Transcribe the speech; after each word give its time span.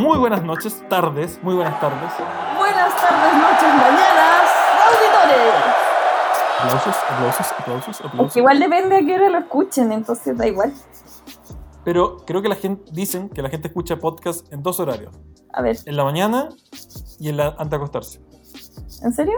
Muy 0.00 0.16
buenas 0.18 0.42
noches, 0.42 0.82
tardes, 0.88 1.38
muy 1.42 1.54
buenas 1.54 1.78
tardes. 1.78 2.10
Buenas 2.56 2.96
tardes, 2.96 3.34
noches, 3.34 3.68
mañanas, 3.76 4.50
auditores. 4.86 5.54
Aplausos, 6.58 6.96
aplausos, 7.10 7.52
aplausos, 7.58 8.00
Es 8.00 8.06
aplausos. 8.06 8.32
que 8.32 8.38
igual 8.38 8.58
depende 8.60 8.96
a 8.96 9.00
qué 9.00 9.14
hora 9.16 9.28
lo 9.28 9.38
escuchen, 9.40 9.92
entonces 9.92 10.38
da 10.38 10.46
igual. 10.46 10.72
Pero 11.84 12.16
creo 12.26 12.40
que 12.40 12.48
la 12.48 12.54
gente, 12.54 12.82
dicen 12.92 13.28
que 13.28 13.42
la 13.42 13.50
gente 13.50 13.68
escucha 13.68 13.96
podcast 13.98 14.50
en 14.50 14.62
dos 14.62 14.80
horarios. 14.80 15.14
A 15.52 15.60
ver, 15.60 15.76
En 15.84 15.94
la 15.96 16.04
mañana 16.04 16.48
y 17.18 17.28
en 17.28 17.36
la 17.36 17.48
antes 17.58 17.68
de 17.70 17.76
acostarse. 17.76 18.20
¿en 19.02 19.12
serio? 19.12 19.34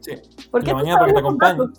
Sí. 0.00 0.14
¿Por 0.50 0.62
en 0.62 0.64
qué 0.64 0.72
la 0.72 0.78
mañana 0.78 0.98
para 0.98 1.06
que 1.08 1.12
te 1.14 1.20
acompañen. 1.20 1.72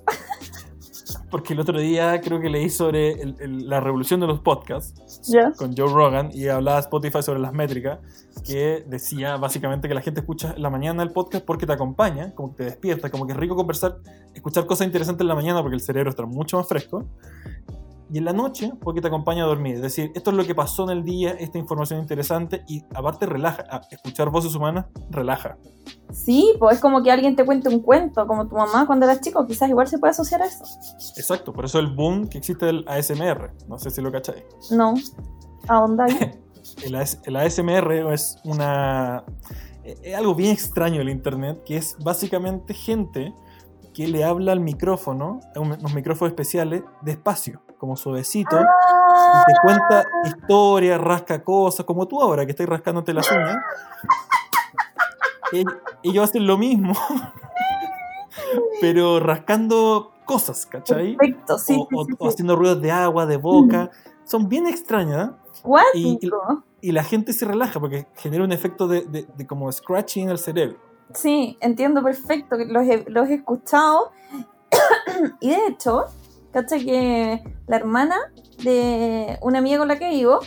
Porque 1.33 1.53
el 1.53 1.59
otro 1.59 1.79
día 1.79 2.21
creo 2.21 2.39
que 2.39 2.47
leí 2.47 2.69
sobre 2.69 3.13
el- 3.13 3.35
el- 3.39 3.67
la 3.67 3.79
revolución 3.79 4.19
de 4.19 4.27
los 4.27 4.39
podcasts 4.41 5.19
con 5.57 5.75
Joe 5.75 5.91
Rogan 5.91 6.29
y 6.31 6.47
hablaba 6.47 6.77
Spotify 6.77 7.23
sobre 7.23 7.39
las 7.39 7.53
métricas, 7.53 7.97
que 8.45 8.83
decía 8.87 9.37
básicamente 9.37 9.87
que 9.87 9.95
la 9.95 10.01
gente 10.01 10.19
escucha 10.19 10.53
en 10.55 10.61
la 10.61 10.69
mañana 10.69 11.01
el 11.01 11.09
podcast 11.11 11.43
porque 11.43 11.65
te 11.65 11.73
acompaña, 11.73 12.35
como 12.35 12.51
que 12.51 12.57
te 12.57 12.63
despierta, 12.65 13.09
como 13.09 13.25
que 13.25 13.33
es 13.33 13.37
rico 13.39 13.55
conversar, 13.55 13.97
escuchar 14.35 14.67
cosas 14.67 14.85
interesantes 14.85 15.21
en 15.21 15.27
la 15.27 15.33
mañana 15.33 15.61
porque 15.61 15.73
el 15.75 15.81
cerebro 15.81 16.11
está 16.11 16.23
mucho 16.27 16.57
más 16.57 16.67
fresco. 16.67 17.03
Y 18.13 18.19
en 18.19 18.25
la 18.25 18.33
noche 18.33 18.71
porque 18.81 19.01
te 19.01 19.07
acompaña 19.07 19.43
a 19.43 19.47
dormir. 19.47 19.75
Es 19.77 19.81
decir, 19.81 20.11
esto 20.13 20.29
es 20.29 20.37
lo 20.37 20.45
que 20.45 20.53
pasó 20.53 20.83
en 20.83 20.91
el 20.91 21.03
día, 21.03 21.31
esta 21.31 21.57
información 21.57 21.99
interesante 21.99 22.63
y 22.67 22.83
aparte 22.93 23.25
relaja. 23.25 23.63
Escuchar 23.89 24.29
voces 24.29 24.53
humanas 24.53 24.85
relaja. 25.09 25.57
Sí, 26.11 26.53
pues 26.59 26.75
es 26.75 26.81
como 26.81 27.01
que 27.01 27.11
alguien 27.11 27.35
te 27.35 27.43
cuente 27.43 27.69
un 27.69 27.79
cuento, 27.79 28.27
como 28.27 28.47
tu 28.47 28.55
mamá 28.55 28.85
cuando 28.85 29.05
eras 29.07 29.19
chico, 29.21 29.47
quizás 29.47 29.67
igual 29.67 29.87
se 29.87 29.97
puede 29.97 30.11
asociar 30.11 30.43
a 30.43 30.45
eso. 30.45 30.63
Exacto, 31.17 31.51
por 31.53 31.65
eso 31.65 31.79
el 31.79 31.87
boom 31.87 32.27
que 32.27 32.37
existe 32.37 32.67
del 32.67 32.85
ASMR. 32.87 33.51
No 33.67 33.79
sé 33.79 33.89
si 33.89 33.99
lo 33.99 34.11
cacháis. 34.11 34.43
No. 34.71 34.93
Ahí. 35.67 36.31
El, 36.85 36.95
AS 36.95 37.19
el 37.25 37.35
ASMR 37.35 38.13
es 38.13 38.37
una. 38.45 39.23
eh, 39.83 39.95
Es 40.03 40.15
algo 40.15 40.33
bien 40.33 40.51
extraño 40.51 41.01
el 41.01 41.09
internet, 41.09 41.61
que 41.65 41.75
es 41.77 41.97
básicamente 41.99 42.73
gente 42.73 43.33
que 43.93 44.07
le 44.07 44.23
habla 44.23 44.53
al 44.53 44.59
micrófono, 44.61 45.39
a 45.55 45.59
un- 45.59 45.73
unos 45.73 45.93
micrófonos 45.93 46.31
especiales, 46.31 46.81
despacio, 47.01 47.61
como 47.83 47.97
suavecito, 47.97 48.55
y 48.61 49.45
te 49.45 49.53
cuenta 49.61 50.07
historias, 50.23 51.01
rasca 51.01 51.43
cosas, 51.43 51.85
como 51.85 52.07
tú 52.07 52.21
ahora 52.21 52.45
que 52.45 52.51
estás 52.51 52.65
rascándote 52.65 53.13
las 53.13 53.29
uñas. 53.29 53.57
Ell- 55.51 55.81
Ellos 56.01 56.23
hacen 56.29 56.47
lo 56.47 56.57
mismo, 56.57 56.93
pero 58.79 59.19
rascando 59.19 60.13
cosas, 60.23 60.65
¿cachai? 60.65 61.17
Perfecto, 61.17 61.57
sí. 61.57 61.73
o, 61.77 61.87
sí, 61.89 61.95
o- 61.95 62.05
sí, 62.05 62.11
o 62.17 62.25
sí. 62.25 62.29
haciendo 62.33 62.55
ruidos 62.55 62.81
de 62.81 62.91
agua, 62.91 63.25
de 63.25 63.35
boca. 63.35 63.91
Son 64.23 64.47
bien 64.47 64.65
extrañas. 64.67 65.31
¿eh? 65.31 65.33
y- 65.53 65.61
Cuático. 65.61 66.63
y 66.79 66.93
la 66.93 67.03
gente 67.03 67.33
se 67.33 67.43
relaja 67.45 67.81
porque 67.81 68.07
genera 68.15 68.45
un 68.45 68.53
efecto 68.53 68.87
de, 68.87 69.01
de- 69.01 69.27
de 69.35 69.45
como 69.45 69.69
scratching 69.69 70.23
en 70.23 70.29
el 70.29 70.37
cerebro. 70.39 70.77
Sí, 71.13 71.57
entiendo 71.59 72.01
perfecto, 72.01 72.55
los 72.57 72.83
he, 72.87 73.03
los 73.09 73.27
he 73.27 73.33
escuchado. 73.33 74.13
y 75.41 75.49
de 75.49 75.67
hecho, 75.67 76.05
cacha 76.53 76.77
que 76.77 77.43
la 77.67 77.75
hermana 77.75 78.15
de 78.63 79.37
una 79.41 79.59
amiga 79.59 79.79
con 79.79 79.87
la 79.89 79.99
que 79.99 80.09
vivo 80.09 80.39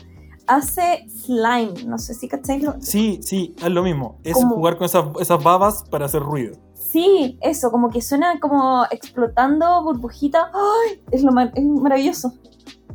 hace 0.47 1.07
slime. 1.09 1.85
No 1.87 1.99
sé 1.99 2.15
si 2.15 2.29
cacháis 2.29 2.63
lo- 2.63 2.77
Sí, 2.81 3.19
sí, 3.23 3.55
es 3.63 3.71
lo 3.71 3.83
mismo. 3.83 4.19
Es 4.25 4.35
Como- 4.35 4.55
jugar 4.55 4.77
con 4.77 4.85
esas, 4.87 5.05
esas 5.21 5.43
babas 5.43 5.85
para 5.91 6.07
hacer 6.07 6.23
ruido. 6.23 6.57
Sí, 6.75 7.37
eso, 7.43 7.71
como 7.71 7.91
que 7.91 8.01
suena 8.01 8.39
como 8.41 8.85
explotando 8.91 9.83
burbujitas. 9.83 10.45
¡Ay! 10.55 11.03
Es, 11.11 11.23
lo 11.23 11.33
mar- 11.33 11.53
es 11.55 11.65
maravilloso. 11.65 12.33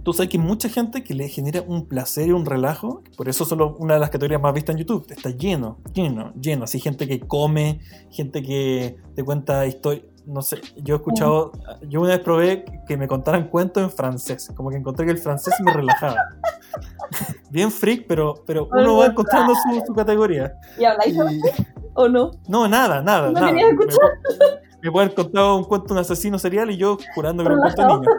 Tú 0.04 0.14
sabes 0.14 0.30
que 0.32 0.38
hay 0.38 0.44
mucha 0.44 0.68
gente 0.68 1.04
que 1.04 1.14
le 1.14 1.28
genera 1.28 1.62
un 1.62 1.86
placer 1.86 2.30
y 2.30 2.32
un 2.32 2.46
relajo. 2.46 3.04
Por 3.16 3.30
eso 3.30 3.46
solo 3.46 3.76
una 3.78 3.94
de 3.96 4.00
las 4.00 4.10
categorías 4.10 4.42
más 4.42 4.52
vistas 4.54 4.74
en 4.76 4.80
YouTube. 4.80 5.06
Está 5.12 5.30
lleno, 5.30 5.78
lleno, 5.94 6.34
lleno. 6.42 6.64
Así 6.64 6.80
gente 6.80 7.08
que 7.08 7.20
come, 7.20 7.82
gente 8.10 8.42
que 8.42 8.98
te 9.14 9.24
cuenta 9.24 9.68
historias. 9.68 10.06
No 10.26 10.42
sé, 10.42 10.62
yo 10.78 10.96
he 10.96 10.98
escuchado, 10.98 11.52
yo 11.90 12.02
una 12.02 12.12
vez 12.12 12.20
probé 12.20 12.66
que 12.88 12.96
me 12.96 13.08
contaran 13.08 13.48
cuentos 13.50 13.82
en 13.84 13.90
francés. 13.90 14.52
Como 14.56 14.70
que 14.70 14.78
encontré 14.78 15.06
que 15.06 15.12
el 15.14 15.18
francés 15.18 15.54
me 15.64 15.74
relajaba. 15.74 16.16
Bien 17.50 17.72
freak, 17.72 18.06
pero, 18.08 18.36
pero 18.46 18.68
uno 18.72 18.98
va 18.98 19.08
encontrando 19.08 19.54
su, 19.56 19.84
su 19.86 19.94
categoría. 19.94 20.54
¿Y 20.80 20.86
habláis 20.86 21.16
Y- 21.16 21.42
o 21.96 22.08
no? 22.08 22.32
No, 22.48 22.68
nada, 22.68 23.02
nada. 23.02 23.32
¿No 23.32 23.40
nada. 23.42 23.52
escuchar? 23.60 24.00
Me, 24.40 24.78
me 24.84 24.92
pueden 24.92 25.10
contar 25.10 25.44
un 25.54 25.64
cuento 25.66 25.88
de 25.88 25.94
un 25.94 26.00
asesino 26.00 26.40
serial 26.40 26.72
y 26.72 26.78
yo 26.78 26.98
curando 27.16 27.44
que 27.44 27.52
un 27.52 27.60
cuento 27.60 27.86
niño. 27.88 28.10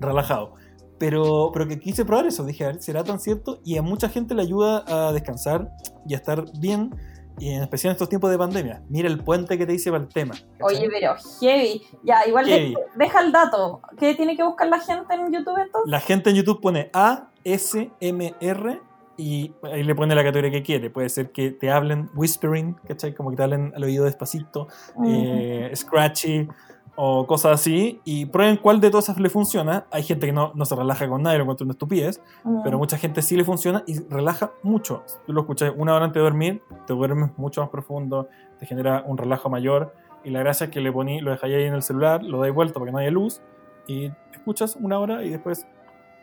Relajado. 0.00 0.54
Pero, 0.98 1.50
pero 1.52 1.66
que 1.66 1.78
quise 1.78 2.04
probar 2.04 2.26
eso. 2.26 2.44
Dije, 2.44 2.64
a 2.64 2.68
ver, 2.68 2.82
¿será 2.82 3.02
tan 3.02 3.18
cierto? 3.18 3.60
Y 3.64 3.76
a 3.76 3.82
mucha 3.82 4.08
gente 4.08 4.34
le 4.34 4.42
ayuda 4.42 4.84
a 4.86 5.12
descansar 5.12 5.70
y 6.06 6.14
a 6.14 6.16
estar 6.16 6.44
bien. 6.58 6.94
Y 7.38 7.50
en 7.50 7.62
especial 7.62 7.90
en 7.90 7.92
estos 7.92 8.08
tiempos 8.08 8.30
de 8.30 8.38
pandemia. 8.38 8.82
Mira 8.88 9.08
el 9.08 9.18
puente 9.24 9.56
que 9.58 9.66
te 9.66 9.74
hice 9.74 9.90
para 9.90 10.04
el 10.04 10.08
tema. 10.08 10.34
¿cachai? 10.34 10.76
Oye, 10.78 10.88
pero 10.90 11.14
heavy. 11.40 11.82
Ya, 12.04 12.26
igual 12.26 12.46
de- 12.46 12.74
deja 12.96 13.20
el 13.20 13.32
dato. 13.32 13.80
¿Qué 13.98 14.14
tiene 14.14 14.36
que 14.36 14.42
buscar 14.44 14.68
la 14.68 14.78
gente 14.80 15.14
en 15.14 15.32
YouTube 15.32 15.58
entonces? 15.58 15.90
La 15.90 16.00
gente 16.00 16.30
en 16.30 16.36
YouTube 16.36 16.60
pone 16.60 16.90
ASMR 16.92 18.80
y 19.16 19.52
ahí 19.64 19.82
le 19.82 19.94
pone 19.94 20.14
la 20.14 20.24
categoría 20.24 20.50
que 20.50 20.62
quiere. 20.62 20.90
Puede 20.90 21.08
ser 21.08 21.32
que 21.32 21.50
te 21.50 21.70
hablen 21.70 22.10
whispering, 22.14 22.74
¿cachai? 22.86 23.14
Como 23.14 23.30
que 23.30 23.36
te 23.36 23.42
hablen 23.42 23.72
al 23.76 23.84
oído 23.84 24.04
despacito. 24.04 24.68
eh, 25.06 25.70
scratchy 25.74 26.48
o 26.94 27.26
cosas 27.26 27.52
así 27.60 28.00
y 28.04 28.26
prueben 28.26 28.56
cuál 28.58 28.80
de 28.80 28.90
todas 28.90 29.04
esas 29.08 29.18
le 29.20 29.30
funciona. 29.30 29.86
Hay 29.90 30.02
gente 30.02 30.26
que 30.26 30.32
no, 30.32 30.52
no 30.54 30.64
se 30.66 30.74
relaja 30.76 31.08
con 31.08 31.22
nada 31.22 31.34
y 31.34 31.38
lo 31.38 31.44
encuentra 31.44 31.64
una 31.64 31.72
estupidez, 31.72 32.20
Mm. 32.44 32.62
pero 32.64 32.76
mucha 32.78 32.98
gente 32.98 33.22
sí 33.22 33.36
le 33.36 33.44
funciona 33.44 33.82
y 33.86 33.98
relaja 34.08 34.52
mucho. 34.62 35.02
Tú 35.26 35.32
lo 35.32 35.40
escuchas 35.42 35.72
una 35.76 35.94
hora 35.94 36.04
antes 36.04 36.20
de 36.20 36.24
dormir, 36.24 36.62
te 36.86 36.92
duermes 36.92 37.30
mucho 37.38 37.60
más 37.62 37.70
profundo, 37.70 38.28
te 38.58 38.66
genera 38.66 39.02
un 39.06 39.16
relajo 39.16 39.48
mayor 39.48 39.94
y 40.24 40.30
la 40.30 40.40
gracia 40.40 40.64
es 40.66 40.70
que 40.70 40.80
le 40.80 40.92
poní, 40.92 41.20
lo 41.20 41.30
dejáis 41.30 41.54
ahí 41.56 41.64
en 41.64 41.74
el 41.74 41.82
celular, 41.82 42.22
lo 42.22 42.40
dais 42.40 42.54
vuelta 42.54 42.74
para 42.74 42.86
que 42.86 42.92
no 42.92 42.98
haya 42.98 43.10
luz 43.10 43.40
y 43.86 44.12
escuchas 44.32 44.76
una 44.80 44.98
hora 44.98 45.22
y 45.24 45.30
después 45.30 45.66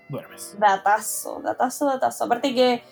duermes. 0.08 0.56
Datazo, 0.60 1.42
datazo, 1.44 1.86
datazo. 1.88 2.24
Aparte 2.26 2.54
que 2.54 2.84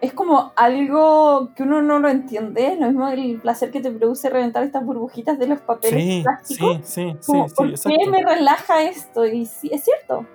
es 0.00 0.12
como 0.12 0.52
algo 0.56 1.50
que 1.54 1.62
uno 1.62 1.82
no 1.82 1.98
lo 1.98 2.08
entiende, 2.08 2.76
lo 2.78 2.86
mismo 2.86 3.08
el 3.08 3.40
placer 3.40 3.70
que 3.70 3.80
te 3.80 3.90
produce 3.90 4.30
reventar 4.30 4.62
estas 4.62 4.84
burbujitas 4.84 5.38
de 5.38 5.46
los 5.46 5.60
papeles 5.60 6.02
Sí, 6.02 6.20
plásticos. 6.22 6.76
sí, 6.82 6.82
sí, 6.82 7.16
sí, 7.20 7.26
Como, 7.26 7.48
sí, 7.48 7.54
¿Por 7.82 7.92
qué 7.98 8.10
me 8.10 8.22
relaja 8.24 8.82
esto? 8.82 9.26
Y 9.26 9.46
sí, 9.46 9.70
es 9.72 9.84
cierto. 9.84 10.26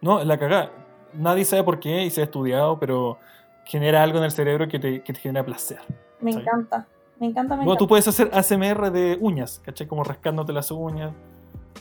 No, 0.00 0.20
es 0.20 0.26
la 0.26 0.38
cagada. 0.38 0.70
Nadie 1.12 1.44
sabe 1.44 1.64
por 1.64 1.80
qué 1.80 2.04
y 2.04 2.10
se 2.10 2.20
ha 2.20 2.24
estudiado, 2.24 2.78
pero 2.78 3.18
genera 3.64 4.02
algo 4.02 4.18
en 4.18 4.24
el 4.24 4.30
cerebro 4.30 4.68
que 4.68 4.78
te, 4.78 5.02
que 5.02 5.12
te 5.12 5.20
genera 5.20 5.44
placer. 5.44 5.78
Me 6.20 6.30
encanta. 6.32 6.86
Me 7.18 7.26
encanta, 7.26 7.54
me 7.56 7.64
Bueno, 7.64 7.76
tú 7.78 7.86
puedes 7.86 8.08
hacer 8.08 8.30
ASMR 8.32 8.90
de 8.90 9.18
uñas, 9.20 9.60
¿cachai? 9.64 9.86
Como 9.86 10.02
rascándote 10.04 10.52
las 10.54 10.70
uñas 10.70 11.12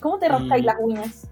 ¿Cómo 0.02 0.18
te 0.20 0.28
rascáis 0.28 0.64
y- 0.64 0.66
las 0.66 0.76
uñas? 0.80 1.30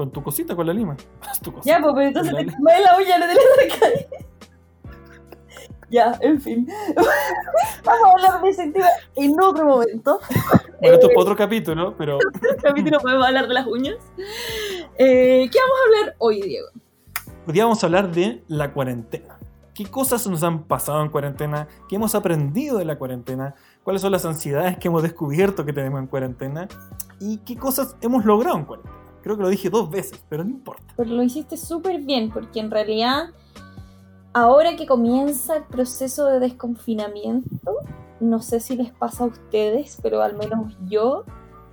Con 0.00 0.10
tu 0.10 0.22
cosita, 0.22 0.56
con 0.56 0.66
la 0.66 0.72
lima. 0.72 0.96
tu 1.42 1.52
cosita. 1.52 1.76
Ya, 1.76 1.82
pues, 1.82 1.92
pero 1.94 2.06
entonces 2.08 2.34
te 2.34 2.56
comes 2.56 2.80
la 2.80 2.96
uña, 2.96 3.18
no 3.18 3.26
te 3.26 3.34
la 3.34 3.70
sacáis. 3.70 4.06
Ya, 5.90 6.16
en 6.20 6.40
fin. 6.40 6.68
Vamos 7.84 8.06
a 8.06 8.10
hablar 8.12 8.42
de 8.42 8.50
ese 8.50 8.70
tema 8.70 8.86
en 9.16 9.34
otro 9.40 9.66
momento. 9.66 10.20
Bueno, 10.78 10.94
esto 10.94 11.08
es 11.08 11.14
para 11.14 11.20
otro 11.20 11.36
capítulo, 11.36 11.96
pero 11.98 12.16
capítulo 12.62 13.00
podemos 13.00 13.26
hablar 13.26 13.48
de 13.48 13.54
las 13.54 13.66
uñas. 13.66 13.96
Eh, 14.96 15.50
¿Qué 15.50 15.58
vamos 15.58 15.78
a 15.80 15.88
hablar 15.88 16.14
hoy, 16.18 16.42
Diego? 16.42 16.68
hoy 17.44 17.54
día 17.54 17.64
vamos 17.64 17.82
a 17.82 17.86
hablar 17.88 18.12
de 18.12 18.44
la 18.46 18.72
cuarentena. 18.72 19.40
¿Qué 19.74 19.84
cosas 19.86 20.24
nos 20.28 20.44
han 20.44 20.62
pasado 20.62 21.02
en 21.02 21.08
cuarentena? 21.08 21.66
¿Qué 21.88 21.96
hemos 21.96 22.14
aprendido 22.14 22.78
de 22.78 22.84
la 22.84 22.96
cuarentena? 22.96 23.56
¿Cuáles 23.82 24.00
son 24.00 24.12
las 24.12 24.24
ansiedades 24.24 24.78
que 24.78 24.86
hemos 24.86 25.02
descubierto 25.02 25.64
que 25.64 25.72
tenemos 25.72 25.98
en 25.98 26.06
cuarentena? 26.06 26.68
¿Y 27.18 27.38
qué 27.38 27.56
cosas 27.56 27.96
hemos 28.00 28.24
logrado 28.24 28.56
en 28.58 28.64
cuarentena? 28.64 28.99
Creo 29.22 29.36
que 29.36 29.42
lo 29.42 29.48
dije 29.48 29.70
dos 29.70 29.90
veces, 29.90 30.24
pero 30.28 30.44
no 30.44 30.50
importa. 30.50 30.94
Pero 30.96 31.10
lo 31.10 31.22
hiciste 31.22 31.56
súper 31.56 32.00
bien, 32.00 32.30
porque 32.30 32.60
en 32.60 32.70
realidad, 32.70 33.30
ahora 34.32 34.76
que 34.76 34.86
comienza 34.86 35.56
el 35.56 35.64
proceso 35.64 36.26
de 36.26 36.40
desconfinamiento, 36.40 37.76
no 38.20 38.40
sé 38.40 38.60
si 38.60 38.76
les 38.76 38.92
pasa 38.92 39.24
a 39.24 39.26
ustedes, 39.28 39.98
pero 40.02 40.22
al 40.22 40.36
menos 40.36 40.76
yo 40.86 41.24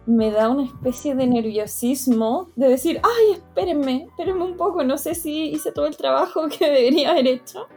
me 0.05 0.31
da 0.31 0.49
una 0.49 0.63
especie 0.63 1.15
de 1.15 1.27
nerviosismo 1.27 2.49
de 2.55 2.69
decir, 2.69 3.01
ay, 3.03 3.33
espérenme, 3.33 4.05
espérenme 4.05 4.45
un 4.45 4.55
poco, 4.55 4.83
no 4.83 4.97
sé 4.97 5.13
si 5.13 5.49
hice 5.49 5.73
todo 5.73 5.85
el 5.85 5.97
trabajo 5.97 6.47
que 6.57 6.65
debería 6.65 7.11
haber 7.11 7.27
hecho. 7.27 7.67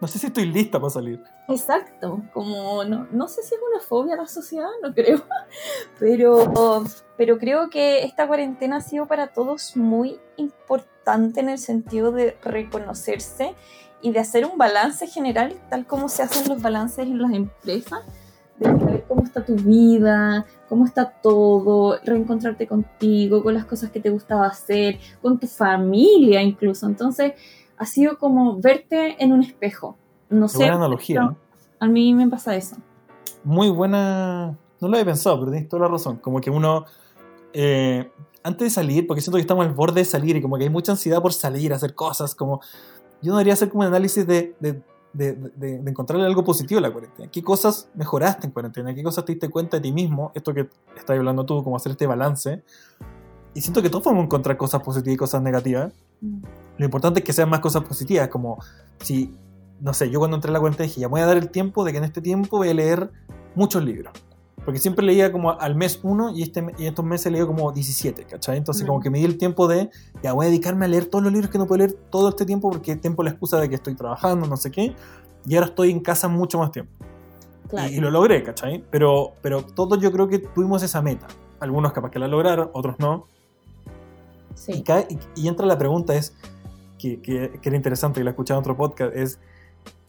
No 0.00 0.08
sé 0.08 0.18
si 0.18 0.26
estoy 0.26 0.46
lista 0.46 0.80
para 0.80 0.90
salir. 0.90 1.22
Exacto, 1.48 2.22
como 2.32 2.84
no, 2.84 3.06
no 3.10 3.28
sé 3.28 3.42
si 3.42 3.54
es 3.54 3.60
una 3.70 3.80
fobia 3.80 4.14
a 4.14 4.18
la 4.18 4.28
sociedad, 4.28 4.68
no 4.82 4.94
creo, 4.94 5.22
pero, 5.98 6.84
pero 7.16 7.38
creo 7.38 7.70
que 7.70 8.04
esta 8.04 8.26
cuarentena 8.26 8.76
ha 8.76 8.80
sido 8.80 9.06
para 9.06 9.28
todos 9.28 9.76
muy 9.76 10.18
importante 10.36 11.40
en 11.40 11.48
el 11.48 11.58
sentido 11.58 12.12
de 12.12 12.36
reconocerse 12.42 13.54
y 14.02 14.12
de 14.12 14.18
hacer 14.18 14.44
un 14.44 14.58
balance 14.58 15.06
general, 15.06 15.54
tal 15.70 15.86
como 15.86 16.08
se 16.08 16.22
hacen 16.22 16.48
los 16.48 16.60
balances 16.60 17.06
en 17.06 17.20
las 17.20 17.32
empresas, 17.32 18.00
de 18.58 18.66
saber 18.66 19.04
cómo 19.08 19.24
está 19.24 19.44
tu 19.44 19.54
vida, 19.54 20.46
cómo 20.68 20.84
está 20.84 21.10
todo, 21.10 21.98
reencontrarte 22.04 22.66
contigo, 22.66 23.42
con 23.42 23.54
las 23.54 23.64
cosas 23.64 23.90
que 23.90 24.00
te 24.00 24.10
gustaba 24.10 24.46
hacer, 24.46 24.98
con 25.20 25.38
tu 25.38 25.46
familia 25.46 26.42
incluso. 26.42 26.86
Entonces, 26.86 27.34
ha 27.82 27.86
sido 27.86 28.18
como 28.18 28.58
verte 28.60 29.22
en 29.22 29.32
un 29.32 29.42
espejo. 29.42 29.96
No 30.30 30.48
sé. 30.48 30.58
buena 30.58 30.76
analogía. 30.76 31.34
A 31.80 31.86
mí 31.88 32.14
me 32.14 32.28
pasa 32.28 32.54
eso. 32.56 32.76
Muy 33.44 33.68
buena. 33.70 34.56
No 34.80 34.88
lo 34.88 34.94
había 34.94 35.04
pensado, 35.04 35.38
pero 35.40 35.50
tienes 35.52 35.68
toda 35.68 35.82
la 35.82 35.88
razón. 35.88 36.16
Como 36.18 36.40
que 36.40 36.50
uno. 36.50 36.84
eh, 37.52 38.10
antes 38.44 38.66
de 38.66 38.70
salir, 38.70 39.06
porque 39.06 39.20
siento 39.20 39.36
que 39.36 39.42
estamos 39.42 39.64
al 39.66 39.72
borde 39.72 40.00
de 40.00 40.04
salir 40.04 40.34
y 40.36 40.42
como 40.42 40.56
que 40.58 40.64
hay 40.64 40.70
mucha 40.70 40.90
ansiedad 40.92 41.22
por 41.22 41.32
salir, 41.32 41.72
hacer 41.72 41.94
cosas, 41.94 42.34
como. 42.34 42.60
Yo 43.20 43.32
debería 43.34 43.52
hacer 43.52 43.68
como 43.68 43.82
un 43.82 43.86
análisis 43.86 44.26
de, 44.26 44.54
de, 44.58 44.82
de, 45.12 45.32
de- 45.34 45.78
de 45.78 45.90
encontrarle 45.90 46.26
algo 46.26 46.42
positivo 46.42 46.78
a 46.78 46.82
la 46.82 46.90
cuarentena. 46.90 47.30
¿Qué 47.30 47.40
cosas 47.42 47.88
mejoraste 47.94 48.46
en 48.48 48.52
cuarentena? 48.52 48.92
¿Qué 48.94 49.02
cosas 49.04 49.24
te 49.24 49.32
diste 49.32 49.48
cuenta 49.48 49.76
de 49.76 49.82
ti 49.82 49.92
mismo? 49.92 50.32
Esto 50.34 50.52
que 50.54 50.68
estás 50.96 51.16
hablando 51.16 51.44
tú, 51.46 51.62
como 51.62 51.76
hacer 51.76 51.92
este 51.92 52.06
balance. 52.06 52.62
Y 53.54 53.60
siento 53.60 53.80
que 53.82 53.90
todos 53.90 54.02
podemos 54.02 54.24
encontrar 54.24 54.56
cosas 54.56 54.82
positivas 54.82 55.14
y 55.14 55.18
cosas 55.18 55.42
negativas. 55.42 55.92
Lo 56.82 56.86
importante 56.86 57.20
es 57.20 57.24
que 57.24 57.32
sean 57.32 57.48
más 57.48 57.60
cosas 57.60 57.84
positivas, 57.84 58.26
como 58.28 58.58
si, 59.00 59.32
no 59.80 59.94
sé, 59.94 60.10
yo 60.10 60.18
cuando 60.18 60.36
entré 60.36 60.50
a 60.50 60.52
la 60.52 60.58
cuarentena 60.60 60.86
dije, 60.88 61.00
ya 61.00 61.08
voy 61.08 61.20
a 61.20 61.26
dar 61.26 61.36
el 61.36 61.48
tiempo 61.50 61.84
de 61.84 61.92
que 61.92 61.98
en 61.98 62.04
este 62.04 62.20
tiempo 62.20 62.56
voy 62.58 62.68
a 62.70 62.74
leer 62.74 63.10
muchos 63.54 63.84
libros. 63.84 64.12
Porque 64.64 64.78
siempre 64.78 65.04
leía 65.04 65.32
como 65.32 65.52
al 65.58 65.74
mes 65.74 65.98
uno 66.02 66.30
y, 66.30 66.42
este, 66.42 66.64
y 66.78 66.86
estos 66.86 67.04
meses 67.04 67.30
leído 67.32 67.46
como 67.48 67.72
17, 67.72 68.24
¿cachai? 68.24 68.58
Entonces 68.58 68.84
Mm. 68.84 68.86
como 68.86 69.00
que 69.00 69.10
me 69.10 69.18
di 69.18 69.24
el 69.24 69.38
tiempo 69.38 69.66
de, 69.68 69.90
ya 70.22 70.32
voy 70.32 70.46
a 70.46 70.48
dedicarme 70.48 70.84
a 70.84 70.88
leer 70.88 71.06
todos 71.06 71.22
los 71.24 71.32
libros 71.32 71.50
que 71.50 71.58
no 71.58 71.66
puedo 71.66 71.78
leer 71.78 71.92
todo 72.10 72.28
este 72.28 72.44
tiempo 72.46 72.70
porque 72.70 72.94
tiempo 72.96 73.22
la 73.22 73.30
excusa 73.30 73.58
de 73.60 73.68
que 73.68 73.74
estoy 73.76 73.94
trabajando, 73.94 74.46
no 74.46 74.56
sé 74.56 74.70
qué. 74.70 74.94
Y 75.46 75.54
ahora 75.56 75.66
estoy 75.68 75.90
en 75.90 76.00
casa 76.00 76.28
mucho 76.28 76.58
más 76.58 76.70
tiempo. 76.72 76.92
Claro. 77.68 77.90
Y, 77.90 77.96
y 77.96 78.00
lo 78.00 78.10
logré, 78.10 78.42
¿cachai? 78.42 78.84
Pero, 78.90 79.32
pero 79.40 79.62
todos 79.64 80.00
yo 80.00 80.12
creo 80.12 80.28
que 80.28 80.38
tuvimos 80.40 80.82
esa 80.82 81.00
meta. 81.02 81.26
Algunos 81.58 81.92
capaz 81.92 82.10
que 82.10 82.18
la 82.20 82.28
lograron, 82.28 82.70
otros 82.72 82.96
no. 82.98 83.26
Y, 84.52 84.74
sí. 84.74 84.82
cae- 84.84 85.06
y- 85.10 85.42
y 85.42 85.48
entra 85.48 85.66
la 85.66 85.78
pregunta 85.78 86.14
es, 86.14 86.34
que, 87.02 87.20
que- 87.20 87.58
que 87.60 87.68
era 87.68 87.76
interesante, 87.76 88.20
que 88.20 88.24
la 88.24 88.30
escuchaba 88.30 88.58
en 88.58 88.62
otro 88.62 88.76
podcast, 88.76 89.14
es, 89.16 89.38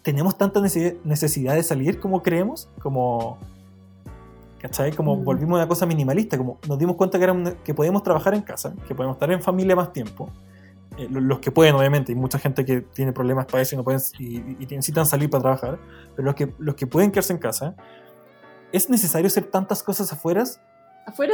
¿tenemos 0.03 0.37
tanta 0.37 0.59
nece- 0.59 0.97
necesidad 1.03 1.55
de 1.55 1.63
salir 1.63 1.99
como 1.99 2.21
creemos? 2.21 2.69
Como, 2.81 3.37
¿cachai? 4.59 4.91
Como 4.93 5.15
Mm. 5.15 5.23
volvimos 5.23 5.53
a 5.53 5.63
una 5.63 5.67
cosa 5.67 5.85
minimalista, 5.85 6.37
como 6.37 6.59
nos 6.67 6.77
dimos 6.77 6.95
cuenta 6.95 7.17
que, 7.17 7.23
era 7.23 7.33
una- 7.33 7.51
que 7.63 7.73
podíamos 7.73 8.03
trabajar 8.03 8.33
en 8.33 8.41
casa, 8.41 8.73
que 8.87 8.93
podemos 8.95 9.15
estar 9.15 9.31
en 9.31 9.41
familia 9.41 9.75
más 9.75 9.91
tiempo. 9.91 10.29
Eh, 10.97 11.07
lo- 11.09 11.19
los 11.21 11.39
que 11.39 11.49
pueden, 11.51 11.73
obviamente, 11.75 12.11
hay 12.11 12.15
mucha 12.15 12.37
gente 12.37 12.63
que 12.63 12.81
tiene 12.81 13.11
problemas 13.13 13.47
para 13.47 13.63
eso 13.63 13.73
y, 13.75 13.77
no 13.77 13.83
pueden, 13.83 13.99
y, 14.19 14.37
y 14.63 14.67
necesitan 14.69 15.05
salir 15.07 15.29
para 15.29 15.41
trabajar, 15.41 15.79
pero 16.15 16.25
los 16.27 16.35
que, 16.35 16.53
los 16.59 16.75
que 16.75 16.85
pueden 16.85 17.09
quedarse 17.11 17.33
en 17.33 17.39
casa, 17.39 17.75
¿es 18.71 18.89
necesario 18.89 19.27
hacer 19.27 19.45
tantas 19.45 19.81
cosas 19.81 20.13
afuera? 20.13 20.43
Afuera 21.07 21.33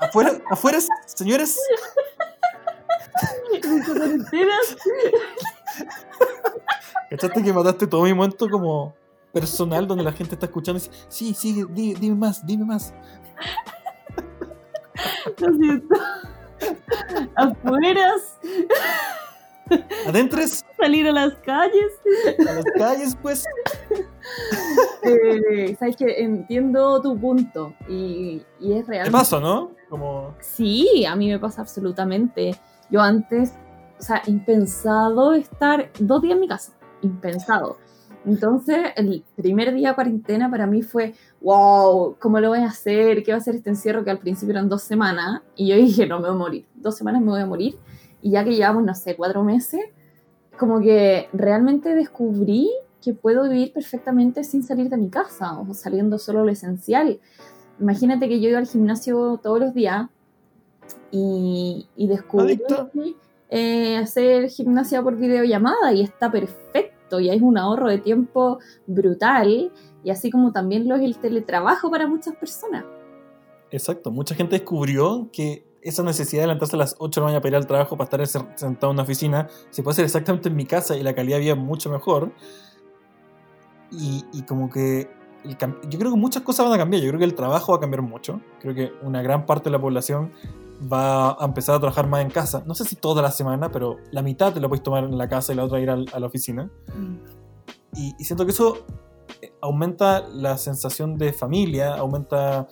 ¿Afuera, 0.00 0.32
afuera 0.50 0.78
señores? 1.06 1.56
¿Cachaste 7.10 7.42
que 7.42 7.52
mataste 7.52 7.86
todo 7.86 8.02
mi 8.04 8.14
momento 8.14 8.48
como 8.48 8.94
personal 9.32 9.86
donde 9.86 10.04
la 10.04 10.12
gente 10.12 10.34
está 10.34 10.46
escuchando 10.46 10.78
y 10.78 10.82
dice, 10.88 11.04
sí, 11.08 11.34
sí, 11.34 11.64
di- 11.70 11.94
dime 11.94 12.16
más, 12.16 12.44
dime 12.46 12.64
más? 12.64 12.92
Lo 15.38 15.52
siento. 15.54 15.94
Afuera, 17.36 18.12
Adentres 20.06 20.64
salir 20.78 21.08
a 21.08 21.12
las 21.12 21.34
calles. 21.36 21.92
a 22.48 22.52
las 22.52 22.64
calles, 22.76 23.16
pues. 23.22 23.44
Eh, 25.02 25.74
Sabes 25.78 25.96
que 25.96 26.20
entiendo 26.22 27.00
tu 27.00 27.18
punto 27.18 27.74
y, 27.88 28.42
y 28.60 28.72
es 28.74 28.86
real. 28.86 29.04
¿Qué 29.06 29.10
paso, 29.10 29.40
no? 29.40 29.72
Como, 29.88 30.34
Sí, 30.40 31.04
a 31.06 31.16
mí 31.16 31.28
me 31.28 31.38
pasa 31.38 31.62
absolutamente. 31.62 32.54
Yo 32.92 33.00
antes, 33.00 33.54
o 33.98 34.02
sea, 34.02 34.22
impensado 34.26 35.32
estar 35.32 35.90
dos 35.98 36.20
días 36.20 36.34
en 36.34 36.40
mi 36.40 36.46
casa. 36.46 36.74
Impensado. 37.00 37.78
Entonces, 38.26 38.88
el 38.96 39.24
primer 39.34 39.74
día 39.74 39.88
de 39.88 39.94
cuarentena 39.94 40.50
para 40.50 40.66
mí 40.66 40.82
fue, 40.82 41.14
wow, 41.40 42.16
¿cómo 42.20 42.38
lo 42.38 42.50
voy 42.50 42.58
a 42.58 42.66
hacer? 42.66 43.24
¿Qué 43.24 43.32
va 43.32 43.38
a 43.38 43.40
ser 43.40 43.54
este 43.56 43.70
encierro? 43.70 44.04
Que 44.04 44.10
al 44.10 44.18
principio 44.18 44.52
eran 44.52 44.68
dos 44.68 44.82
semanas. 44.82 45.40
Y 45.56 45.68
yo 45.68 45.76
dije, 45.84 46.06
no, 46.06 46.20
me 46.20 46.28
voy 46.28 46.36
a 46.36 46.38
morir. 46.38 46.66
Dos 46.74 46.94
semanas 46.94 47.22
me 47.22 47.28
voy 47.28 47.40
a 47.40 47.46
morir. 47.46 47.78
Y 48.20 48.32
ya 48.32 48.44
que 48.44 48.54
llevamos, 48.54 48.84
no 48.84 48.94
sé, 48.94 49.16
cuatro 49.16 49.42
meses, 49.42 49.80
como 50.58 50.78
que 50.80 51.30
realmente 51.32 51.94
descubrí 51.94 52.70
que 53.02 53.14
puedo 53.14 53.44
vivir 53.44 53.72
perfectamente 53.72 54.44
sin 54.44 54.62
salir 54.62 54.90
de 54.90 54.98
mi 54.98 55.08
casa 55.08 55.58
o 55.58 55.72
saliendo 55.72 56.18
solo 56.18 56.44
lo 56.44 56.52
esencial. 56.52 57.20
Imagínate 57.80 58.28
que 58.28 58.38
yo 58.38 58.50
iba 58.50 58.58
al 58.58 58.66
gimnasio 58.66 59.40
todos 59.42 59.58
los 59.58 59.72
días 59.72 60.10
y, 61.10 61.86
y 61.96 62.06
descubrí 62.06 62.60
eh, 63.50 63.96
hacer 63.98 64.48
gimnasia 64.48 65.02
por 65.02 65.16
videollamada 65.16 65.92
y 65.92 66.02
está 66.02 66.30
perfecto 66.30 67.20
y 67.20 67.28
hay 67.28 67.40
un 67.40 67.58
ahorro 67.58 67.88
de 67.88 67.98
tiempo 67.98 68.58
brutal 68.86 69.70
y 70.02 70.10
así 70.10 70.30
como 70.30 70.52
también 70.52 70.88
lo 70.88 70.96
es 70.96 71.02
el 71.02 71.18
teletrabajo 71.18 71.90
para 71.90 72.06
muchas 72.06 72.34
personas. 72.36 72.84
exacto, 73.70 74.10
mucha 74.10 74.34
gente 74.34 74.56
descubrió 74.56 75.28
que 75.32 75.66
esa 75.82 76.02
necesidad 76.02 76.42
de 76.42 76.46
levantarse 76.46 76.76
a 76.76 76.78
las 76.78 76.96
8 76.98 77.20
de 77.20 77.20
la 77.20 77.24
mañana 77.26 77.40
para 77.40 77.50
ir 77.50 77.56
al 77.56 77.66
trabajo, 77.66 77.96
para 77.96 78.22
estar 78.22 78.56
sentado 78.56 78.92
en 78.92 78.96
una 78.96 79.02
oficina, 79.02 79.48
se 79.70 79.82
puede 79.82 79.94
hacer 79.94 80.04
exactamente 80.04 80.48
en 80.48 80.56
mi 80.56 80.64
casa 80.64 80.96
y 80.96 81.02
la 81.02 81.14
calidad 81.14 81.36
de 81.36 81.42
vida 81.42 81.52
es 81.52 81.58
mucho 81.58 81.90
mejor. 81.90 82.32
Y, 83.90 84.24
y 84.32 84.42
como 84.42 84.70
que 84.70 85.10
el 85.44 85.56
yo 85.90 85.98
creo 85.98 86.12
que 86.12 86.16
muchas 86.16 86.42
cosas 86.42 86.66
van 86.66 86.74
a 86.74 86.78
cambiar. 86.78 87.02
Yo 87.02 87.08
creo 87.08 87.18
que 87.18 87.24
el 87.24 87.34
trabajo 87.34 87.72
va 87.72 87.78
a 87.78 87.80
cambiar 87.80 88.02
mucho. 88.02 88.40
Creo 88.60 88.74
que 88.74 88.92
una 89.02 89.22
gran 89.22 89.44
parte 89.44 89.64
de 89.64 89.72
la 89.72 89.80
población 89.80 90.32
va 90.90 91.32
a 91.32 91.44
empezar 91.44 91.74
a 91.76 91.78
trabajar 91.80 92.06
más 92.08 92.22
en 92.22 92.30
casa. 92.30 92.62
No 92.66 92.74
sé 92.74 92.84
si 92.84 92.96
toda 92.96 93.20
la 93.22 93.30
semana, 93.30 93.70
pero 93.70 93.96
la 94.10 94.22
mitad 94.22 94.52
te 94.52 94.60
la 94.60 94.68
puedes 94.68 94.82
tomar 94.82 95.04
en 95.04 95.16
la 95.18 95.28
casa 95.28 95.52
y 95.52 95.56
la 95.56 95.64
otra 95.64 95.80
ir 95.80 95.90
al- 95.90 96.08
a 96.12 96.18
la 96.20 96.26
oficina. 96.26 96.70
Y, 97.94 98.14
y 98.18 98.24
siento 98.24 98.44
que 98.46 98.52
eso 98.52 98.86
eh, 99.40 99.52
aumenta 99.60 100.26
la 100.28 100.56
sensación 100.58 101.16
de 101.18 101.32
familia, 101.32 101.94
aumenta... 101.94 102.66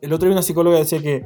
El 0.00 0.12
otro 0.12 0.26
día 0.28 0.34
una 0.34 0.42
psicóloga 0.42 0.78
decía 0.78 1.00
que 1.00 1.24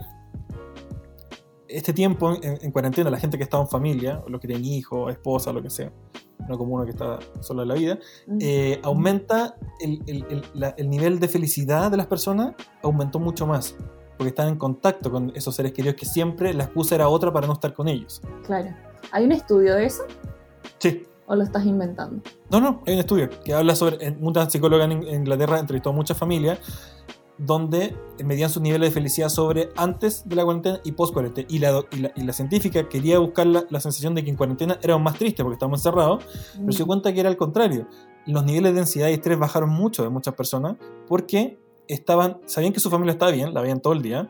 este 1.69 1.93
tiempo 1.93 2.33
en, 2.43 2.59
en 2.63 2.71
cuarentena, 2.73 3.11
la 3.11 3.19
gente 3.19 3.37
que 3.37 3.45
estaba 3.45 3.63
en 3.63 3.69
familia, 3.69 4.23
los 4.27 4.41
que 4.41 4.49
tienen 4.49 4.65
hijos, 4.67 5.13
esposa, 5.13 5.53
lo 5.53 5.63
que 5.63 5.71
sea, 5.71 5.93
no 6.49 6.59
como 6.59 6.75
uno 6.75 6.85
que 6.85 6.91
está 6.91 7.19
solo 7.41 7.63
en 7.63 7.69
la 7.69 7.75
vida, 7.75 7.99
eh, 8.41 8.81
aumenta 8.83 9.55
el, 9.81 10.03
el- 10.07 10.25
el- 10.31 10.43
la- 10.55 10.75
el 10.77 10.89
nivel 10.91 11.21
de 11.21 11.29
felicidad 11.29 11.91
de 11.91 11.97
las 11.97 12.07
personas, 12.07 12.55
aumentó 12.83 13.19
mucho 13.21 13.47
más, 13.47 13.77
porque 14.21 14.29
están 14.29 14.49
en 14.49 14.57
contacto 14.57 15.11
con 15.11 15.33
esos 15.35 15.55
seres 15.55 15.73
queridos 15.73 15.97
que 15.97 16.05
siempre 16.05 16.53
la 16.53 16.65
excusa 16.65 16.95
era 16.95 17.09
otra 17.09 17.33
para 17.33 17.47
no 17.47 17.55
estar 17.55 17.73
con 17.73 17.89
ellos. 17.89 18.21
Claro. 18.45 18.69
¿Hay 19.13 19.25
un 19.25 19.33
estudio 19.33 19.75
de 19.77 19.87
eso 19.87 20.03
Sí. 20.79 21.07
o 21.27 21.35
lo 21.35 21.43
estás 21.43 21.65
inventando? 21.65 22.23
No, 22.51 22.61
no, 22.61 22.83
hay 22.87 22.93
un 22.93 23.01
estudio 23.01 23.31
que 23.43 23.55
habla 23.55 23.75
sobre, 23.75 24.15
una 24.21 24.51
psicóloga 24.51 24.85
en 24.85 25.03
Inglaterra 25.09 25.59
entrevistó 25.59 25.89
a 25.89 25.93
muchas 25.95 26.19
familias 26.19 26.59
donde 27.39 27.97
medían 28.23 28.51
sus 28.51 28.61
niveles 28.61 28.91
de 28.91 28.93
felicidad 28.93 29.31
sobre 29.31 29.71
antes 29.75 30.29
de 30.29 30.37
la 30.37 30.45
cuarentena 30.45 30.81
y 30.85 30.93
post 30.93 31.15
cuarentena. 31.15 31.47
Y 31.51 31.59
la, 31.59 31.71
do- 31.71 31.87
y 31.91 31.97
la, 32.01 32.13
y 32.15 32.23
la 32.25 32.35
científica 32.35 32.87
quería 32.91 33.19
buscar 33.21 33.47
la, 33.47 33.65
la 33.71 33.81
sensación 33.81 34.15
de 34.15 34.23
que 34.23 34.29
en 34.29 34.37
cuarentena 34.37 34.79
éramos 34.83 35.03
más 35.03 35.15
tristes 35.19 35.43
porque 35.43 35.55
estábamos 35.55 35.81
encerrados, 35.81 36.23
pero 36.59 36.73
se 36.73 36.77
dio 36.77 36.87
cuenta 36.87 37.11
que 37.15 37.21
era 37.21 37.31
al 37.31 37.39
contrario. 37.39 37.87
Los 38.27 38.45
niveles 38.45 38.75
de 38.75 38.81
ansiedad 38.81 39.09
y 39.09 39.15
estrés 39.15 39.39
bajaron 39.39 39.71
mucho 39.71 40.03
de 40.03 40.11
muchas 40.11 40.35
personas 40.35 40.77
porque 41.09 41.59
estaban, 41.93 42.39
sabían 42.47 42.73
que 42.73 42.81
su 42.81 42.91
familia 42.91 43.13
estaba 43.13 43.31
bien, 43.33 43.53
la 43.55 43.61
veían 43.61 43.81
todo 43.81 43.93
el 43.93 44.03
día, 44.03 44.29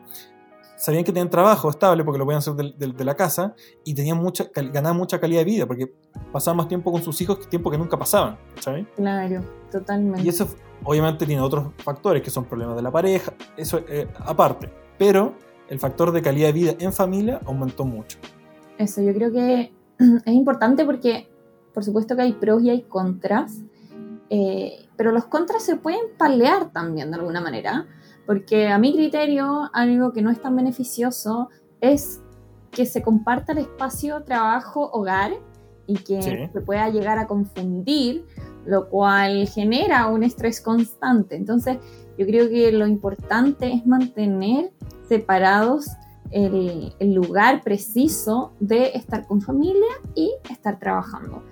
sabían 0.77 1.03
que 1.03 1.11
tenían 1.11 1.29
trabajo 1.29 1.69
estable 1.69 2.03
porque 2.03 2.17
lo 2.17 2.25
podían 2.25 2.39
hacer 2.39 2.53
del- 2.55 2.77
del- 2.77 2.95
de, 2.95 3.05
la 3.05 3.15
casa 3.15 3.53
y 3.83 3.93
tenían 3.93 4.17
mucha, 4.17 4.45
ganaban 4.53 4.97
mucha 4.97 5.19
calidad 5.19 5.41
de 5.41 5.45
vida 5.45 5.65
porque 5.67 5.93
pasaban 6.31 6.57
más 6.57 6.67
tiempo 6.67 6.91
con 6.91 7.01
sus 7.03 7.19
hijos 7.21 7.37
que 7.37 7.45
tiempo 7.47 7.69
que 7.69 7.77
nunca 7.77 7.97
pasaban, 7.97 8.37
¿sabes? 8.59 8.85
Claro, 8.95 9.43
totalmente. 9.71 10.21
Y 10.23 10.29
eso 10.29 10.47
obviamente 10.83 11.25
tiene 11.25 11.41
otros 11.41 11.67
factores 11.77 12.23
que 12.23 12.29
son 12.31 12.45
problemas 12.45 12.75
de 12.75 12.81
la 12.81 12.91
pareja, 12.91 13.33
eso 13.55 13.81
eh, 13.87 14.07
aparte, 14.19 14.69
pero 14.97 15.35
el 15.69 15.79
factor 15.79 16.11
de 16.11 16.21
calidad 16.21 16.47
de 16.47 16.53
vida 16.53 16.73
en 16.79 16.91
familia 16.91 17.39
aumentó 17.45 17.85
mucho. 17.85 18.17
Eso, 18.77 19.01
yo 19.01 19.13
creo 19.13 19.31
que 19.31 19.71
es 20.25 20.33
importante 20.33 20.83
porque, 20.83 21.29
por 21.75 21.83
supuesto 21.83 22.15
que 22.15 22.23
hay 22.23 22.33
pros 22.33 22.63
y 22.63 22.71
hay 22.71 22.81
contras, 22.81 23.57
eh, 24.33 24.87
pero 24.95 25.11
los 25.11 25.25
contras 25.25 25.63
se 25.63 25.75
pueden 25.75 25.99
paliar 26.17 26.71
también 26.71 27.11
de 27.11 27.17
alguna 27.17 27.41
manera, 27.41 27.85
porque 28.25 28.69
a 28.69 28.77
mi 28.77 28.93
criterio, 28.95 29.69
algo 29.73 30.13
que 30.13 30.21
no 30.21 30.31
es 30.31 30.41
tan 30.41 30.55
beneficioso 30.55 31.49
es 31.81 32.21
que 32.71 32.85
se 32.85 33.01
comparta 33.01 33.51
el 33.51 33.57
espacio 33.57 34.23
trabajo-hogar 34.23 35.33
y 35.85 35.95
que 35.95 36.21
Sí. 36.21 36.31
se 36.53 36.61
pueda 36.61 36.87
llegar 36.89 37.19
a 37.19 37.27
confundir, 37.27 38.25
lo 38.65 38.87
cual 38.87 39.47
genera 39.49 40.07
un 40.07 40.23
estrés 40.23 40.61
constante. 40.61 41.35
Entonces, 41.35 41.77
yo 42.17 42.25
creo 42.25 42.47
que 42.49 42.71
lo 42.71 42.87
importante 42.87 43.73
es 43.73 43.85
mantener 43.85 44.71
separados 45.09 45.87
el, 46.29 46.93
el 46.99 47.13
lugar 47.13 47.61
preciso 47.63 48.53
de 48.61 48.91
estar 48.95 49.27
con 49.27 49.41
familia 49.41 49.91
y 50.15 50.31
estar 50.49 50.79
trabajando. 50.79 51.43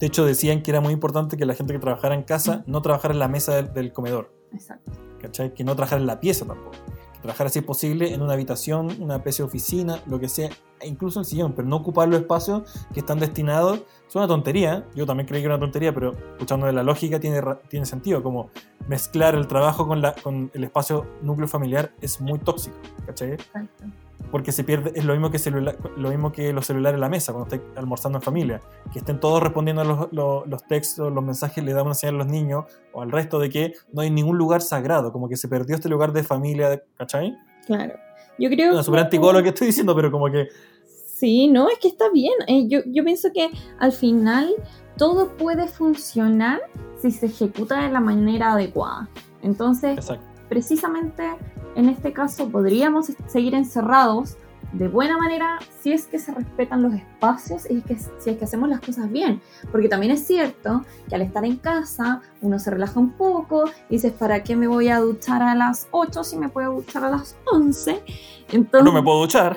De 0.00 0.06
hecho, 0.06 0.24
decían 0.24 0.62
que 0.62 0.70
era 0.70 0.80
muy 0.80 0.92
importante 0.92 1.36
que 1.36 1.44
la 1.44 1.54
gente 1.54 1.72
que 1.72 1.78
trabajara 1.80 2.14
en 2.14 2.22
casa 2.22 2.62
no 2.66 2.82
trabajara 2.82 3.14
en 3.14 3.20
la 3.20 3.28
mesa 3.28 3.56
del, 3.56 3.72
del 3.72 3.92
comedor, 3.92 4.32
Exacto. 4.52 4.92
¿cachai? 5.20 5.52
Que 5.54 5.64
no 5.64 5.74
trabajara 5.74 6.00
en 6.00 6.06
la 6.06 6.20
pieza 6.20 6.46
tampoco. 6.46 6.76
trabajar 7.20 7.48
así 7.48 7.58
es 7.58 7.64
posible 7.64 8.14
en 8.14 8.22
una 8.22 8.34
habitación, 8.34 8.90
una 9.00 9.16
especie 9.16 9.42
de 9.42 9.48
oficina, 9.48 10.00
lo 10.06 10.20
que 10.20 10.28
sea, 10.28 10.50
e 10.80 10.86
incluso 10.86 11.18
en 11.18 11.24
sillón, 11.24 11.52
pero 11.52 11.66
no 11.66 11.76
ocupar 11.76 12.08
los 12.08 12.20
espacios 12.20 12.62
que 12.94 13.00
están 13.00 13.18
destinados. 13.18 13.82
Es 14.06 14.14
una 14.14 14.28
tontería, 14.28 14.86
yo 14.94 15.04
también 15.04 15.26
creí 15.26 15.40
que 15.40 15.46
era 15.46 15.56
una 15.56 15.64
tontería, 15.64 15.92
pero 15.92 16.12
escuchando 16.32 16.66
de 16.66 16.72
la 16.72 16.84
lógica 16.84 17.18
tiene, 17.18 17.42
tiene 17.68 17.84
sentido, 17.84 18.22
como 18.22 18.50
mezclar 18.86 19.34
el 19.34 19.48
trabajo 19.48 19.88
con, 19.88 20.00
la, 20.00 20.14
con 20.14 20.50
el 20.54 20.62
espacio 20.62 21.06
núcleo 21.22 21.48
familiar 21.48 21.92
es 22.00 22.20
muy 22.20 22.38
tóxico, 22.38 22.76
¿cachai? 23.04 23.32
Exacto 23.32 23.84
porque 24.30 24.52
se 24.52 24.64
pierde, 24.64 24.92
es 24.94 25.04
lo 25.04 25.14
mismo 25.14 25.30
que, 25.30 25.38
celular, 25.38 25.78
lo 25.96 26.10
mismo 26.10 26.32
que 26.32 26.52
los 26.52 26.66
celulares 26.66 26.96
en 26.96 27.00
la 27.00 27.08
mesa, 27.08 27.32
cuando 27.32 27.54
estás 27.54 27.76
almorzando 27.76 28.18
en 28.18 28.22
familia, 28.22 28.60
que 28.92 28.98
estén 28.98 29.20
todos 29.20 29.42
respondiendo 29.42 29.82
a 29.82 29.84
los, 29.84 30.46
los, 30.46 30.62
textos, 30.64 31.12
los 31.12 31.24
mensajes, 31.24 31.64
le 31.64 31.72
dan 31.72 31.86
una 31.86 31.94
señal 31.94 32.16
a 32.16 32.18
los 32.18 32.26
niños 32.26 32.64
o 32.92 33.02
al 33.02 33.10
resto 33.10 33.38
de 33.38 33.48
que 33.48 33.72
no 33.92 34.02
hay 34.02 34.10
ningún 34.10 34.36
lugar 34.36 34.60
sagrado, 34.60 35.12
como 35.12 35.28
que 35.28 35.36
se 35.36 35.48
perdió 35.48 35.76
este 35.76 35.88
lugar 35.88 36.12
de 36.12 36.24
familia, 36.24 36.82
¿cachai? 36.96 37.36
Claro. 37.66 37.94
Yo 38.38 38.48
creo 38.50 38.72
no, 38.72 38.82
súper 38.82 39.00
antiguo 39.00 39.32
lo 39.32 39.42
que 39.42 39.48
estoy 39.48 39.68
diciendo, 39.68 39.94
pero 39.96 40.10
como 40.10 40.30
que... 40.30 40.48
Sí, 40.86 41.48
no, 41.48 41.68
es 41.68 41.78
que 41.78 41.88
está 41.88 42.10
bien. 42.10 42.34
Eh, 42.46 42.68
yo, 42.68 42.80
yo 42.86 43.02
pienso 43.02 43.30
que 43.32 43.50
al 43.80 43.92
final 43.92 44.54
todo 44.96 45.36
puede 45.36 45.66
funcionar 45.66 46.60
si 47.00 47.10
se 47.10 47.26
ejecuta 47.26 47.82
de 47.82 47.90
la 47.90 48.00
manera 48.00 48.52
adecuada. 48.52 49.08
Entonces, 49.42 49.98
Exacto 49.98 50.28
precisamente 50.48 51.36
en 51.78 51.88
este 51.88 52.12
caso 52.12 52.48
podríamos 52.48 53.12
seguir 53.28 53.54
encerrados 53.54 54.36
de 54.72 54.88
buena 54.88 55.16
manera 55.16 55.60
si 55.80 55.92
es 55.92 56.06
que 56.06 56.18
se 56.18 56.34
respetan 56.34 56.82
los 56.82 56.92
espacios 56.92 57.70
y 57.70 57.80
que, 57.82 57.96
si 57.96 58.30
es 58.30 58.36
que 58.36 58.44
hacemos 58.44 58.68
las 58.68 58.80
cosas 58.80 59.10
bien. 59.10 59.40
Porque 59.70 59.88
también 59.88 60.12
es 60.12 60.26
cierto 60.26 60.84
que 61.08 61.14
al 61.14 61.22
estar 61.22 61.44
en 61.44 61.56
casa 61.56 62.20
uno 62.42 62.58
se 62.58 62.72
relaja 62.72 62.98
un 62.98 63.12
poco 63.12 63.64
y 63.88 63.94
dices, 63.94 64.12
¿para 64.12 64.42
qué 64.42 64.56
me 64.56 64.66
voy 64.66 64.88
a 64.88 64.98
duchar 64.98 65.40
a 65.40 65.54
las 65.54 65.86
8 65.92 66.24
si 66.24 66.36
me 66.36 66.48
puedo 66.48 66.74
duchar 66.74 67.04
a 67.04 67.10
las 67.10 67.36
11? 67.46 68.02
Entonces, 68.50 68.84
no 68.84 68.92
me 68.92 69.02
puedo 69.02 69.20
duchar. 69.20 69.56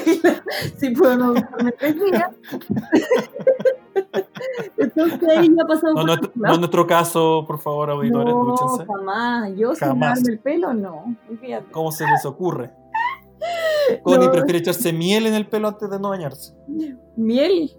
si 0.78 0.90
puedo 0.90 1.16
no 1.16 1.34
ducharme 1.34 1.72
tres 1.72 1.96
días. 1.96 2.30
Entonces 4.76 5.28
ahí 5.28 5.48
ya 5.48 5.62
ha 5.62 5.66
pasado 5.66 5.94
no, 5.94 6.04
no, 6.04 6.52
es 6.52 6.58
nuestro 6.58 6.86
caso, 6.86 7.44
por 7.46 7.58
favor, 7.58 7.90
auditores, 7.90 8.32
no, 8.32 8.56
jamás. 8.86 9.52
Yo 9.56 9.72
jamás. 9.74 10.18
sin 10.18 10.24
darme 10.24 10.32
el 10.34 10.38
pelo, 10.40 10.74
no. 10.74 11.16
¿Cómo 11.70 11.92
se 11.92 12.04
les 12.06 12.24
ocurre? 12.24 12.70
Connie 14.02 14.28
prefiere 14.28 14.58
echarse 14.58 14.92
miel 14.92 15.26
en 15.26 15.34
el 15.34 15.46
pelo 15.48 15.68
antes 15.68 15.90
de 15.90 15.98
no 15.98 16.10
bañarse. 16.10 16.54
¿Miel? 17.16 17.76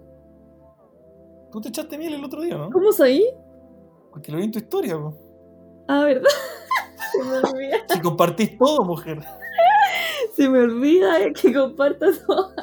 Tú 1.50 1.60
te 1.60 1.68
echaste 1.68 1.98
miel 1.98 2.14
el 2.14 2.24
otro 2.24 2.40
día, 2.40 2.56
¿no? 2.56 2.70
¿Cómo 2.70 2.92
soy? 2.92 3.24
Porque 4.10 4.32
lo 4.32 4.38
vi 4.38 4.44
en 4.44 4.52
tu 4.52 4.58
historia, 4.58 4.94
¿no? 4.94 5.14
Ah, 5.88 6.04
¿verdad? 6.04 6.28
Se 7.12 7.22
me 7.22 7.36
olvida. 7.38 7.76
Si 7.88 8.00
compartís 8.00 8.58
todo, 8.58 8.84
mujer. 8.84 9.20
Se 10.34 10.48
me 10.48 10.60
olvida 10.60 11.30
que 11.32 11.52
compartas 11.52 12.24
todo. 12.26 12.52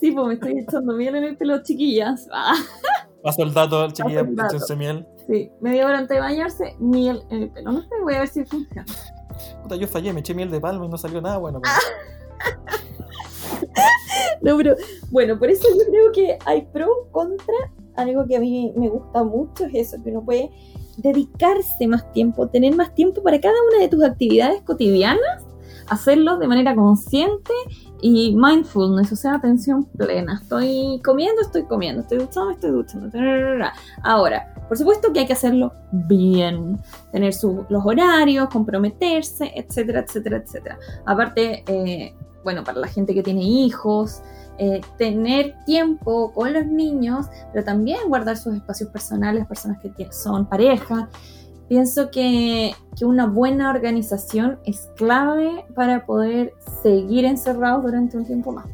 Sí, 0.00 0.10
pues 0.10 0.26
me 0.26 0.34
estoy 0.34 0.58
echando 0.58 0.94
miel 0.94 1.16
en 1.16 1.24
el 1.24 1.36
pelo, 1.36 1.62
chiquillas. 1.62 2.26
Paso 3.24 3.42
el 3.42 3.54
dato, 3.54 3.90
chiquillas, 3.90 4.26
echense 4.28 4.76
miel. 4.76 5.06
Sí, 5.26 5.50
media 5.62 5.86
hora 5.86 5.96
antes 5.96 6.14
de 6.14 6.20
bañarse, 6.20 6.76
miel 6.78 7.22
en 7.30 7.44
el 7.44 7.50
pelo. 7.50 7.72
No 7.72 7.80
sé, 7.80 7.88
voy 8.02 8.14
a 8.16 8.18
ver 8.18 8.28
si 8.28 8.44
funciona. 8.44 8.84
Puta, 9.62 9.76
yo 9.76 9.88
fallé, 9.88 10.12
me 10.12 10.20
eché 10.20 10.34
miel 10.34 10.50
de 10.50 10.60
palma 10.60 10.84
y 10.84 10.90
no 10.90 10.98
salió 10.98 11.22
nada 11.22 11.38
bueno. 11.38 11.62
no, 14.42 14.58
pero 14.58 14.76
bueno, 15.10 15.38
por 15.38 15.48
eso 15.48 15.66
yo 15.70 15.90
creo 15.90 16.12
que 16.12 16.38
hay 16.44 16.68
pro, 16.70 17.08
contra. 17.12 17.54
Algo 17.96 18.26
que 18.26 18.36
a 18.36 18.40
mí 18.40 18.74
me 18.76 18.90
gusta 18.90 19.24
mucho 19.24 19.64
es 19.64 19.74
eso, 19.74 20.04
que 20.04 20.10
uno 20.10 20.22
puede 20.22 20.50
dedicarse 20.98 21.86
más 21.86 22.12
tiempo, 22.12 22.48
tener 22.48 22.76
más 22.76 22.94
tiempo 22.94 23.22
para 23.22 23.40
cada 23.40 23.56
una 23.70 23.80
de 23.80 23.88
tus 23.88 24.04
actividades 24.04 24.60
cotidianas, 24.62 25.46
hacerlo 25.88 26.36
de 26.36 26.46
manera 26.46 26.74
consciente 26.74 27.54
y 28.00 28.34
mindfulness, 28.36 29.12
o 29.12 29.16
sea, 29.16 29.34
atención 29.34 29.84
plena. 29.84 30.40
Estoy 30.42 31.00
comiendo, 31.04 31.40
estoy 31.42 31.64
comiendo, 31.64 32.02
estoy 32.02 32.18
duchando, 32.18 32.50
estoy 32.50 32.70
duchando. 32.70 33.10
Ahora, 34.02 34.54
por 34.68 34.76
supuesto 34.76 35.12
que 35.12 35.20
hay 35.20 35.26
que 35.26 35.32
hacerlo 35.32 35.72
bien, 35.92 36.78
tener 37.12 37.34
los 37.68 37.86
horarios, 37.86 38.48
comprometerse, 38.48 39.52
etcétera, 39.54 40.00
etcétera, 40.00 40.36
etcétera. 40.38 40.78
Aparte, 41.06 41.64
eh, 41.66 42.14
bueno, 42.42 42.62
para 42.62 42.80
la 42.80 42.88
gente 42.88 43.14
que 43.14 43.22
tiene 43.22 43.42
hijos, 43.42 44.22
eh, 44.58 44.80
tener 44.98 45.56
tiempo 45.64 46.32
con 46.32 46.52
los 46.52 46.66
niños, 46.66 47.26
pero 47.52 47.64
también 47.64 47.98
guardar 48.08 48.36
sus 48.36 48.54
espacios 48.54 48.90
personales, 48.90 49.46
personas 49.46 49.78
que 49.80 50.12
son 50.12 50.46
pareja. 50.46 51.08
Pienso 51.68 52.10
que, 52.10 52.72
una 53.02 53.26
buena 53.26 53.70
organización 53.70 54.60
es 54.64 54.88
clave 54.96 55.64
para 55.74 56.06
poder 56.06 56.52
seguir 56.82 57.24
encerrados 57.24 57.82
durante 57.82 58.16
un 58.16 58.24
tiempo 58.24 58.52
más. 58.52 58.66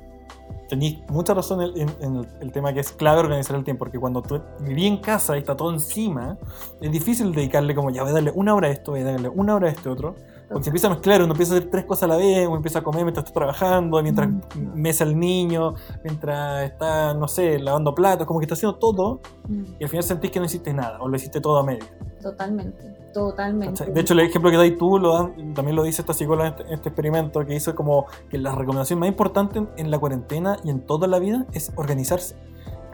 Tenéis 0.69 0.99
mucha 1.09 1.35
razón 1.35 1.73
en, 1.75 2.27
el, 2.41 2.53
tema 2.53 2.73
que 2.73 2.81
es 2.81 2.93
clave 2.93 3.21
organizar 3.21 3.57
el 3.57 3.65
tiempo, 3.65 3.81
porque 3.81 3.99
cuando 3.99 4.23
tú 4.23 4.41
vivís 4.61 4.87
en 4.87 4.99
casa 4.99 5.37
y 5.37 5.41
está 5.41 5.57
todo 5.57 5.73
encima, 5.73 6.37
es 6.81 6.93
difícil 6.93 7.33
dedicarle 7.33 7.75
como, 7.75 7.91
ya 7.91 8.03
voy 8.03 8.11
a 8.11 8.15
darle 8.15 8.33
una 8.35 8.55
hora 8.55 8.69
a 8.69 8.71
esto, 8.71 8.93
voy 8.93 9.01
a 9.01 9.05
darle 9.05 9.29
una 9.29 9.57
hora 9.57 9.69
a 9.69 9.71
este 9.71 9.89
otro, 9.89 10.15
porque 10.49 10.65
se 10.65 10.71
empieza 10.71 10.89
a 10.89 10.91
mezclar, 10.91 11.23
uno 11.23 11.33
empieza 11.33 11.55
a 11.55 11.59
hacer 11.59 11.71
tres 11.71 11.85
cosas 11.85 12.05
a 12.05 12.07
la 12.09 12.17
vez, 12.17 12.47
uno 12.47 12.57
empieza 12.57 12.81
a 12.81 12.83
comer 12.83 13.05
mientras 13.05 13.25
está 13.25 13.39
trabajando, 13.39 14.03
mientras 14.03 14.29
mm. 14.29 14.75
mesa 14.75 15.05
el 15.05 15.19
niño, 15.19 15.75
mientras 16.05 16.65
está, 16.65 17.15
no 17.15 17.27
sé, 17.27 17.59
lavando 17.59 17.95
platos, 17.95 18.27
como 18.27 18.41
que 18.41 18.45
está 18.45 18.55
haciendo 18.55 18.77
todo, 18.79 19.21
mm. 19.49 19.63
y 19.79 19.85
al 19.85 19.89
final 19.89 20.03
sentís 20.03 20.31
que 20.31 20.41
no 20.41 20.47
hiciste 20.47 20.73
nada, 20.73 20.99
o 21.01 21.09
lo 21.09 21.17
hiciste 21.17 21.41
todo 21.41 21.59
a 21.59 21.65
medio. 21.65 21.85
Totalmente, 22.23 22.85
totalmente. 23.15 23.87
De 23.87 24.01
hecho, 24.01 24.13
el 24.13 24.21
ejemplo 24.21 24.51
que 24.51 24.57
dais 24.57 24.77
tú, 24.77 24.99
lo 24.99 25.33
también 25.55 25.75
lo 25.75 25.83
dice 25.83 26.03
esta 26.03 26.13
psicóloga 26.13 26.49
en 26.49 26.55
este, 26.55 26.75
este, 26.75 26.89
experimento, 26.91 27.45
que 27.47 27.55
hizo 27.55 27.75
como 27.75 28.07
que 28.29 28.39
la 28.39 28.55
recomendación 28.55 28.99
más 28.99 29.09
importante 29.09 29.67
en 29.77 29.91
la 29.91 29.99
cuarentena 29.99 30.59
y 30.65 30.71
en 30.71 30.81
toda 30.81 31.09
la 31.09 31.19
vida 31.19 31.47
es 31.53 31.73
organizarse. 31.77 32.37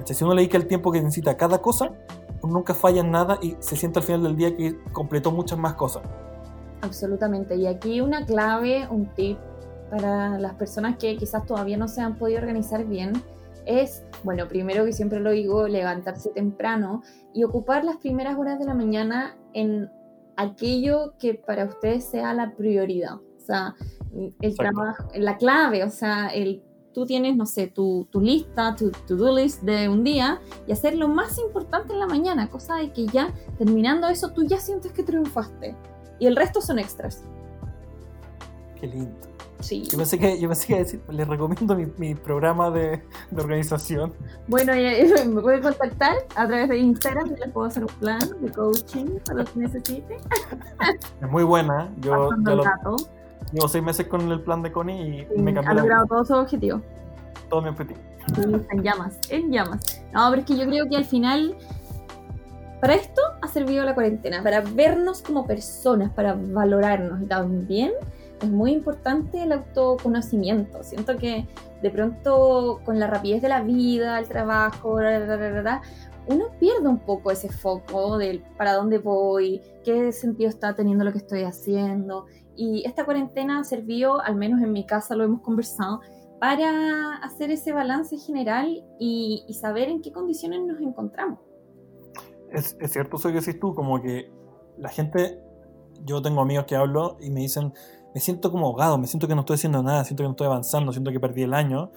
Si 0.05 0.23
uno 0.23 0.35
le 0.35 0.43
dedica 0.43 0.59
el 0.59 0.67
tiempo 0.69 0.93
que 0.93 1.01
necesita 1.01 1.33
a 1.33 1.37
cada 1.37 1.59
cosa, 1.59 1.91
uno 2.43 2.55
nunca 2.55 2.75
falla 2.75 3.01
en 3.01 3.11
nada 3.11 3.39
y 3.43 3.57
se 3.59 3.77
siente 3.77 3.99
al 3.99 4.05
final 4.05 4.23
del 4.23 4.37
día 4.37 4.57
que 4.57 4.79
completó 4.93 5.33
muchas 5.33 5.59
más 5.59 5.75
cosas. 5.75 6.03
Absolutamente. 6.83 7.57
Y 7.57 7.67
aquí 7.67 8.01
una 8.01 8.25
clave, 8.25 8.87
un 8.89 9.07
tip 9.15 9.39
para 9.91 10.39
las 10.39 10.55
personas 10.55 10.97
que 10.99 11.17
quizás 11.17 11.45
todavía 11.47 11.77
no 11.77 11.89
se 11.89 12.01
han 12.01 12.17
podido 12.17 12.39
organizar 12.39 12.85
bien 12.85 13.13
es, 13.67 14.05
bueno, 14.25 14.49
primero 14.49 14.85
que 14.85 14.93
siempre 14.93 15.21
lo 15.21 15.33
digo, 15.33 15.69
levantarse 15.69 16.31
temprano 16.31 17.03
y 17.35 17.45
ocupar 17.45 17.85
las 17.85 17.97
primeras 17.97 18.39
horas 18.39 18.59
de 18.59 18.65
la 18.65 18.75
mañana 18.75 19.37
en 19.53 19.91
aquello 20.37 21.15
que 21.19 21.35
para 21.35 21.65
ustedes 21.65 22.05
sea 22.05 22.33
la 22.33 22.55
prioridad. 22.55 23.15
O 23.15 23.41
sea, 23.41 23.75
el 24.41 24.57
trabajo, 24.57 25.09
la 25.15 25.37
clave, 25.37 25.85
o 25.85 25.91
sea, 25.91 26.29
el, 26.29 26.63
tú 26.93 27.05
tienes, 27.07 27.37
no 27.37 27.47
sé, 27.47 27.67
tu, 27.67 28.09
tu 28.11 28.21
lista, 28.21 28.75
tu 28.75 28.91
to-do 28.91 29.37
list 29.37 29.63
de 29.63 29.89
un 29.89 30.03
día 30.03 30.41
y 30.67 30.73
hacer 30.73 30.97
lo 30.97 31.09
más 31.09 31.39
importante 31.39 31.93
en 31.93 32.01
la 32.01 32.07
mañana, 32.07 32.49
cosa 32.49 32.77
de 32.77 32.93
que 32.93 33.07
ya 33.07 33.35
terminando 33.59 34.09
eso 34.09 34.31
tú 34.33 34.45
ya 34.45 34.59
sientes 34.59 34.93
que 34.93 35.03
triunfaste 35.03 35.77
y 36.19 36.27
el 36.27 36.37
resto 36.37 36.61
son 36.61 36.79
extras. 36.79 37.23
Qué 38.81 38.87
lindo. 38.87 39.36
Sí. 39.61 39.85
Yo 39.91 39.99
pensé 39.99 40.19
que, 40.19 40.39
yo 40.39 40.49
pensé 40.49 40.67
que 40.67 40.79
decir, 40.79 41.01
les 41.09 41.27
recomiendo 41.27 41.75
mi, 41.75 41.87
mi 41.97 42.15
programa 42.15 42.71
de, 42.71 43.03
de, 43.31 43.43
organización. 43.43 44.13
Bueno, 44.49 44.73
me 44.75 45.41
pueden 45.41 45.63
contactar 45.63 46.17
a 46.35 46.47
través 46.47 46.69
de 46.69 46.79
Instagram, 46.79 47.35
les 47.39 47.51
puedo 47.51 47.67
hacer 47.67 47.85
un 47.85 47.93
plan 47.99 48.21
de 48.41 48.53
coaching 48.53 49.07
para 49.25 49.41
lo 49.41 49.45
que 49.45 49.59
necesite. 49.61 50.17
Es 51.23 51.31
muy 51.31 51.45
buena. 51.45 51.91
Yo, 52.01 52.31
yo 52.45 52.63
llevo 53.53 53.69
seis 53.69 53.83
meses 53.83 54.07
con 54.07 54.31
el 54.31 54.41
plan 54.43 54.63
de 54.63 54.73
Connie 54.73 55.27
y 55.35 55.43
me 55.43 55.55
cambió. 55.55 55.71
Ha 55.71 55.75
logrado 55.75 56.07
todos 56.07 56.29
sus 56.29 56.37
objetivos. 56.37 56.83
Todo 57.49 57.63
mi 57.63 57.69
objetivo. 57.69 57.99
Sí, 58.35 58.43
en 58.43 58.83
llamas, 58.83 59.19
en 59.31 59.53
llamas. 59.53 60.03
No, 60.13 60.29
pero 60.31 60.43
es 60.43 60.47
que 60.47 60.57
yo 60.57 60.67
creo 60.67 60.89
que 60.89 60.97
al 60.97 61.05
final 61.05 61.57
para 62.81 62.95
esto 62.95 63.23
ha 63.41 63.49
servido 63.49 63.85
la 63.85 63.95
cuarentena, 63.95 64.43
para 64.43 64.61
vernos 64.61 65.23
como 65.23 65.47
personas, 65.47 66.13
para 66.13 66.35
valorarnos 66.35 67.23
y 67.23 67.27
también 67.27 67.93
es 68.41 68.51
muy 68.51 68.73
importante 68.73 69.43
el 69.43 69.53
autoconocimiento. 69.53 70.83
Siento 70.83 71.17
que 71.17 71.47
de 71.83 71.91
pronto 71.91 72.81
con 72.85 72.99
la 72.99 73.07
rapidez 73.07 73.43
de 73.43 73.49
la 73.49 73.63
vida, 73.63 74.19
el 74.19 74.29
trabajo, 74.29 74.99
uno 76.29 76.45
pierde 76.59 76.89
un 76.89 76.99
poco 76.99 77.31
ese 77.31 77.49
foco 77.49 78.19
del 78.19 78.43
para 78.57 78.75
dónde 78.75 78.99
voy, 78.99 79.63
qué 79.85 80.11
sentido 80.13 80.49
está 80.49 80.75
teniendo 80.75 81.05
lo 81.05 81.13
que 81.13 81.19
estoy 81.19 81.43
haciendo. 81.43 82.27
Y 82.57 82.83
esta 82.87 83.05
cuarentena 83.05 83.63
sirvió, 83.65 84.21
al 84.21 84.37
menos 84.37 84.61
en 84.63 84.73
mi 84.73 84.87
casa 84.87 85.15
lo 85.15 85.25
hemos 85.25 85.41
conversado, 85.43 86.01
para 86.41 87.17
hacer 87.23 87.51
ese 87.51 87.73
balance 87.73 88.17
general 88.19 88.85
y, 88.99 89.45
y 89.49 89.55
saber 89.55 89.89
en 89.89 90.03
qué 90.03 90.13
condiciones 90.13 90.61
nos 90.67 90.81
encontramos 90.81 91.39
es, 92.51 92.77
cierto 92.93 93.17
eso 93.17 93.29
que 93.29 93.41
decís 93.41 93.59
tú, 93.59 93.75
como 93.75 94.01
que 94.01 94.31
la 94.79 94.89
gente, 94.89 95.41
yo 96.05 96.23
tengo 96.23 96.41
amigos 96.41 96.67
que 96.67 96.77
hablo 96.77 97.17
y 97.21 97.31
me 97.31 97.41
dicen, 97.41 97.73
me 98.17 98.21
siento 98.21 98.51
como 98.51 98.69
ahogado, 98.69 98.97
me 98.97 99.07
siento 99.07 99.29
que 99.29 99.35
no 99.35 99.43
estoy 99.43 99.57
haciendo 99.57 99.83
nada, 99.83 100.03
siento 100.03 100.23
que 100.23 100.29
no 100.29 100.31
estoy 100.31 100.47
avanzando, 100.47 100.91
siento 100.91 101.13
que 101.13 101.21
perdí 101.21 101.43
el 101.43 101.53
año. 101.53 101.91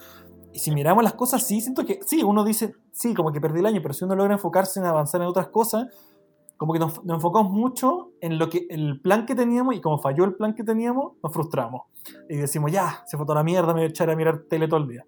Y 0.51 0.59
si 0.59 0.69
miramos 0.69 1.01
las 1.01 1.13
cosas, 1.13 1.47
sí, 1.47 1.61
siento 1.61 1.85
que, 1.85 2.01
sí, 2.05 2.23
uno 2.23 2.43
dice, 2.43 2.75
sí, 2.91 3.13
como 3.13 3.31
que 3.31 3.39
perdí 3.39 3.61
el 3.61 3.65
año, 3.67 3.79
pero 3.81 3.93
si 3.93 4.03
uno 4.03 4.17
logra 4.17 4.33
enfocarse 4.33 4.81
en 4.81 4.85
avanzar 4.85 5.21
en 5.21 5.27
otras 5.27 5.47
cosas, 5.47 5.87
como 6.57 6.73
que 6.73 6.79
nos, 6.79 7.05
nos 7.05 7.15
enfocamos 7.15 7.53
mucho 7.53 8.11
en 8.19 8.37
lo 8.37 8.49
que 8.49 8.67
el 8.69 8.99
plan 8.99 9.25
que 9.25 9.33
teníamos 9.33 9.75
y 9.75 9.79
como 9.79 9.97
falló 9.97 10.25
el 10.25 10.35
plan 10.35 10.55
que 10.55 10.65
teníamos, 10.65 11.13
nos 11.23 11.31
frustramos. 11.31 11.83
Y 12.27 12.35
decimos, 12.35 12.69
ya, 12.69 13.01
se 13.05 13.15
toda 13.15 13.35
la 13.35 13.43
mierda, 13.45 13.67
me 13.67 13.79
voy 13.79 13.83
a 13.83 13.87
echar 13.87 14.09
a 14.09 14.15
mirar 14.17 14.43
tele 14.49 14.67
todo 14.67 14.81
el 14.81 14.89
día. 14.89 15.05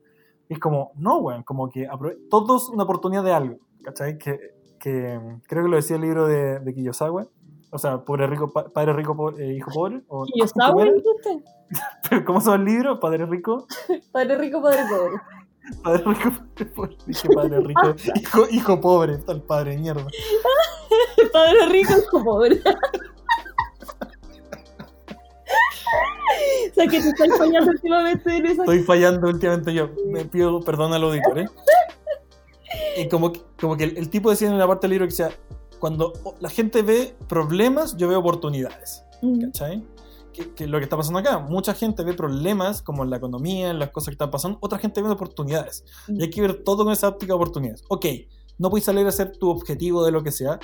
Y 0.47 0.53
es 0.53 0.59
como, 0.59 0.93
no, 0.95 1.17
weón, 1.17 1.43
como 1.43 1.69
que 1.69 1.89
todos 2.29 2.69
una 2.69 2.83
oportunidad 2.83 3.25
de 3.25 3.33
algo, 3.33 3.57
¿cachai? 3.83 4.17
Que, 4.17 4.39
que 4.79 5.19
creo 5.45 5.63
que 5.63 5.69
lo 5.69 5.75
decía 5.75 5.97
el 5.97 6.03
libro 6.03 6.25
de, 6.25 6.59
de 6.61 6.73
Kiyosawa. 6.73 7.27
O 7.73 7.77
sea, 7.77 8.03
pobre 8.03 8.27
rico, 8.27 8.51
pa- 8.51 8.67
padre 8.69 8.93
rico, 8.93 9.15
po- 9.15 9.37
eh, 9.37 9.53
hijo 9.53 9.71
pobre. 9.71 10.01
O, 10.09 10.25
¿Y 10.27 10.39
yo 10.41 10.45
¿cómo 12.25 12.39
llama 12.41 12.55
el 12.55 12.65
libro? 12.65 12.99
Padre 12.99 13.25
rico, 13.25 13.65
Padre 14.11 14.37
rico, 14.37 14.61
padre 14.61 14.81
pobre. 14.89 15.21
padre 15.81 16.03
rico, 16.05 16.31
padre 16.31 16.65
pobre. 16.75 16.97
Dije 17.05 17.29
padre 17.33 17.59
rico, 17.61 17.95
hijo, 18.15 18.45
hijo 18.51 18.81
pobre, 18.81 19.13
está 19.13 19.31
el 19.31 19.41
padre 19.41 19.77
mierda. 19.77 20.05
Padre 21.31 21.65
rico, 21.69 21.93
hijo 21.97 22.23
pobre. 22.23 22.59
o 26.69 26.73
sea 26.73 26.87
que 26.87 26.99
te 27.01 27.09
estoy 27.09 27.29
fallando 27.29 27.71
últimamente 27.71 28.35
en 28.37 28.45
esa 28.45 28.61
Estoy 28.63 28.79
fallando 28.83 29.27
últimamente 29.29 29.73
yo. 29.73 29.89
Me 30.07 30.25
pido 30.25 30.59
perdón 30.61 30.93
al 30.93 31.03
auditor, 31.03 31.39
¿eh? 31.39 31.45
Y 32.97 33.07
como, 33.07 33.31
que- 33.31 33.41
como 33.59 33.77
que 33.77 33.85
el, 33.85 33.97
el 33.97 34.09
tipo 34.09 34.29
decía 34.29 34.47
en 34.49 34.55
una 34.55 34.67
parte 34.67 34.87
del 34.87 34.91
libro 34.91 35.05
que 35.05 35.11
decía, 35.11 35.29
cuando 35.81 36.13
la 36.39 36.49
gente 36.49 36.83
ve 36.83 37.17
problemas, 37.27 37.97
yo 37.97 38.07
veo 38.07 38.19
oportunidades. 38.19 39.03
¿Cachai? 39.41 39.83
Que, 40.31 40.53
que 40.53 40.67
lo 40.67 40.77
que 40.77 40.83
está 40.83 40.95
pasando 40.95 41.17
acá, 41.17 41.39
mucha 41.39 41.73
gente 41.73 42.03
ve 42.03 42.13
problemas 42.13 42.83
como 42.83 43.03
en 43.03 43.09
la 43.09 43.17
economía, 43.17 43.71
en 43.71 43.79
las 43.79 43.89
cosas 43.89 44.09
que 44.09 44.13
están 44.13 44.29
pasando, 44.29 44.59
otra 44.61 44.77
gente 44.77 45.01
ve 45.01 45.09
oportunidades. 45.09 45.83
Y 46.07 46.21
hay 46.21 46.29
que 46.29 46.39
ver 46.39 46.63
todo 46.63 46.83
con 46.83 46.93
esa 46.93 47.07
óptica 47.07 47.33
de 47.33 47.35
oportunidades. 47.35 47.83
Ok, 47.89 48.05
no 48.59 48.69
puedes 48.69 48.85
salir 48.85 49.07
a 49.07 49.09
hacer 49.09 49.35
tu 49.37 49.49
objetivo 49.49 50.05
de 50.05 50.11
lo 50.11 50.21
que 50.21 50.31
sea. 50.31 50.59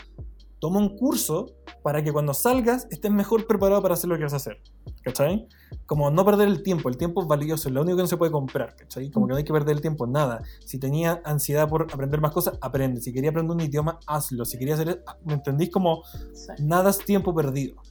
Toma 0.59 0.77
un 0.77 0.95
curso 0.95 1.47
para 1.81 2.03
que 2.03 2.13
cuando 2.13 2.35
salgas 2.35 2.87
estés 2.91 3.11
mejor 3.11 3.47
preparado 3.47 3.81
para 3.81 3.95
hacer 3.95 4.09
lo 4.09 4.17
que 4.17 4.23
vas 4.23 4.33
a 4.33 4.37
hacer. 4.37 4.61
¿Cachai? 5.07 5.47
Como 5.85 6.11
no 6.11 6.25
perder 6.25 6.49
el 6.49 6.63
tiempo. 6.63 6.89
El 6.89 6.97
tiempo 6.97 7.21
es 7.21 7.27
valioso, 7.27 7.69
es 7.69 7.73
lo 7.73 7.81
único 7.81 7.97
que 7.97 8.03
no 8.03 8.07
se 8.07 8.17
puede 8.17 8.31
comprar. 8.31 8.75
¿Cachai? 8.75 9.09
Como 9.09 9.25
que 9.27 9.31
no 9.31 9.37
hay 9.37 9.43
que 9.43 9.53
perder 9.53 9.75
el 9.75 9.81
tiempo 9.81 10.05
en 10.05 10.11
nada. 10.11 10.41
Si 10.65 10.77
tenía 10.77 11.21
ansiedad 11.23 11.69
por 11.69 11.83
aprender 11.83 12.19
más 12.19 12.31
cosas, 12.31 12.57
aprende. 12.61 12.99
Si 12.99 13.13
quería 13.13 13.29
aprender 13.29 13.55
un 13.55 13.61
idioma, 13.61 13.99
hazlo. 14.05 14.43
Si 14.43 14.57
quería 14.57 14.73
hacer... 14.73 15.03
¿Me 15.23 15.33
entendís? 15.33 15.69
Como 15.69 16.03
sí. 16.33 16.51
nada 16.59 16.89
es 16.89 16.97
tiempo 16.99 17.33
perdido. 17.33 17.81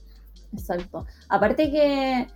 Exacto. 0.52 1.06
Aparte 1.28 1.70
que 1.70 2.26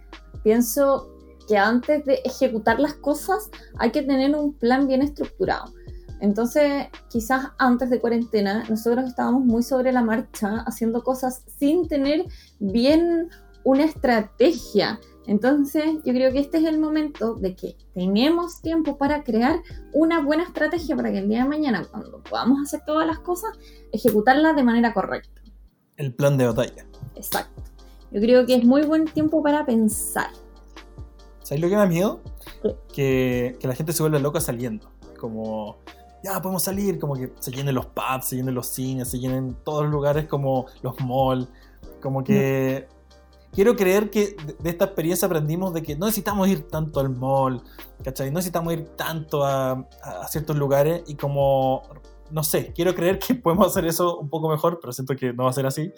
pienso 0.43 1.11
que 1.47 1.59
antes 1.59 2.05
de 2.07 2.21
ejecutar 2.25 2.81
las 2.81 2.95
cosas 2.95 3.51
hay 3.79 3.91
que 3.91 4.03
tener 4.03 4.35
un 4.35 4.55
plan 4.55 4.87
bien 4.87 5.03
estructurado. 5.03 5.73
Entonces, 6.21 6.89
quizás 7.09 7.49
antes 7.59 7.91
de 7.91 8.01
cuarentena, 8.01 8.65
nosotros 8.69 9.07
estábamos 9.07 9.45
muy 9.45 9.63
sobre 9.63 9.91
la 9.91 10.03
marcha 10.03 10.63
haciendo 10.67 11.03
cosas 11.03 11.45
sin 11.59 11.89
tener 11.89 12.27
bien 12.59 13.31
una 13.65 13.85
estrategia. 13.85 15.01
Entonces, 15.27 15.85
yo 16.05 16.13
creo 16.13 16.33
que 16.33 16.41
este 16.41 16.59
es 16.59 16.65
el 16.65 16.79
momento 16.79 17.35
de 17.35 17.55
que 17.55 17.77
tenemos 17.95 18.61
tiempo 18.63 18.97
para 18.97 19.23
crear 19.23 19.61
una 19.93 20.21
buena 20.21 20.43
estrategia 20.43 20.97
para 20.97 21.13
que 21.13 21.19
el 21.19 21.29
día 21.29 21.45
de 21.45 21.49
mañana, 21.49 21.87
cuando 21.91 22.23
podamos 22.23 22.61
hacer 22.63 22.81
todas 22.87 23.07
las 23.07 23.21
cosas, 23.21 23.57
ejecutarlas 23.93 24.57
de 24.57 24.65
manera 24.65 24.93
correcta. 24.93 25.41
El 25.97 26.15
plan 26.15 26.37
de 26.37 26.47
batalla. 26.47 26.87
Exacto. 27.15 27.63
Yo 28.11 28.21
creo 28.21 28.45
que 28.47 28.57
es 28.57 28.65
muy 28.65 28.83
buen 28.83 29.05
tiempo 29.05 29.43
para 29.43 29.65
pensar. 29.65 30.31
¿Sabes 31.43 31.61
lo 31.61 31.69
que 31.69 31.75
me 31.75 31.81
da 31.81 31.87
miedo? 31.87 32.21
¿Qué? 32.63 32.77
Que, 32.93 33.57
que 33.61 33.69
la 33.69 33.75
gente 33.75 33.93
se 33.93 34.03
vuelva 34.03 34.19
loca 34.19 34.41
saliendo. 34.41 34.91
Como, 35.19 35.79
ya 36.25 36.41
podemos 36.41 36.63
salir, 36.63 36.99
como 36.99 37.15
que 37.15 37.33
se 37.39 37.51
llenen 37.51 37.75
los 37.75 37.87
pubs, 37.87 38.27
se 38.27 38.37
llenen 38.37 38.55
los 38.55 38.67
cines, 38.67 39.09
se 39.09 39.19
llenen 39.19 39.55
todos 39.65 39.85
los 39.85 39.93
lugares 39.93 40.27
como 40.27 40.67
los 40.83 40.99
malls. 41.01 41.49
Como 42.01 42.25
que 42.25 42.89
quiero 43.53 43.77
creer 43.77 44.11
que 44.11 44.37
de, 44.61 44.71
esta 44.71 44.87
experiencia 44.87 45.27
aprendimos 45.27 45.75
de 45.75 45.83
que 45.83 45.97
no 45.97 46.07
necesitamos 46.07 46.49
ir 46.49 46.69
tanto 46.69 47.01
al 47.01 47.11
mall, 47.11 47.63
¿cachai? 48.03 48.31
No 48.31 48.37
necesitamos 48.37 48.73
ir 48.73 48.85
tanto 48.97 49.45
a, 49.45 49.89
a 50.03 50.29
ciertos 50.29 50.57
lugares 50.57 51.03
y 51.07 51.17
como, 51.17 51.83
no 52.31 52.43
sé, 52.43 52.73
quiero 52.75 52.95
creer 52.95 53.19
que 53.19 53.35
podemos 53.37 53.67
hacer 53.67 53.87
eso 53.87 54.19
un 54.19 54.29
poco 54.29 54.49
mejor, 54.49 54.79
pero 54.81 54.93
siento 54.93 55.17
que 55.17 55.33
no 55.33 55.45
va 55.45 55.51
a 55.51 55.55
ser 55.55 55.67
así. 55.67 55.93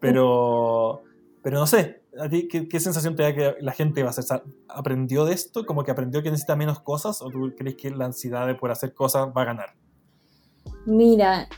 Pero, 0.00 1.02
pero 1.42 1.58
no 1.58 1.66
sé, 1.66 2.02
¿a 2.18 2.28
ti 2.28 2.48
qué, 2.48 2.66
qué 2.66 2.80
sensación 2.80 3.14
te 3.14 3.22
da 3.22 3.34
que 3.34 3.54
la 3.60 3.72
gente 3.72 4.02
va 4.02 4.08
a 4.08 4.10
hacer? 4.10 4.42
¿Aprendió 4.68 5.26
de 5.26 5.34
esto? 5.34 5.66
¿Como 5.66 5.84
que 5.84 5.90
aprendió 5.90 6.22
que 6.22 6.30
necesita 6.30 6.56
menos 6.56 6.80
cosas? 6.80 7.20
¿O 7.20 7.28
tú 7.28 7.52
crees 7.56 7.76
que 7.76 7.90
la 7.90 8.06
ansiedad 8.06 8.46
de 8.46 8.54
por 8.54 8.70
hacer 8.70 8.94
cosas 8.94 9.28
va 9.36 9.42
a 9.42 9.44
ganar? 9.44 9.74
Mira, 10.86 11.48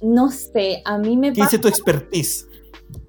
no 0.00 0.30
sé, 0.30 0.82
a 0.84 0.98
mí 0.98 1.16
me 1.16 1.32
¿Qué 1.32 1.40
pasa 1.40 1.56
dice 1.56 1.62
tu 1.62 1.68
expertise? 1.68 2.46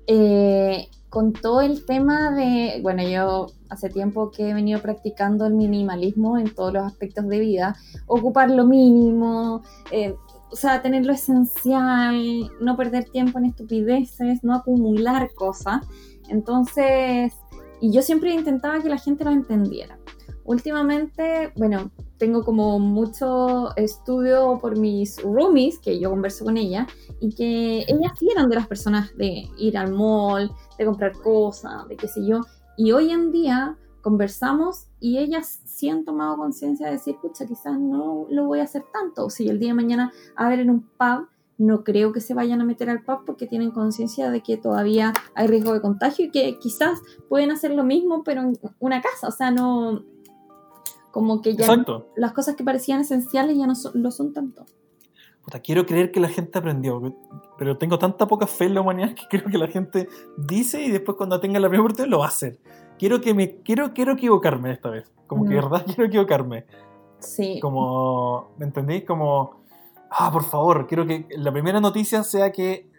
eh, 0.07 0.87
con 1.13 1.31
todo 1.31 1.61
el 1.61 1.85
tema 1.85 2.31
de, 2.31 2.79
bueno, 2.81 3.03
yo 3.03 3.45
hace 3.69 3.87
tiempo 3.87 4.31
que 4.31 4.49
he 4.49 4.53
venido 4.55 4.81
practicando 4.81 5.45
el 5.45 5.53
minimalismo 5.53 6.39
en 6.39 6.51
todos 6.51 6.73
los 6.73 6.83
aspectos 6.83 7.27
de 7.27 7.39
vida, 7.39 7.75
ocupar 8.07 8.49
lo 8.49 8.65
mínimo, 8.65 9.61
eh, 9.91 10.15
o 10.51 10.55
sea, 10.55 10.81
tener 10.81 11.05
lo 11.05 11.13
esencial, 11.13 12.49
no 12.59 12.75
perder 12.75 13.05
tiempo 13.11 13.37
en 13.37 13.45
estupideces, 13.45 14.43
no 14.43 14.55
acumular 14.55 15.29
cosas. 15.35 15.85
Entonces, 16.29 17.33
y 17.79 17.91
yo 17.91 18.01
siempre 18.01 18.33
intentaba 18.33 18.81
que 18.81 18.89
la 18.89 18.97
gente 18.97 19.23
lo 19.23 19.29
entendiera. 19.29 19.99
Últimamente, 20.45 21.53
bueno, 21.55 21.91
tengo 22.17 22.43
como 22.43 22.79
mucho 22.79 23.75
estudio 23.75 24.57
por 24.59 24.77
mis 24.77 25.21
roomies, 25.21 25.77
que 25.77 25.99
yo 25.99 26.09
converso 26.09 26.43
con 26.43 26.57
ellas, 26.57 26.87
y 27.19 27.35
que 27.35 27.79
ellas 27.87 28.13
sí 28.17 28.29
eran 28.31 28.49
de 28.49 28.55
las 28.55 28.67
personas 28.67 29.15
de 29.15 29.47
ir 29.57 29.77
al 29.77 29.91
mall, 29.93 30.51
de 30.77 30.85
comprar 30.85 31.13
cosas, 31.13 31.87
de 31.87 31.95
qué 31.97 32.07
sé 32.07 32.25
yo. 32.25 32.41
Y 32.77 32.91
hoy 32.91 33.11
en 33.11 33.31
día 33.31 33.77
conversamos 34.01 34.87
y 34.99 35.17
ellas 35.19 35.61
sí 35.65 35.89
han 35.89 36.03
tomado 36.05 36.35
conciencia 36.37 36.87
de 36.87 36.93
decir, 36.93 37.15
pucha, 37.21 37.45
quizás 37.45 37.79
no 37.79 38.25
lo 38.29 38.45
voy 38.45 38.59
a 38.59 38.63
hacer 38.63 38.83
tanto. 38.91 39.29
Si 39.29 39.47
el 39.47 39.59
día 39.59 39.69
de 39.69 39.75
mañana 39.75 40.11
a 40.35 40.49
ver 40.49 40.59
en 40.59 40.69
un 40.69 40.81
pub, 40.81 41.27
no 41.57 41.83
creo 41.83 42.11
que 42.11 42.19
se 42.19 42.33
vayan 42.33 42.59
a 42.61 42.65
meter 42.65 42.89
al 42.89 43.03
pub 43.03 43.19
porque 43.25 43.45
tienen 43.47 43.71
conciencia 43.71 44.31
de 44.31 44.41
que 44.41 44.57
todavía 44.57 45.13
hay 45.35 45.47
riesgo 45.47 45.71
de 45.73 45.81
contagio 45.81 46.25
y 46.25 46.31
que 46.31 46.57
quizás 46.59 46.99
pueden 47.29 47.51
hacer 47.51 47.71
lo 47.71 47.83
mismo, 47.83 48.23
pero 48.23 48.41
en 48.41 48.59
una 48.79 49.01
casa. 49.01 49.27
O 49.27 49.31
sea, 49.31 49.51
no. 49.51 50.03
Como 51.11 51.41
que 51.43 51.55
ya 51.55 51.65
Exacto. 51.65 52.07
las 52.15 52.33
cosas 52.33 52.55
que 52.55 52.63
parecían 52.63 53.01
esenciales 53.01 53.55
ya 53.55 53.67
no 53.67 53.75
son- 53.75 54.01
lo 54.01 54.09
son 54.09 54.33
tanto. 54.33 54.65
Puta, 55.43 55.59
quiero 55.59 55.85
creer 55.85 56.11
que 56.11 56.19
la 56.21 56.29
gente 56.29 56.57
aprendió, 56.57 57.01
pero 57.57 57.77
tengo 57.77 57.99
tanta 57.99 58.27
poca 58.27 58.47
fe 58.47 58.65
en 58.65 58.75
la 58.75 58.81
humanidad 58.81 59.13
que 59.13 59.23
creo 59.29 59.45
que 59.51 59.57
la 59.57 59.67
gente 59.67 60.07
dice 60.37 60.81
y 60.81 60.89
después 60.91 61.17
cuando 61.17 61.39
tenga 61.39 61.59
la 61.59 61.67
primera 61.67 61.83
oportunidad 61.83 62.09
lo 62.11 62.19
va 62.19 62.25
a 62.25 62.29
hacer. 62.29 62.59
Quiero 62.97 63.19
que 63.21 63.33
me 63.33 63.57
quiero 63.61 63.93
quiero 63.93 64.13
equivocarme 64.13 64.71
esta 64.71 64.89
vez. 64.89 65.11
Como 65.27 65.43
que 65.45 65.49
de 65.55 65.61
Mm. 65.61 65.63
verdad 65.69 65.85
quiero 65.85 66.05
equivocarme. 66.05 66.65
Sí. 67.19 67.59
Como, 67.61 68.51
¿me 68.57 68.65
entendéis? 68.65 69.03
Como, 69.05 69.61
ah, 70.11 70.29
por 70.31 70.43
favor, 70.43 70.87
quiero 70.87 71.05
que 71.05 71.25
la 71.37 71.51
primera 71.51 71.79
noticia 71.81 72.23
sea 72.23 72.51
que 72.51 72.89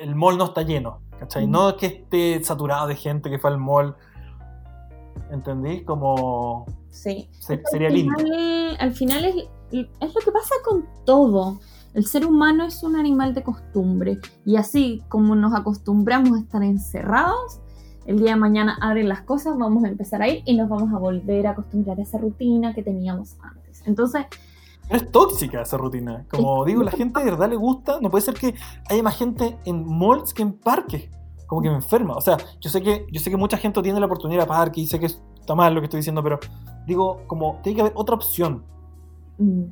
el 0.00 0.14
mall 0.14 0.36
no 0.38 0.44
está 0.46 0.62
lleno, 0.62 1.00
¿cachai? 1.18 1.46
Mm. 1.46 1.50
No 1.50 1.76
que 1.76 1.86
esté 1.86 2.42
saturado 2.44 2.86
de 2.88 2.96
gente 2.96 3.30
que 3.30 3.38
fue 3.38 3.50
al 3.50 3.58
mall. 3.58 3.94
¿Entendí? 5.30 5.84
Como, 5.84 6.66
Sí. 6.90 7.28
se- 7.38 7.62
sería 7.70 7.88
al 7.88 7.94
lindo. 7.94 8.18
final, 8.18 8.76
al 8.80 8.92
final 8.92 9.24
es, 9.26 9.34
es 9.72 10.14
lo 10.14 10.20
que 10.20 10.32
pasa 10.32 10.54
con 10.64 10.86
todo. 11.04 11.60
El 11.94 12.06
ser 12.06 12.24
humano 12.24 12.64
es 12.64 12.82
un 12.84 12.96
animal 12.96 13.34
de 13.34 13.42
costumbre 13.42 14.18
y 14.44 14.56
así 14.56 15.02
como 15.08 15.34
nos 15.34 15.54
acostumbramos 15.54 16.38
a 16.38 16.40
estar 16.40 16.62
encerrados, 16.62 17.60
el 18.06 18.18
día 18.18 18.30
de 18.30 18.36
mañana 18.36 18.78
abren 18.80 19.08
las 19.08 19.22
cosas, 19.22 19.56
vamos 19.58 19.84
a 19.84 19.88
empezar 19.88 20.22
a 20.22 20.28
ir 20.28 20.42
y 20.46 20.56
nos 20.56 20.68
vamos 20.68 20.92
a 20.92 20.98
volver 20.98 21.46
a 21.46 21.50
acostumbrar 21.50 21.98
a 21.98 22.02
esa 22.02 22.18
rutina 22.18 22.74
que 22.74 22.82
teníamos 22.82 23.36
antes. 23.42 23.82
Entonces, 23.86 24.26
Es 24.88 25.10
tóxica 25.12 25.62
esa 25.62 25.76
rutina. 25.76 26.26
Como 26.28 26.64
digo, 26.64 26.82
la 26.82 26.90
gente 26.90 27.20
de 27.20 27.26
verdad 27.26 27.48
le 27.48 27.56
gusta. 27.56 28.00
No 28.00 28.10
puede 28.10 28.24
ser 28.24 28.34
que 28.34 28.54
haya 28.88 29.02
más 29.02 29.16
gente 29.16 29.56
en 29.64 29.86
malls 29.86 30.34
que 30.34 30.42
en 30.42 30.52
parques. 30.54 31.08
Como 31.46 31.62
que 31.62 31.68
me 31.68 31.76
enferma. 31.76 32.16
O 32.16 32.20
sea, 32.20 32.36
yo 32.60 32.68
sé 32.70 32.82
que, 32.82 33.06
yo 33.12 33.20
sé 33.20 33.30
que 33.30 33.36
mucha 33.36 33.56
gente 33.56 33.80
tiene 33.82 34.00
la 34.00 34.06
oportunidad 34.06 34.42
de 34.42 34.48
parque 34.48 34.80
y 34.80 34.86
sé 34.86 34.98
que 34.98 35.06
está 35.06 35.54
mal 35.54 35.72
lo 35.74 35.80
que 35.80 35.84
estoy 35.84 35.98
diciendo, 35.98 36.22
pero 36.22 36.40
digo, 36.86 37.22
como 37.28 37.60
tiene 37.62 37.76
que 37.76 37.80
haber 37.82 37.92
otra 37.94 38.16
opción. 38.16 38.64
Mm. 39.40 39.64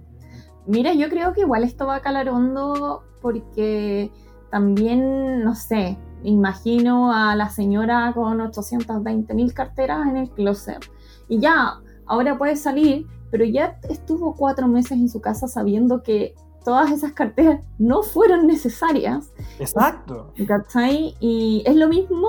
Mira, 0.67 0.93
yo 0.93 1.09
creo 1.09 1.33
que 1.33 1.43
igual 1.43 1.65
esto 1.65 1.87
va 1.87 1.97
a 1.97 2.03
calar 2.03 2.29
hondo 2.29 3.03
porque 3.23 4.11
también, 4.51 5.45
no 5.45 5.55
sé, 5.55 5.99
imagino 6.23 7.13
a 7.13 7.37
la 7.37 7.49
señora 7.49 8.13
con 8.15 8.41
820 8.41 9.33
mil 9.35 9.55
carteras 9.55 10.07
en 10.07 10.17
el 10.17 10.31
closet. 10.31 10.85
Y 11.29 11.39
ya, 11.39 11.81
ahora 12.07 12.37
puede 12.37 12.57
salir, 12.57 13.07
pero 13.31 13.45
ya 13.45 13.79
estuvo 13.89 14.35
cuatro 14.35 14.67
meses 14.69 14.93
en 14.93 15.09
su 15.09 15.21
casa 15.21 15.49
sabiendo 15.49 16.03
que 16.03 16.35
todas 16.65 16.91
esas 16.91 17.13
carteras 17.13 17.61
no 17.79 18.03
fueron 18.03 18.47
necesarias. 18.47 19.33
Exacto. 19.59 20.33
¿Cachai? 20.47 21.15
Y 21.21 21.63
es 21.67 21.77
lo 21.77 21.89
mismo 21.89 22.29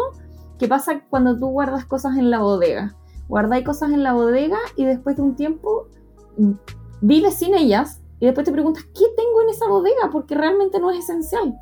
que 0.57 0.67
pasa 0.67 1.01
cuando 1.09 1.37
tú 1.37 1.47
guardas 1.47 1.85
cosas 1.85 2.17
en 2.17 2.29
la 2.29 2.39
bodega. 2.39 2.95
Guardáis 3.27 3.65
cosas 3.65 3.91
en 3.91 4.03
la 4.03 4.13
bodega 4.13 4.57
y 4.75 4.85
después 4.85 5.15
de 5.17 5.21
un 5.21 5.35
tiempo 5.35 5.87
vives 7.01 7.35
sin 7.35 7.55
ellas 7.55 8.01
Y 8.19 8.25
después 8.25 8.45
te 8.45 8.51
preguntas, 8.51 8.83
¿qué 8.83 9.05
tengo 9.15 9.41
en 9.41 9.49
esa 9.49 9.67
bodega? 9.67 10.09
Porque 10.11 10.35
realmente 10.35 10.79
no 10.79 10.91
es 10.91 10.99
esencial. 10.99 11.55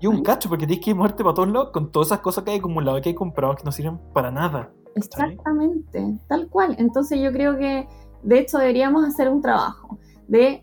Y 0.00 0.06
un 0.06 0.22
cacho, 0.22 0.48
porque 0.48 0.66
tienes 0.66 0.84
que 0.84 0.90
ir 0.90 0.96
muerte 0.96 1.22
para 1.22 1.34
todos 1.34 1.48
lados 1.48 1.70
con 1.72 1.90
todas 1.90 2.08
esas 2.08 2.20
cosas 2.20 2.44
que 2.44 2.50
hay 2.50 2.58
acumulado, 2.58 3.00
que 3.00 3.10
hay 3.10 3.14
comprado, 3.14 3.54
que 3.54 3.64
no 3.64 3.72
sirven 3.72 3.98
para 4.12 4.30
nada. 4.30 4.70
Exactamente, 4.94 6.18
tal 6.28 6.48
cual. 6.48 6.76
Entonces 6.78 7.20
yo 7.20 7.32
creo 7.32 7.58
que, 7.58 7.88
de 8.22 8.38
hecho, 8.38 8.58
deberíamos 8.58 9.04
hacer 9.04 9.28
un 9.28 9.40
trabajo 9.40 9.98
de 10.28 10.62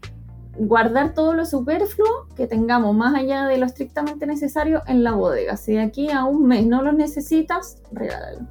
guardar 0.58 1.14
todo 1.14 1.34
lo 1.34 1.46
superfluo 1.46 2.28
que 2.36 2.46
tengamos 2.46 2.96
más 2.96 3.16
allá 3.16 3.46
de 3.48 3.58
lo 3.58 3.66
estrictamente 3.66 4.26
necesario 4.26 4.82
en 4.88 5.04
la 5.04 5.14
bodega. 5.14 5.58
Si 5.58 5.74
de 5.74 5.82
aquí 5.82 6.12
a 6.12 6.26
un 6.26 6.48
mes 6.48 6.66
no 6.66 6.82
lo 6.82 6.92
necesitas, 6.92 7.82
regálalo. 7.92 8.48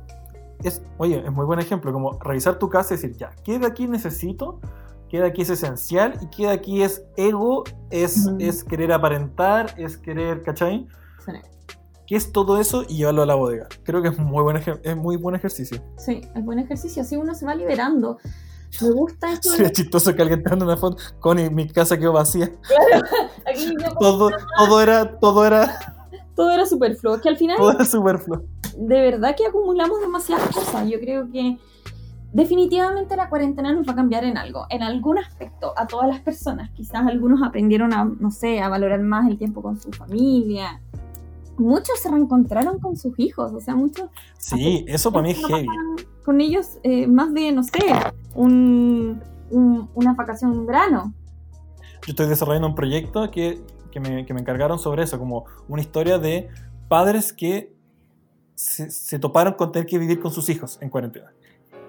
Es, 0.62 0.82
oye, 0.98 1.22
es 1.24 1.32
muy 1.32 1.46
buen 1.46 1.58
ejemplo, 1.58 1.92
como 1.92 2.18
revisar 2.20 2.58
tu 2.58 2.68
casa 2.68 2.94
y 2.94 2.96
decir, 2.96 3.16
ya, 3.16 3.30
¿qué 3.44 3.58
de 3.58 3.66
aquí 3.66 3.86
necesito? 3.86 4.60
¿Qué 5.10 5.18
de 5.18 5.26
aquí 5.26 5.42
es 5.42 5.50
esencial? 5.50 6.14
¿Y 6.22 6.28
qué 6.28 6.44
de 6.44 6.52
aquí 6.52 6.82
es 6.82 7.04
ego? 7.16 7.64
¿Es, 7.90 8.30
es 8.38 8.62
querer 8.62 8.92
aparentar? 8.92 9.74
¿Es 9.76 9.98
querer, 9.98 10.44
cachai? 10.44 10.86
Sí. 11.26 11.32
¿Qué 12.06 12.14
es 12.14 12.30
todo 12.30 12.60
eso? 12.60 12.84
Y 12.88 12.98
llevarlo 12.98 13.22
a 13.22 13.26
la 13.26 13.34
bodega. 13.34 13.66
Creo 13.82 14.02
que 14.02 14.08
es 14.08 14.18
muy 14.18 14.42
buen, 14.42 14.56
es 14.56 14.96
muy 14.96 15.16
buen 15.16 15.34
ejercicio. 15.34 15.82
Sí, 15.96 16.20
es 16.34 16.44
buen 16.44 16.60
ejercicio. 16.60 17.02
Así 17.02 17.16
uno 17.16 17.34
se 17.34 17.44
va 17.44 17.56
liberando. 17.56 18.18
Me 18.80 18.90
gusta 18.92 19.32
esto. 19.32 19.50
Sería 19.50 19.72
chistoso 19.72 20.14
que 20.14 20.22
alguien 20.22 20.44
te 20.44 20.50
mande 20.50 20.64
una 20.64 20.76
foto 20.76 20.96
con 21.18 21.54
mi 21.54 21.68
casa 21.68 21.98
quedó 21.98 22.12
vacía. 22.12 22.48
Claro, 22.62 23.04
aquí 23.46 23.74
todo, 24.00 24.30
todo 24.58 24.80
era, 24.80 25.18
todo 25.18 25.44
era. 25.44 25.78
Todo 26.36 26.52
era 26.52 26.64
superfluo. 26.64 27.20
Que 27.20 27.28
al 27.28 27.36
final. 27.36 27.58
Todo 27.58 27.72
era 27.72 27.84
superfluo. 27.84 28.44
De 28.74 29.00
verdad 29.00 29.36
que 29.36 29.46
acumulamos 29.46 30.00
demasiadas 30.00 30.48
cosas. 30.54 30.88
Yo 30.88 30.98
creo 30.98 31.30
que 31.30 31.58
definitivamente 32.32 33.16
la 33.16 33.28
cuarentena 33.28 33.72
nos 33.72 33.86
va 33.86 33.92
a 33.92 33.96
cambiar 33.96 34.24
en 34.24 34.36
algo, 34.38 34.66
en 34.70 34.82
algún 34.82 35.18
aspecto, 35.18 35.72
a 35.76 35.86
todas 35.86 36.08
las 36.08 36.20
personas. 36.20 36.70
Quizás 36.70 37.06
algunos 37.06 37.42
aprendieron 37.42 37.92
a, 37.92 38.04
no 38.04 38.30
sé, 38.30 38.60
a 38.60 38.68
valorar 38.68 39.00
más 39.00 39.28
el 39.28 39.38
tiempo 39.38 39.62
con 39.62 39.80
su 39.80 39.90
familia. 39.90 40.80
Muchos 41.58 42.00
se 42.00 42.10
reencontraron 42.10 42.78
con 42.78 42.96
sus 42.96 43.18
hijos, 43.18 43.52
o 43.52 43.60
sea, 43.60 43.74
muchos... 43.74 44.08
Sí, 44.38 44.84
eso 44.88 45.12
para 45.12 45.24
mí 45.24 45.32
es 45.32 45.46
heavy. 45.46 45.66
Con 46.24 46.40
ellos 46.40 46.78
eh, 46.82 47.06
más 47.06 47.34
de, 47.34 47.52
no 47.52 47.62
sé, 47.62 47.78
un, 48.34 49.20
una 49.50 50.14
vacación, 50.14 50.52
un 50.52 50.66
grano. 50.66 51.12
Yo 52.06 52.12
estoy 52.12 52.28
desarrollando 52.28 52.68
un 52.68 52.74
proyecto 52.74 53.30
que, 53.30 53.60
me, 54.00 54.20
encargaron 54.20 54.78
sobre 54.78 55.02
eso, 55.02 55.18
como 55.18 55.44
una 55.68 55.82
historia 55.82 56.18
de 56.18 56.48
padres 56.88 57.32
que 57.32 57.74
se, 58.54 59.18
toparon 59.18 59.54
con 59.54 59.72
tener 59.72 59.86
que 59.86 59.98
vivir 59.98 60.20
con 60.20 60.32
sus 60.32 60.48
hijos 60.48 60.78
en 60.80 60.88
cuarentena. 60.88 61.32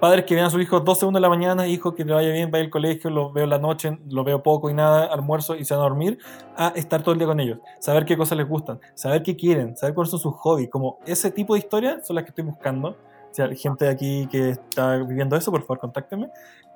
Padres 0.02 0.26
que 0.26 0.34
vean 0.34 0.48
a 0.48 0.50
sus 0.50 0.60
hijos 0.60 0.84
12, 0.84 1.06
1 1.06 1.16
de 1.16 1.22
la 1.22 1.30
mañana, 1.30 1.68
hijo 1.68 1.94
que 1.94 2.04
le 2.04 2.12
vaya 2.12 2.32
bien, 2.32 2.50
vaya 2.50 2.64
al 2.64 2.72
colegio, 2.72 3.12
lo 3.12 3.32
veo 3.32 3.46
la 3.46 3.60
noche, 3.60 4.00
lo 4.10 4.24
veo 4.24 4.42
poco 4.42 4.68
y 4.72 4.74
nada, 4.74 5.06
almuerzo 5.06 5.56
y 5.56 5.64
se 5.64 5.76
van 5.76 5.82
a 5.82 5.84
dormir, 5.84 6.18
a 6.58 6.70
estar 6.70 7.04
todo 7.04 7.14
el 7.14 7.20
día 7.20 7.28
con 7.28 7.40
ellos, 7.40 7.60
saber 7.80 8.04
qué 8.06 8.18
cosas 8.18 8.36
les 8.36 8.50
gustan, 8.50 8.80
saber 8.96 9.22
qué 9.22 9.36
quieren, 9.36 9.78
saber 9.78 9.94
cuáles 9.94 10.10
son 10.10 10.20
sus 10.20 10.34
hobbies, 10.34 10.72
como 10.72 10.98
ese 11.06 11.30
tipo 11.30 11.54
de 11.54 11.60
historias 11.60 12.08
son 12.08 12.16
las 12.16 12.24
que 12.26 12.30
estoy 12.30 12.46
buscando. 12.46 12.98
Si 13.30 13.44
hay 13.44 13.56
gente 13.56 13.88
aquí 13.88 14.28
que 14.32 14.50
está 14.50 14.98
viviendo 14.98 15.36
eso, 15.36 15.52
por 15.52 15.62
favor, 15.62 15.78
contáctenme. 15.78 16.32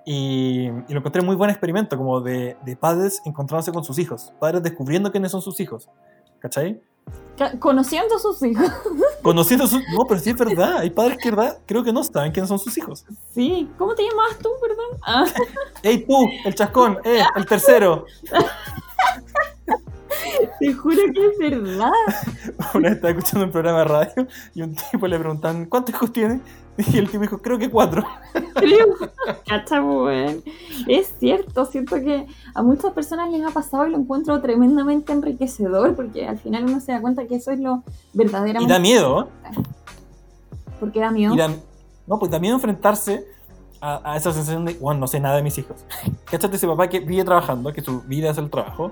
Y, 0.06 0.70
lo 0.88 1.00
encontré 1.00 1.24
muy 1.24 1.36
buen 1.36 1.50
experimento, 1.50 1.98
como 1.98 2.22
de, 2.22 2.56
de, 2.64 2.76
padres 2.76 3.24
encontrándose 3.26 3.72
con 3.72 3.84
sus 3.84 3.98
hijos, 3.98 4.34
padres 4.40 4.62
descubriendo 4.62 5.12
quiénes 5.12 5.32
son 5.32 5.42
sus 5.42 5.60
hijos. 5.60 5.90
¿Cachai? 6.38 6.80
Conociendo 7.60 8.16
a 8.16 8.20
sus 8.20 8.42
hijos. 8.44 8.72
Conociendo 9.22 9.66
a 9.66 9.68
sus 9.68 9.82
No, 9.92 10.06
pero 10.08 10.20
sí 10.20 10.30
es 10.30 10.38
verdad. 10.38 10.78
Hay 10.78 10.90
padres 10.90 11.18
que, 11.22 11.30
verdad, 11.32 11.60
creo 11.66 11.84
que 11.84 11.92
no 11.92 12.04
saben 12.04 12.32
quiénes 12.32 12.48
son 12.48 12.60
sus 12.60 12.78
hijos. 12.78 13.06
Sí. 13.34 13.70
¿Cómo 13.78 13.94
te 13.94 14.04
llamabas 14.04 14.38
tú, 14.40 14.50
perdón? 14.62 15.00
Ah. 15.06 15.26
¡Ey, 15.84 16.06
tú! 16.06 16.28
El 16.46 16.56
chascón. 16.56 16.98
¡Eh! 17.04 17.24
El 17.36 17.46
tercero. 17.46 18.06
Te 20.60 20.74
juro 20.74 20.98
que 21.14 21.28
es 21.28 21.38
verdad. 21.38 21.92
Una 22.74 22.90
vez 22.90 22.96
estaba 22.96 23.12
escuchando 23.12 23.46
un 23.46 23.52
programa 23.52 23.80
de 23.80 23.86
radio 23.86 24.28
y 24.54 24.62
un 24.62 24.76
tipo 24.76 25.08
le 25.08 25.20
preguntan 25.20 25.66
¿cuántos 25.66 25.94
hijos 25.94 26.12
tiene? 26.12 26.42
Y 26.94 26.98
el 26.98 27.10
tipo 27.10 27.22
dijo, 27.22 27.38
creo 27.40 27.58
que 27.58 27.70
cuatro. 27.70 28.04
Cacha, 29.48 29.82
Es 30.88 31.14
cierto, 31.20 31.66
siento 31.66 31.96
que 31.96 32.28
a 32.54 32.64
muchas 32.64 32.94
personas 32.94 33.32
les 33.32 33.46
ha 33.46 33.52
pasado 33.52 33.88
y 33.88 33.92
lo 33.92 33.98
encuentro 33.98 34.42
tremendamente 34.42 35.14
enriquecedor 35.14 35.96
porque 35.96 36.28
al 36.28 36.38
final 36.38 36.66
uno 36.66 36.80
se 36.80 36.92
da 36.92 37.02
cuenta 37.02 37.26
que 37.28 37.36
eso 37.36 37.52
es 37.52 37.60
lo 37.60 37.84
verdaderamente. 38.14 38.66
Y 38.66 38.68
da 38.68 38.80
miedo. 38.80 39.30
¿Por 40.80 40.92
qué 40.92 41.00
da 41.00 41.12
miedo? 41.12 41.36
no, 42.08 42.20
pues 42.20 42.30
da 42.30 42.40
miedo 42.40 42.56
enfrentarse 42.56 43.26
a, 43.82 44.18
esa 44.18 44.32
sensación 44.32 44.66
de, 44.66 44.74
bueno, 44.76 45.02
no 45.02 45.08
sé 45.08 45.20
nada 45.20 45.38
de 45.38 45.44
mis 45.44 45.58
hijos. 45.58 45.86
Cachate 46.26 46.56
ese 46.56 46.68
papá 46.68 46.90
que 46.90 47.00
vive 47.00 47.24
trabajando, 47.24 47.72
que 47.72 47.82
su 47.82 48.02
vida 48.02 48.32
es 48.32 48.38
el 48.38 48.50
trabajo, 48.50 48.92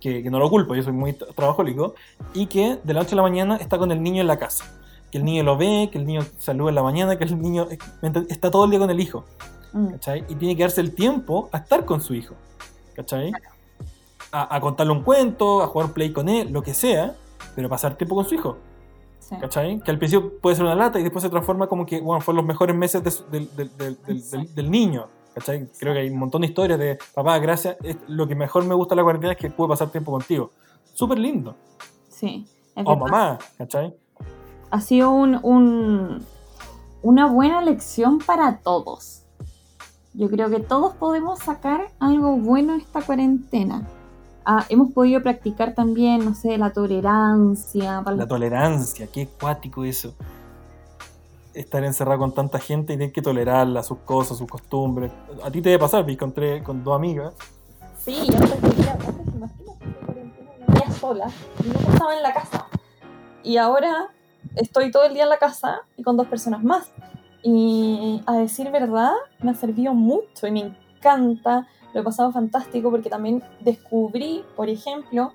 que, 0.00 0.22
que 0.22 0.30
no 0.30 0.38
lo 0.38 0.50
culpo, 0.50 0.74
yo 0.74 0.82
soy 0.82 0.92
muy 0.92 1.12
trabajólico, 1.12 1.94
y 2.34 2.46
que 2.46 2.78
de 2.82 2.94
la 2.94 3.00
noche 3.00 3.14
a 3.14 3.16
la 3.16 3.22
mañana 3.22 3.56
está 3.56 3.78
con 3.78 3.92
el 3.92 4.02
niño 4.02 4.20
en 4.20 4.26
la 4.26 4.38
casa 4.38 4.64
que 5.10 5.18
el 5.18 5.24
niño 5.24 5.42
lo 5.42 5.56
ve, 5.56 5.88
que 5.90 5.98
el 5.98 6.06
niño 6.06 6.22
saluda 6.38 6.70
en 6.70 6.74
la 6.74 6.82
mañana, 6.82 7.16
que 7.16 7.24
el 7.24 7.40
niño 7.40 7.68
está 8.28 8.50
todo 8.50 8.64
el 8.64 8.70
día 8.70 8.78
con 8.78 8.90
el 8.90 9.00
hijo. 9.00 9.24
Mm. 9.72 9.88
¿Cachai? 9.92 10.24
Y 10.28 10.34
tiene 10.34 10.56
que 10.56 10.62
darse 10.62 10.80
el 10.80 10.94
tiempo 10.94 11.48
a 11.52 11.58
estar 11.58 11.84
con 11.84 12.00
su 12.00 12.14
hijo. 12.14 12.34
¿Cachai? 12.94 13.32
A, 14.30 14.60
contarle 14.60 14.92
un 14.92 15.02
cuento, 15.02 15.62
a 15.62 15.68
jugar 15.68 15.92
play 15.92 16.12
con 16.12 16.28
él, 16.28 16.52
lo 16.52 16.62
que 16.62 16.74
sea, 16.74 17.14
pero 17.54 17.68
pasar 17.68 17.96
tiempo 17.96 18.14
con 18.14 18.26
su 18.26 18.34
hijo. 18.34 18.58
¿Cachai? 19.40 19.80
Que 19.80 19.90
al 19.90 19.98
principio 19.98 20.38
puede 20.40 20.56
ser 20.56 20.64
una 20.64 20.74
lata 20.74 20.98
y 20.98 21.02
después 21.02 21.22
se 21.22 21.30
transforma 21.30 21.66
como 21.66 21.86
que, 21.86 22.00
bueno, 22.00 22.20
fueron 22.20 22.38
los 22.38 22.46
mejores 22.46 22.76
meses 22.76 23.02
del, 23.30 24.70
niño. 24.70 25.08
¿Cachai? 25.34 25.68
Creo 25.78 25.94
que 25.94 26.00
hay 26.00 26.10
un 26.10 26.18
montón 26.18 26.42
de 26.42 26.48
historias 26.48 26.78
de, 26.78 26.98
papá, 27.14 27.38
gracias, 27.38 27.76
lo 28.06 28.26
que 28.26 28.34
mejor 28.34 28.64
me 28.64 28.74
gusta 28.74 28.94
de 28.94 28.96
la 28.96 29.02
cuarentena 29.04 29.32
es 29.32 29.38
que 29.38 29.50
puedo 29.50 29.68
pasar 29.68 29.90
tiempo 29.90 30.12
contigo. 30.12 30.50
Súper 30.92 31.18
lindo. 31.18 31.54
Sí. 32.08 32.46
O 32.74 32.96
mamá, 32.96 33.38
¿cachai? 33.56 33.94
Ha 34.70 34.80
sido 34.80 35.10
un, 35.10 36.24
una 37.02 37.26
buena 37.26 37.62
lección 37.62 38.18
para 38.18 38.58
todos. 38.58 39.22
Yo 40.14 40.28
creo 40.28 40.50
que 40.50 40.60
todos 40.60 40.94
podemos 40.94 41.38
sacar 41.38 41.92
algo 42.00 42.36
bueno 42.36 42.74
en 42.74 42.80
esta 42.80 43.02
cuarentena. 43.02 43.86
Ah, 44.44 44.64
hemos 44.68 44.92
podido 44.92 45.22
practicar 45.22 45.74
también, 45.74 46.24
no 46.24 46.34
sé, 46.34 46.56
la 46.58 46.72
tolerancia. 46.72 48.02
La 48.04 48.26
tolerancia, 48.26 49.06
qué 49.06 49.28
cuático 49.28 49.84
eso. 49.84 50.14
Estar 51.54 51.84
encerrado 51.84 52.20
con 52.20 52.32
tanta 52.34 52.58
gente 52.58 52.94
y 52.94 52.96
tener 52.96 53.12
que 53.12 53.20
tolerarla, 53.20 53.82
sus 53.82 53.98
cosas, 53.98 54.38
sus 54.38 54.48
costumbres. 54.48 55.12
A 55.44 55.50
ti 55.50 55.60
te 55.60 55.68
debe 55.68 55.80
pasar, 55.80 56.04
me 56.04 56.12
encontré 56.12 56.62
con 56.62 56.82
dos 56.82 56.96
amigas. 56.96 57.34
Sí, 57.98 58.26
yo 58.26 58.38
antes 58.38 58.58
imagínate, 58.64 59.06
sola 60.98 61.30
y 61.64 61.68
no 61.68 61.78
pasaba 61.78 62.16
en 62.16 62.22
la 62.22 62.32
casa. 62.32 62.66
Y 63.44 63.56
ahora 63.56 64.08
estoy 64.58 64.90
todo 64.90 65.04
el 65.04 65.14
día 65.14 65.24
en 65.24 65.28
la 65.28 65.38
casa 65.38 65.82
y 65.96 66.02
con 66.02 66.16
dos 66.16 66.26
personas 66.26 66.62
más. 66.62 66.92
Y 67.42 68.20
a 68.26 68.34
decir 68.34 68.70
verdad, 68.70 69.12
me 69.40 69.52
ha 69.52 69.54
servido 69.54 69.94
mucho 69.94 70.46
y 70.46 70.50
me 70.50 70.72
encanta. 70.96 71.66
Lo 71.94 72.00
he 72.00 72.04
pasado 72.04 72.32
fantástico 72.32 72.90
porque 72.90 73.08
también 73.08 73.42
descubrí, 73.60 74.44
por 74.56 74.68
ejemplo, 74.68 75.32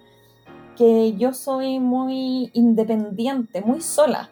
que 0.75 1.13
yo 1.13 1.33
soy 1.33 1.79
muy 1.79 2.51
independiente, 2.53 3.61
muy 3.61 3.81
sola. 3.81 4.29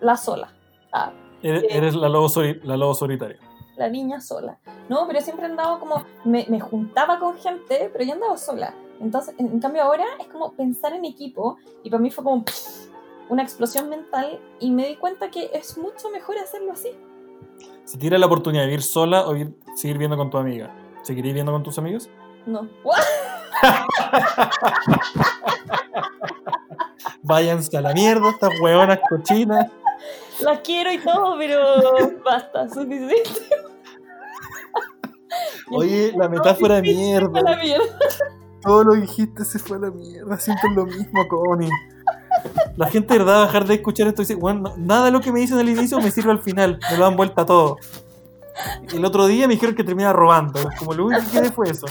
La 0.00 0.16
sola. 0.16 0.52
Ah, 0.92 1.12
eres, 1.42 1.94
la, 1.94 2.08
lobo 2.08 2.28
la 2.64 2.76
lobo 2.76 2.94
solitaria. 2.94 3.38
La 3.76 3.88
niña 3.88 4.20
sola. 4.20 4.58
No, 4.88 5.06
pero 5.06 5.20
siempre 5.20 5.46
andaba 5.46 5.78
como. 5.78 6.04
Me, 6.24 6.46
me 6.48 6.60
juntaba 6.60 7.18
con 7.18 7.36
gente, 7.38 7.90
pero 7.92 8.04
yo 8.04 8.12
andaba 8.14 8.36
sola. 8.36 8.74
Entonces, 9.00 9.34
en 9.38 9.60
cambio, 9.60 9.82
ahora 9.82 10.04
es 10.18 10.26
como 10.26 10.52
pensar 10.52 10.92
en 10.92 11.04
equipo. 11.04 11.56
Y 11.82 11.90
para 11.90 12.02
mí 12.02 12.10
fue 12.10 12.24
como 12.24 12.44
una 13.28 13.42
explosión 13.42 13.88
mental 13.88 14.40
y 14.60 14.70
me 14.70 14.86
di 14.86 14.96
cuenta 14.96 15.30
que 15.30 15.50
es 15.52 15.76
mucho 15.78 16.10
mejor 16.10 16.38
hacerlo 16.38 16.72
así. 16.72 16.90
¿Se 17.84 17.98
tira 17.98 18.18
la 18.18 18.26
oportunidad 18.26 18.62
de 18.62 18.68
vivir 18.68 18.82
sola 18.82 19.26
o 19.26 19.34
seguir 19.74 19.98
viendo 19.98 20.16
con 20.16 20.30
tu 20.30 20.38
amiga? 20.38 20.74
¿Seguirías 21.02 21.34
viendo 21.34 21.52
con 21.52 21.62
tus 21.62 21.78
amigos? 21.78 22.08
No. 22.46 22.68
Váyanse 27.22 27.76
a 27.76 27.80
la 27.80 27.92
mierda, 27.92 28.30
estas 28.30 28.50
hueonas 28.60 29.00
cochinas. 29.08 29.70
Las 30.40 30.60
quiero 30.60 30.92
y 30.92 30.98
todo, 30.98 31.36
pero 31.36 31.60
basta, 32.24 32.68
suficiente. 32.68 33.48
Oye, 35.70 36.12
la 36.16 36.28
metáfora 36.28 36.76
de 36.76 36.82
mierda. 36.82 37.40
Todo 38.62 38.84
lo 38.84 38.92
que 38.92 39.00
dijiste 39.00 39.44
se 39.44 39.58
fue 39.58 39.76
a 39.76 39.80
la 39.80 39.90
mierda. 39.90 40.38
Siento 40.38 40.68
lo 40.68 40.86
mismo, 40.86 41.26
Connie. 41.28 41.70
La 42.76 42.88
gente 42.88 43.14
de 43.14 43.18
verdad 43.18 43.34
va 43.34 43.42
a 43.42 43.46
dejar 43.46 43.66
de 43.66 43.74
escuchar 43.74 44.06
esto 44.08 44.22
y 44.22 44.24
dice, 44.24 44.34
bueno, 44.34 44.74
nada 44.76 45.06
de 45.06 45.10
lo 45.10 45.20
que 45.20 45.32
me 45.32 45.40
dicen 45.40 45.58
al 45.58 45.68
inicio 45.68 46.00
me 46.00 46.10
sirve 46.10 46.30
al 46.30 46.40
final, 46.40 46.78
me 46.90 46.96
lo 46.96 47.04
dan 47.04 47.16
vuelta 47.16 47.44
todo. 47.44 47.76
El 48.92 49.04
otro 49.04 49.26
día 49.26 49.46
me 49.46 49.54
dijeron 49.54 49.74
que 49.74 49.84
terminaba 49.84 50.12
robando, 50.12 50.60
como 50.78 50.94
lo 50.94 51.06
único 51.06 51.22
que 51.30 51.50
fue 51.50 51.70
eso. 51.70 51.86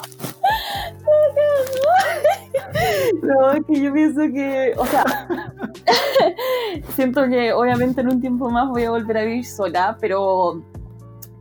No, 3.21 3.51
es 3.51 3.65
que 3.65 3.81
yo 3.81 3.93
pienso 3.93 4.21
que, 4.21 4.73
o 4.77 4.85
sea, 4.85 5.03
siento 6.95 7.27
que 7.27 7.53
obviamente 7.53 8.01
en 8.01 8.07
un 8.07 8.21
tiempo 8.21 8.49
más 8.49 8.69
voy 8.69 8.83
a 8.83 8.91
volver 8.91 9.17
a 9.17 9.23
vivir 9.23 9.45
sola, 9.45 9.97
pero 9.99 10.61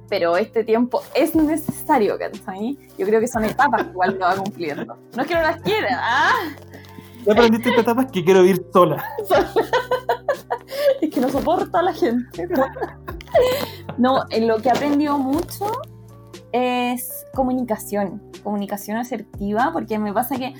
pero 0.09 0.37
este 0.37 0.63
tiempo 0.63 1.03
es 1.15 1.35
necesario, 1.35 2.17
¿cachai? 2.19 2.79
Yo 2.97 3.07
creo 3.07 3.21
que 3.21 3.27
son 3.27 3.45
etapas 3.45 3.85
que 3.85 3.91
igual 3.91 4.15
lo 4.15 4.21
va 4.21 4.37
cumpliendo. 4.37 4.97
No 5.17 5.23
es 5.23 5.29
que 5.29 5.35
no 5.35 5.43
las 5.43 5.61
quiera, 5.63 6.01
¿ah? 6.01 6.33
Ya 7.27 7.33
aprendiste 7.33 7.71
esta 7.71 7.83
etapa 7.83 8.07
que 8.07 8.25
quiero 8.25 8.45
ir 8.45 8.65
sola. 8.73 9.05
es 11.01 11.11
que 11.11 11.21
no 11.21 11.29
soporta 11.29 11.81
a 11.81 11.83
la 11.83 11.93
gente. 11.93 12.49
No, 13.99 14.25
en 14.31 14.47
lo 14.47 14.59
que 14.59 14.69
he 14.69 14.71
aprendido 14.71 15.19
mucho 15.19 15.67
es 16.53 17.27
comunicación, 17.35 18.23
comunicación 18.45 18.97
asertiva, 18.97 19.71
porque 19.73 19.99
me 19.99 20.13
pasa 20.13 20.37
que 20.37 20.55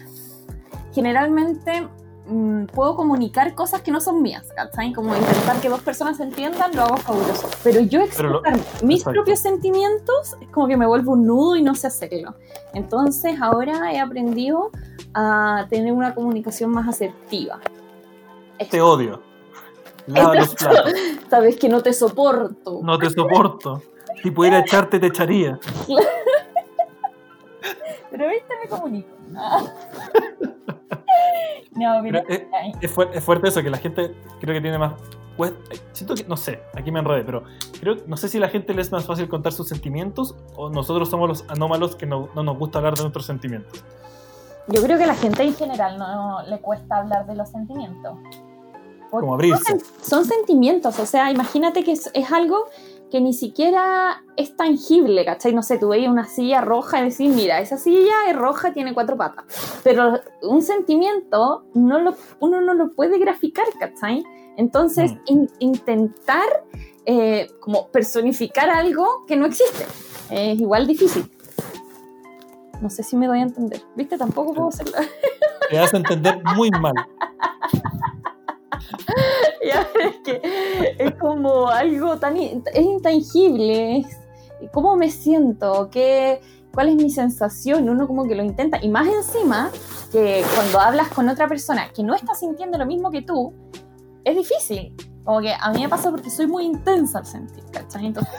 generalmente 0.93 1.89
mm, 2.27 2.65
puedo 2.67 2.97
comunicar 2.97 3.55
cosas 3.55 3.83
que 3.83 3.93
no 3.93 4.01
son 4.01 4.21
mías, 4.21 4.49
¿cachai? 4.57 4.93
Como 4.93 5.15
intentar 5.15 5.61
que 5.61 5.69
dos 5.69 5.83
personas 5.83 6.17
se 6.17 6.25
entiendan, 6.25 6.75
lo 6.75 6.83
hago 6.83 6.97
fabuloso. 6.97 7.49
Pero 7.63 7.81
yo 7.81 8.01
expresar 8.01 8.59
mis 8.83 9.05
propios 9.05 9.39
sentimientos 9.39 10.37
es 10.41 10.49
como 10.49 10.67
que 10.67 10.77
me 10.77 10.87
vuelvo 10.87 11.13
un 11.13 11.27
nudo 11.27 11.57
y 11.57 11.63
no 11.63 11.75
sé 11.75 11.87
hacerlo. 11.87 12.35
Entonces 12.75 13.41
ahora 13.41 13.93
he 13.93 14.01
aprendido 14.01 14.71
a 15.15 15.67
tener 15.69 15.93
una 15.93 16.15
comunicación 16.15 16.71
más 16.71 16.89
asertiva. 16.89 17.61
Te 18.71 18.81
odio. 18.81 19.23
Lava 20.07 20.35
los 20.35 20.55
platos. 20.55 20.93
Sabes 21.31 21.57
que 21.57 21.69
no 21.69 21.83
te 21.83 21.93
soporto. 21.93 22.81
No 22.83 22.99
te 22.99 23.11
soporto. 23.11 23.83
Si 24.23 24.31
pudiera 24.31 24.59
echarte, 24.67 24.99
te 24.99 25.09
echaría. 25.09 25.59
Pero 28.11 28.29
viste, 28.29 28.55
me 28.63 28.69
comunico. 28.69 29.09
No, 31.73 32.03
mira. 32.03 32.25
Es, 32.27 32.43
es, 33.13 33.23
fuerte 33.23 33.49
eso, 33.49 33.63
que 33.63 33.69
la 33.69 33.77
gente 33.77 34.15
creo 34.41 34.55
que 34.55 34.63
tiene 34.63 34.79
más. 34.79 34.95
Pues, 35.37 35.53
siento 35.93 36.15
que, 36.15 36.25
no 36.25 36.37
sé, 36.37 36.63
aquí 36.75 36.91
me 36.91 37.01
enredé, 37.01 37.23
pero 37.23 37.45
creo, 37.79 37.97
no 38.07 38.17
sé 38.17 38.29
si 38.29 38.39
a 38.39 38.41
la 38.41 38.49
gente 38.49 38.73
le 38.73 38.81
es 38.81 38.91
más 38.91 39.05
fácil 39.05 39.29
contar 39.29 39.53
sus 39.53 39.69
sentimientos 39.69 40.35
o 40.55 40.71
nosotros 40.71 41.11
somos 41.11 41.29
los 41.29 41.45
anómalos 41.49 41.95
que 41.95 42.07
no, 42.07 42.31
no 42.35 42.43
nos 42.43 42.57
gusta 42.57 42.79
hablar 42.79 42.95
de 42.95 43.03
nuestros 43.03 43.27
sentimientos. 43.27 43.85
Yo 44.69 44.83
creo 44.83 44.99
que 44.99 45.05
a 45.05 45.09
la 45.09 45.15
gente 45.15 45.43
en 45.43 45.55
general 45.55 45.99
no 45.99 46.43
le 46.49 46.61
cuesta 46.61 46.99
hablar 46.99 47.27
de 47.27 47.37
los 47.37 47.49
sentimientos. 47.51 48.19
Como 49.11 49.35
abrirse. 49.35 49.79
Son, 50.03 50.25
sentimientos, 50.25 50.99
o 50.99 51.07
sea, 51.07 51.31
imagínate 51.31 51.85
que 51.85 51.93
es, 51.93 52.33
algo 52.33 52.67
que 53.11 53.21
ni 53.21 53.33
siquiera 53.33 54.25
es 54.37 54.57
tangible, 54.57 55.25
¿cachai? 55.25 55.55
No 55.55 55.63
sé, 55.63 55.79
tú 55.79 55.89
veías 55.89 56.11
una 56.11 56.27
silla 56.27 56.61
roja 56.61 57.01
y 57.01 57.11
decís, 57.11 57.33
mira, 57.33 57.61
esa 57.61 57.79
silla 57.79 58.15
es 58.29 58.35
roja, 58.35 58.73
tiene 58.73 58.95
cuatro 58.95 59.17
patas. 59.17 59.45
Pero 59.85 60.19
un 60.43 60.63
sentimiento 60.63 61.65
no 61.75 62.01
lo, 62.01 62.17
uno 62.41 62.61
no 62.61 62.75
lo 62.75 62.91
puede 62.91 63.19
graficar, 63.19 63.67
¿cachai? 63.79 64.25
Entonces, 64.57 65.13
mm. 65.31 65.45
intentar 65.61 66.65
eh, 67.05 67.49
como 67.61 67.87
personificar 67.89 68.69
algo 68.69 69.25
que 69.29 69.37
no 69.37 69.47
existe 69.47 69.87
es 70.31 70.59
igual 70.61 70.87
difícil. 70.87 71.31
No 72.81 72.91
sé 72.91 73.03
si 73.03 73.17
me 73.17 73.27
doy 73.27 73.41
a 73.41 73.43
entender. 73.43 73.83
¿Viste? 73.95 74.19
Tampoco 74.19 74.55
puedo 74.55 74.69
hacerlo. 74.69 74.97
Te 75.71 75.77
vas 75.79 75.95
a 75.95 75.97
entender 75.97 76.41
muy 76.57 76.71
mal. 76.71 76.95
ya, 79.67 79.87
es 80.05 80.17
que 80.25 80.41
es 80.99 81.15
como 81.15 81.69
algo 81.69 82.19
tan 82.19 82.37
es 82.37 82.63
intangible. 82.75 84.05
¿Cómo 84.73 84.97
me 84.97 85.11
siento? 85.11 85.89
¿Qué, 85.91 86.41
¿Cuál 86.73 86.91
es 86.91 86.97
mi 86.97 87.11
sensación? 87.11 87.89
Uno 87.89 88.07
como 88.07 88.25
que 88.25 88.35
lo 88.35 88.43
intenta. 88.43 88.79
Y 88.83 88.89
más 88.89 89.07
encima, 89.07 89.71
que 90.13 90.45
cuando 90.55 90.81
hablas 90.81 91.09
con 91.09 91.29
otra 91.29 91.49
persona 91.49 91.91
que 91.93 92.03
no 92.03 92.15
está 92.15 92.35
sintiendo 92.35 92.79
lo 92.79 92.87
mismo 92.87 93.11
que 93.11 93.23
tú, 93.23 93.53
es 94.25 94.37
difícil. 94.37 94.95
Como 95.25 95.41
que 95.41 95.53
a 95.59 95.73
mí 95.73 95.83
me 95.83 95.89
pasa 95.89 96.11
porque 96.11 96.31
soy 96.31 96.47
muy 96.47 96.65
intensa 96.65 97.19
al 97.19 97.27
sentir, 97.27 97.65
¿cachai? 97.73 98.07
Entonces 98.07 98.33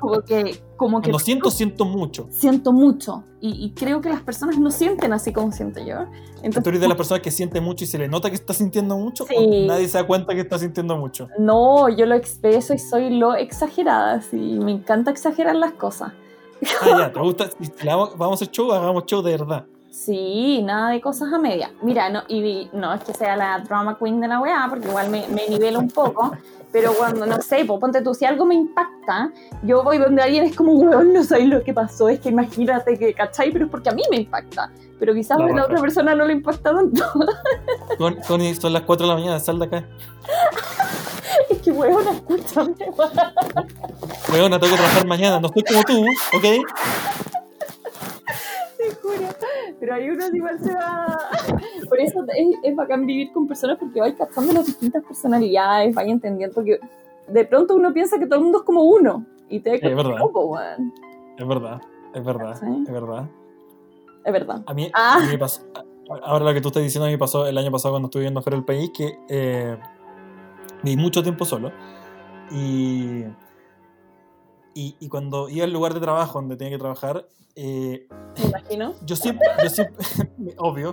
como 0.00 0.20
que, 0.22 0.62
como 0.76 1.00
que. 1.00 1.10
Cuando 1.10 1.18
siento, 1.18 1.50
siento 1.50 1.84
mucho. 1.84 2.26
Siento 2.30 2.72
mucho. 2.72 3.24
Y, 3.40 3.72
creo 3.76 4.00
que 4.00 4.08
las 4.08 4.22
personas 4.22 4.58
no 4.58 4.70
sienten 4.70 5.12
así 5.12 5.32
como 5.32 5.52
siento 5.52 5.84
yo. 5.84 6.06
Entonces, 6.36 6.62
¿Tú 6.62 6.70
eres 6.70 6.80
de 6.80 6.88
las 6.88 6.96
personas 6.96 7.22
que 7.22 7.30
siente 7.30 7.60
mucho 7.60 7.84
y 7.84 7.86
se 7.86 7.98
le 7.98 8.08
nota 8.08 8.30
que 8.30 8.36
está 8.36 8.54
sintiendo 8.54 8.96
mucho? 8.96 9.24
¿O 9.24 9.66
nadie 9.66 9.86
se 9.86 9.98
da 9.98 10.06
cuenta 10.06 10.34
que 10.34 10.40
está 10.40 10.58
sintiendo 10.58 10.96
mucho? 10.96 11.28
No, 11.38 11.90
yo 11.90 12.06
lo 12.06 12.14
expreso 12.14 12.72
y 12.72 12.78
soy 12.78 13.10
lo 13.10 13.34
exagerada. 13.34 14.22
Sí, 14.22 14.36
me 14.36 14.72
encanta 14.72 15.10
exagerar 15.10 15.56
las 15.56 15.72
cosas. 15.72 16.12
Ah, 16.80 16.98
ya, 16.98 17.12
¿te 17.12 17.20
gusta? 17.20 17.50
vamos 18.16 18.40
a 18.40 18.44
hacer 18.44 18.50
show, 18.50 18.72
hagamos 18.72 19.04
show 19.04 19.20
de 19.20 19.32
verdad. 19.32 19.66
Sí, 19.90 20.60
nada 20.62 20.90
de 20.90 21.00
cosas 21.00 21.32
a 21.32 21.38
media. 21.38 21.72
Mira, 21.82 22.10
no, 22.10 22.22
y 22.28 22.68
no 22.72 22.92
es 22.94 23.04
que 23.04 23.14
sea 23.14 23.36
la 23.36 23.60
drama 23.60 23.96
queen 23.96 24.20
de 24.20 24.26
la 24.26 24.40
weá, 24.40 24.66
porque 24.68 24.88
igual 24.88 25.08
me, 25.08 25.28
me 25.28 25.46
nivelo 25.48 25.78
un 25.78 25.88
poco, 25.88 26.32
pero 26.74 26.92
cuando, 26.92 27.24
no 27.24 27.40
sé, 27.40 27.64
pues 27.64 27.78
ponte 27.78 28.02
tú, 28.02 28.14
si 28.14 28.24
algo 28.24 28.44
me 28.44 28.56
impacta, 28.56 29.30
yo 29.62 29.84
voy 29.84 29.96
donde 29.96 30.20
alguien 30.20 30.42
es 30.42 30.56
como, 30.56 30.72
weón, 30.72 31.12
no 31.12 31.22
sabes 31.22 31.46
lo 31.46 31.62
que 31.62 31.72
pasó, 31.72 32.08
es 32.08 32.18
que 32.18 32.30
imagínate 32.30 32.98
que, 32.98 33.14
¿cachai? 33.14 33.52
Pero 33.52 33.66
es 33.66 33.70
porque 33.70 33.90
a 33.90 33.92
mí 33.92 34.02
me 34.10 34.16
impacta, 34.16 34.72
pero 34.98 35.14
quizás 35.14 35.38
a 35.38 35.46
la 35.46 35.66
otra 35.66 35.80
persona 35.80 36.16
no 36.16 36.24
le 36.24 36.32
impacta 36.32 36.74
tanto. 36.74 37.04
Con, 37.96 38.20
son 38.24 38.72
las 38.72 38.82
4 38.82 39.06
de 39.06 39.12
la 39.12 39.16
mañana, 39.16 39.38
sal 39.38 39.60
de 39.60 39.66
acá. 39.66 39.84
es 41.48 41.58
que, 41.62 41.70
weón, 41.70 42.08
escúchame, 42.08 42.74
weón. 44.32 44.50
tengo 44.50 44.58
que 44.58 44.74
trabajar 44.74 45.06
mañana, 45.06 45.38
no 45.38 45.46
estoy 45.54 45.62
como 45.62 45.84
tú, 45.84 46.04
¿ok? 46.36 46.44
Pero 49.80 49.94
hay 49.94 50.10
uno 50.10 50.24
igual 50.32 50.58
se 50.60 50.74
va. 50.74 51.18
Por 51.88 52.00
eso 52.00 52.24
es, 52.28 52.46
es, 52.62 52.76
bacán 52.76 53.06
vivir 53.06 53.32
con 53.32 53.46
personas 53.46 53.78
porque 53.78 54.00
vais 54.00 54.14
captando 54.14 54.52
las 54.52 54.66
distintas 54.66 55.04
personalidades, 55.04 55.94
vais 55.94 56.08
entendiendo, 56.08 56.54
porque 56.54 56.80
de 57.28 57.44
pronto 57.44 57.74
uno 57.74 57.92
piensa 57.92 58.18
que 58.18 58.26
todo 58.26 58.36
el 58.36 58.42
mundo 58.42 58.58
es 58.58 58.64
como 58.64 58.82
uno 58.84 59.24
y 59.48 59.60
te 59.60 59.74
es 59.74 59.80
verdad. 59.82 60.16
Es 61.36 61.46
verdad, 61.46 61.80
es 62.14 62.24
verdad, 62.24 62.52
es 62.52 62.92
verdad. 62.92 63.28
Es 64.24 64.32
verdad. 64.32 64.62
A 64.66 64.74
mí, 64.74 64.90
ah. 64.94 65.18
me 65.28 65.36
pasó, 65.36 65.62
ahora 66.22 66.44
lo 66.46 66.54
que 66.54 66.60
tú 66.60 66.68
estás 66.68 66.82
diciendo 66.82 67.06
a 67.06 67.10
mí 67.10 67.16
pasó 67.16 67.46
el 67.46 67.58
año 67.58 67.70
pasado 67.70 67.92
cuando 67.92 68.06
estuve 68.06 68.20
viviendo 68.20 68.40
fuera 68.40 68.56
del 68.56 68.64
país, 68.64 68.90
que 68.96 69.18
eh, 69.28 69.76
viví 70.82 70.96
mucho 70.96 71.22
tiempo 71.22 71.44
solo 71.44 71.72
y 72.50 73.24
y, 74.74 74.96
y, 75.00 75.08
cuando 75.08 75.48
iba 75.48 75.64
al 75.64 75.72
lugar 75.72 75.94
de 75.94 76.00
trabajo 76.00 76.40
donde 76.40 76.56
tenía 76.56 76.72
que 76.72 76.78
trabajar, 76.78 77.26
eh, 77.56 78.08
me 78.36 78.48
imagino. 78.48 78.94
Yo 79.06 79.14
siempre, 79.14 79.46
yo 79.62 79.70
siempre 79.70 80.04
obvio, 80.58 80.92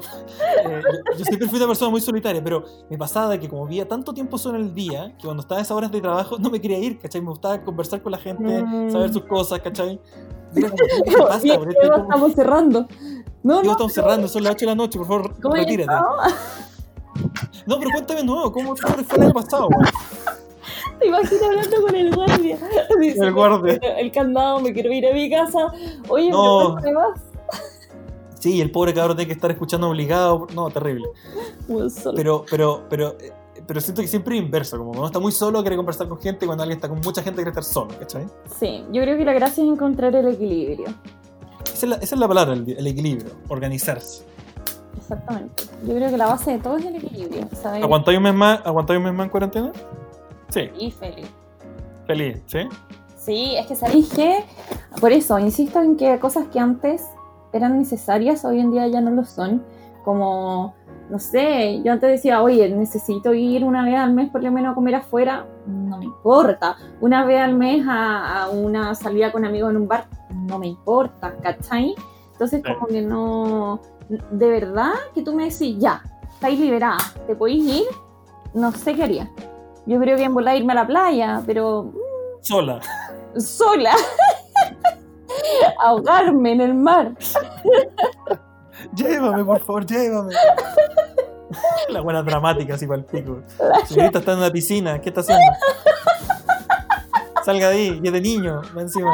eh, 0.63 0.81
yo, 1.17 1.25
siempre 1.25 1.47
fui 1.47 1.57
una 1.57 1.67
persona 1.67 1.89
muy 1.89 2.01
solitaria, 2.01 2.43
pero 2.43 2.63
me 2.89 2.97
pasaba 2.97 3.37
que 3.39 3.49
como 3.49 3.65
vivía 3.65 3.87
tanto 3.87 4.13
tiempo 4.13 4.37
solo 4.37 4.59
en 4.59 4.65
el 4.65 4.73
día, 4.75 5.15
que 5.17 5.25
cuando 5.25 5.41
estaba 5.41 5.59
a 5.59 5.63
esas 5.63 5.75
horas 5.75 5.91
de 5.91 6.01
trabajo 6.01 6.37
no 6.37 6.51
me 6.51 6.61
quería 6.61 6.77
ir, 6.77 6.99
¿cachai? 6.99 7.21
Me 7.21 7.29
gustaba 7.29 7.63
conversar 7.63 8.01
con 8.03 8.11
la 8.11 8.19
gente, 8.19 8.63
mm. 8.63 8.91
saber 8.91 9.11
sus 9.11 9.25
cosas, 9.25 9.59
¿cachai? 9.59 9.99
Mira, 10.53 10.69
¿qué 10.69 11.17
pasa? 11.17 11.47
estamos 11.47 12.33
cerrando. 12.33 12.87
No, 13.43 13.63
no, 13.63 13.71
estamos 13.71 13.93
cerrando, 13.93 14.27
son 14.27 14.43
las 14.43 14.53
8 14.53 14.59
de 14.59 14.65
la 14.67 14.75
noche, 14.75 14.99
por 14.99 15.07
favor, 15.07 15.53
retírate. 15.53 15.93
No, 17.65 17.79
pero 17.79 17.91
cuéntame 17.91 18.23
nuevo, 18.23 18.51
¿cómo 18.51 18.75
fue 18.75 18.91
el 19.17 19.23
año 19.23 19.33
pasado, 19.33 19.67
güey? 19.67 19.89
Te 21.01 21.07
imaginas 21.07 21.43
hablando 21.43 21.81
con 21.81 21.95
el 21.95 22.15
guardia. 22.15 22.57
el 23.01 23.33
guardia. 23.33 23.73
El 23.97 24.11
candado, 24.11 24.59
me 24.59 24.71
quiero 24.71 24.93
ir 24.93 25.07
a 25.07 25.13
mi 25.13 25.29
casa. 25.29 25.71
Oye, 26.07 26.29
no. 26.29 26.75
¿me 26.75 26.93
vas? 26.93 27.19
Sí, 28.39 28.61
el 28.61 28.71
pobre 28.71 28.93
cabrón 28.93 29.17
tiene 29.17 29.27
que 29.27 29.33
estar 29.33 29.49
escuchando 29.51 29.89
obligado. 29.89 30.47
No, 30.55 30.69
terrible. 30.69 31.09
Pero, 32.15 32.45
pero, 32.49 32.85
pero, 32.89 33.15
eh, 33.19 33.31
pero 33.67 33.81
siento 33.81 34.01
que 34.01 34.07
siempre 34.07 34.37
es 34.37 34.43
inverso. 34.43 34.77
Como 34.77 34.91
cuando 34.91 35.07
está 35.07 35.19
muy 35.19 35.31
solo, 35.31 35.61
quiere 35.61 35.75
conversar 35.75 36.07
con 36.07 36.19
gente. 36.19 36.45
Cuando 36.45 36.63
alguien 36.63 36.77
está 36.77 36.87
con 36.87 37.01
mucha 37.01 37.23
gente, 37.23 37.37
quiere 37.37 37.49
estar 37.49 37.63
solo. 37.63 37.89
¿Cachai? 37.99 38.25
Sí, 38.59 38.83
yo 38.91 39.01
creo 39.01 39.17
que 39.17 39.25
la 39.25 39.33
gracia 39.33 39.63
es 39.63 39.69
encontrar 39.69 40.15
el 40.15 40.27
equilibrio. 40.27 40.87
Esa 41.73 41.95
es 41.95 42.11
la, 42.11 42.27
palabra, 42.27 42.53
el, 42.53 42.87
equilibrio. 42.87 43.31
Organizarse. 43.47 44.23
Exactamente. 44.97 45.63
Yo 45.87 45.95
creo 45.95 46.09
que 46.11 46.17
la 46.17 46.27
base 46.27 46.51
de 46.51 46.59
todo 46.59 46.77
es 46.77 46.85
el 46.85 46.95
equilibrio. 46.95 47.47
¿Aguantáis 47.81 48.17
un 48.17 48.23
mes 48.23 48.35
más, 48.35 48.59
¿aguantáis 48.63 48.97
un 48.97 49.03
mes 49.03 49.13
más 49.13 49.25
en 49.25 49.29
cuarentena? 49.29 49.71
Sí. 50.51 50.69
Y 50.77 50.91
feliz. 50.91 51.27
Feliz, 52.05 52.43
¿sí? 52.45 52.59
Sí, 53.17 53.55
es 53.55 53.67
que 53.67 53.75
sabéis 53.75 54.11
que, 54.13 54.43
por 54.99 55.11
eso, 55.11 55.37
insisto 55.39 55.81
en 55.81 55.95
que 55.95 56.19
cosas 56.19 56.47
que 56.47 56.59
antes 56.59 57.03
eran 57.53 57.77
necesarias, 57.77 58.43
hoy 58.45 58.59
en 58.59 58.71
día 58.71 58.87
ya 58.87 59.01
no 59.01 59.11
lo 59.11 59.23
son. 59.23 59.63
Como, 60.03 60.73
no 61.09 61.19
sé, 61.19 61.81
yo 61.83 61.91
antes 61.91 62.09
decía, 62.09 62.41
oye, 62.41 62.67
necesito 62.69 63.33
ir 63.33 63.63
una 63.63 63.85
vez 63.85 63.95
al 63.95 64.13
mes 64.13 64.29
por 64.31 64.43
lo 64.43 64.51
menos 64.51 64.71
a 64.71 64.75
comer 64.75 64.95
afuera, 64.95 65.45
no 65.67 65.99
me 65.99 66.05
importa. 66.05 66.77
Una 66.99 67.23
vez 67.23 67.39
al 67.39 67.53
mes 67.53 67.85
a, 67.87 68.49
una 68.51 68.95
salida 68.95 69.31
con 69.31 69.45
amigos 69.45 69.69
en 69.69 69.77
un 69.77 69.87
bar, 69.87 70.05
no 70.31 70.57
me 70.57 70.67
importa, 70.67 71.35
¿cachai? 71.41 71.93
Entonces, 72.31 72.63
como 72.63 72.87
que 72.87 73.01
no, 73.03 73.79
de 74.09 74.49
verdad 74.49 74.93
que 75.13 75.21
tú 75.21 75.35
me 75.35 75.43
decís, 75.43 75.77
ya, 75.77 76.01
estáis 76.33 76.59
liberada, 76.59 76.97
te 77.27 77.35
podéis 77.35 77.81
ir, 77.81 77.87
no 78.55 78.71
sé 78.71 78.95
qué 78.95 79.03
haría. 79.03 79.31
Yo 79.85 79.99
creo 79.99 80.17
que 80.17 80.23
en 80.23 80.33
volar 80.33 80.57
irme 80.57 80.73
a 80.73 80.77
la 80.77 80.87
playa, 80.87 81.43
pero. 81.45 81.93
Sola. 82.41 82.79
Sola. 83.37 83.93
Ahogarme 85.79 86.53
en 86.53 86.61
el 86.61 86.73
mar. 86.73 87.13
llévame, 88.93 89.43
por 89.43 89.59
favor, 89.59 89.85
llévame. 89.85 90.33
La 91.89 92.01
buena 92.01 92.23
dramática, 92.23 92.75
así 92.75 92.87
para 92.87 92.99
el 92.99 93.05
pico. 93.05 93.41
Señorita 93.85 94.19
está 94.19 94.33
en 94.33 94.37
una 94.39 94.51
piscina, 94.51 94.99
¿qué 95.01 95.09
está 95.09 95.21
haciendo? 95.21 95.43
Salga 97.43 97.69
de 97.69 97.75
ahí, 97.75 97.99
y 98.01 98.07
es 98.07 98.13
de 98.13 98.21
niño, 98.21 98.61
va 98.75 98.81
encima. 98.81 99.11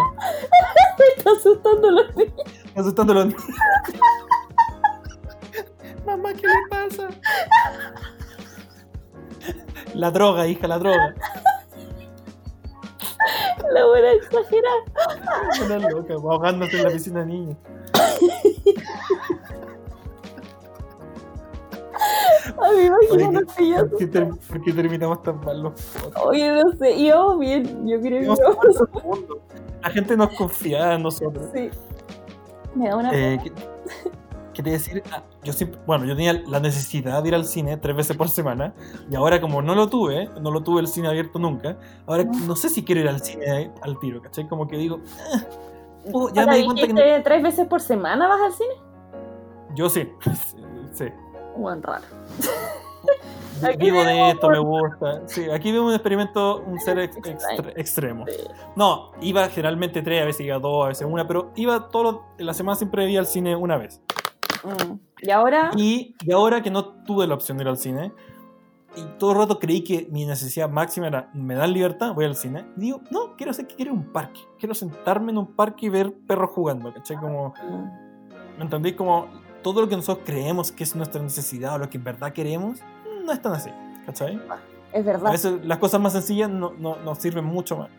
Me 0.99 1.05
está 1.17 1.31
asustando 1.31 1.91
los 1.91 2.15
niños. 2.15 2.33
Asustando 2.75 3.13
a 3.13 3.15
los 3.15 3.25
niños. 3.27 3.43
Mamá, 6.05 6.33
¿qué 6.33 6.47
le 6.47 6.53
pasa? 6.69 7.07
La 9.97 10.11
droga, 10.11 10.45
hija, 10.47 10.67
la 10.67 10.77
droga. 10.77 11.15
La 13.73 13.85
buena 13.87 14.11
exagerada. 14.13 14.75
Una 15.65 15.89
loca, 15.89 16.13
ahogándose 16.13 16.77
en 16.77 16.83
la 16.83 16.89
piscina 16.91 17.19
de 17.21 17.25
niños. 17.25 17.57
A 22.57 22.71
mí 22.71 22.83
imagino 22.85 23.41
que 23.55 23.69
yo. 23.69 23.89
¿por, 23.89 23.97
qué 23.97 24.07
ter- 24.07 24.29
por 24.47 24.61
qué 24.63 24.73
terminamos 24.73 25.21
tan 25.23 25.39
mal 25.41 25.61
los 25.63 25.73
podcasts? 25.73 26.21
Oye, 26.25 26.51
no 26.51 26.71
sé, 26.77 26.91
íbamos 26.95 27.39
bien. 27.39 27.87
Yo 27.87 27.99
creo 27.99 28.35
que. 28.35 28.41
La 29.83 29.89
gente 29.91 30.17
nos 30.17 30.29
confía 30.33 30.93
en 30.93 31.03
nosotros. 31.03 31.47
sí. 31.53 31.69
Me 32.75 32.89
da 32.89 32.95
una. 32.97 33.11
Eh, 33.13 33.39
¿qué, 33.43 33.51
qué 34.53 34.63
te 34.63 34.69
decir? 34.71 35.03
Yo 35.47 35.53
siempre, 35.53 35.79
bueno, 35.87 36.03
yo 36.03 36.13
tenía 36.13 36.33
la 36.45 36.59
necesidad 36.59 37.23
de 37.23 37.29
ir 37.29 37.33
al 37.35 37.45
cine 37.45 37.77
tres 37.77 37.95
veces 37.95 38.17
por 38.17 38.27
semana 38.27 38.73
y 39.09 39.15
ahora 39.15 39.39
como 39.39 39.61
no 39.61 39.75
lo 39.75 39.87
tuve, 39.89 40.29
no 40.41 40.51
lo 40.51 40.61
tuve 40.61 40.81
el 40.81 40.87
cine 40.89 41.07
abierto 41.07 41.39
nunca, 41.39 41.77
ahora 42.05 42.25
no 42.25 42.53
sé 42.57 42.67
si 42.67 42.83
quiero 42.83 42.99
ir 42.99 43.07
al 43.07 43.21
cine 43.21 43.71
al 43.81 43.97
tiro, 43.99 44.21
¿cachai? 44.21 44.45
Como 44.49 44.67
que 44.67 44.75
digo, 44.75 44.99
ah, 45.33 45.39
oh, 46.11 46.29
ya 46.33 46.41
Ahora, 46.41 46.51
me 46.51 46.57
di 46.59 46.65
cuenta 46.65 46.81
que 46.87 46.93
no- 46.93 46.99
¿dijiste 47.01 47.21
tres 47.23 47.43
veces 47.43 47.65
por 47.67 47.79
semana 47.79 48.27
vas 48.27 48.41
al 48.41 48.51
cine? 48.53 48.73
yo 49.73 49.89
sí, 49.89 50.09
sí. 50.91 51.05
Buen 51.55 51.81
raro. 51.81 52.03
Vivo 53.79 54.03
de 54.03 54.29
esto, 54.31 54.49
me 54.49 54.59
gusta. 54.59 55.21
Sí, 55.27 55.49
aquí 55.49 55.71
vemos 55.71 55.87
un 55.87 55.93
experimento, 55.95 56.59
un 56.67 56.77
ser 56.79 56.99
ex- 56.99 57.15
extre- 57.17 57.73
extremo. 57.77 58.25
No, 58.75 59.11
iba 59.21 59.47
generalmente 59.47 60.01
tres, 60.01 60.21
a 60.21 60.25
veces 60.25 60.45
iba 60.45 60.59
dos, 60.59 60.85
a 60.85 60.89
veces 60.89 61.07
una, 61.09 61.25
pero 61.25 61.51
iba 61.55 61.87
todos 61.89 62.19
la 62.37 62.53
semana 62.53 62.75
siempre 62.75 63.09
iba 63.09 63.19
al 63.21 63.25
cine 63.27 63.55
una 63.55 63.77
vez. 63.77 64.01
Mm. 64.63 65.06
Y 65.21 65.31
ahora. 65.31 65.71
Y, 65.75 66.15
y 66.23 66.31
ahora 66.31 66.61
que 66.61 66.69
no 66.71 66.85
tuve 67.03 67.27
la 67.27 67.33
opción 67.35 67.57
de 67.57 67.63
ir 67.63 67.67
al 67.69 67.77
cine, 67.77 68.11
y 68.95 69.01
todo 69.19 69.31
el 69.33 69.37
rato 69.37 69.59
creí 69.59 69.83
que 69.83 70.07
mi 70.11 70.25
necesidad 70.25 70.69
máxima 70.69 71.07
era, 71.07 71.29
me 71.33 71.53
dan 71.55 71.73
libertad, 71.73 72.13
voy 72.13 72.25
al 72.25 72.35
cine, 72.35 72.65
y 72.77 72.81
digo, 72.81 73.01
no, 73.11 73.35
quiero 73.35 73.51
hacer 73.51 73.67
que 73.67 73.75
quiero 73.75 73.91
a 73.91 73.95
un 73.95 74.11
parque. 74.11 74.39
Quiero 74.59 74.73
sentarme 74.73 75.31
en 75.31 75.37
un 75.37 75.47
parque 75.47 75.85
y 75.85 75.89
ver 75.89 76.13
perros 76.27 76.49
jugando, 76.51 76.93
¿cachai? 76.93 77.17
Como. 77.17 77.53
¿me 78.57 78.63
entendí? 78.63 78.93
Como 78.93 79.27
todo 79.61 79.81
lo 79.81 79.87
que 79.89 79.95
nosotros 79.95 80.25
creemos 80.25 80.71
que 80.71 80.83
es 80.83 80.95
nuestra 80.95 81.21
necesidad 81.21 81.75
o 81.75 81.77
lo 81.77 81.89
que 81.89 81.97
en 81.97 82.03
verdad 82.03 82.33
queremos, 82.33 82.79
no 83.23 83.31
es 83.31 83.41
tan 83.41 83.53
así, 83.53 83.69
¿cachai? 84.05 84.39
Es 84.93 85.03
A 85.03 85.11
verdad. 85.11 85.31
veces 85.31 85.65
las 85.65 85.77
cosas 85.77 85.99
más 86.01 86.13
sencillas 86.13 86.49
no, 86.49 86.73
no, 86.79 86.95
nos 86.97 87.19
sirven 87.19 87.45
mucho 87.45 87.77
más. 87.77 87.89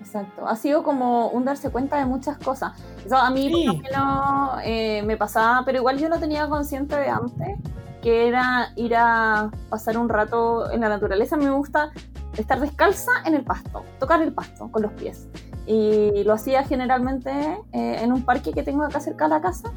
Exacto. 0.00 0.46
Ha 0.46 0.56
sido 0.56 0.82
como 0.82 1.28
un 1.28 1.44
darse 1.44 1.70
cuenta 1.70 1.96
de 1.98 2.04
muchas 2.06 2.36
cosas. 2.38 2.72
Eso 3.04 3.16
a 3.16 3.30
mí, 3.30 3.48
Sí. 3.52 3.66
por 3.66 3.74
lo 3.76 3.82
menos, 3.82 4.50
eh, 4.64 5.02
me 5.04 5.16
pasaba, 5.16 5.62
pero 5.64 5.78
igual 5.78 5.98
yo 5.98 6.08
lo 6.08 6.18
tenía 6.18 6.48
consciente 6.48 6.96
de 6.96 7.08
antes, 7.08 7.58
que 8.02 8.26
era 8.28 8.72
ir 8.76 8.96
a 8.96 9.50
pasar 9.70 9.96
un 9.96 10.08
rato 10.08 10.70
en 10.70 10.80
la 10.80 10.88
naturaleza. 10.88 11.36
A 11.36 11.38
mí 11.38 11.44
me 11.44 11.52
gusta 11.52 11.92
estar 12.36 12.58
descalza 12.60 13.12
en 13.24 13.34
el 13.34 13.44
pasto, 13.44 13.84
tocar 14.00 14.20
el 14.22 14.32
pasto 14.32 14.70
con 14.70 14.82
los 14.82 14.92
pies. 14.92 15.28
Y 15.66 16.24
lo 16.24 16.32
hacía 16.32 16.64
generalmente 16.64 17.30
eh, 17.72 17.98
en 18.02 18.12
un 18.12 18.24
parque 18.24 18.52
que 18.52 18.64
tengo 18.64 18.82
acá 18.82 18.98
cerca 19.00 19.24
de 19.26 19.30
la 19.30 19.40
casa. 19.40 19.70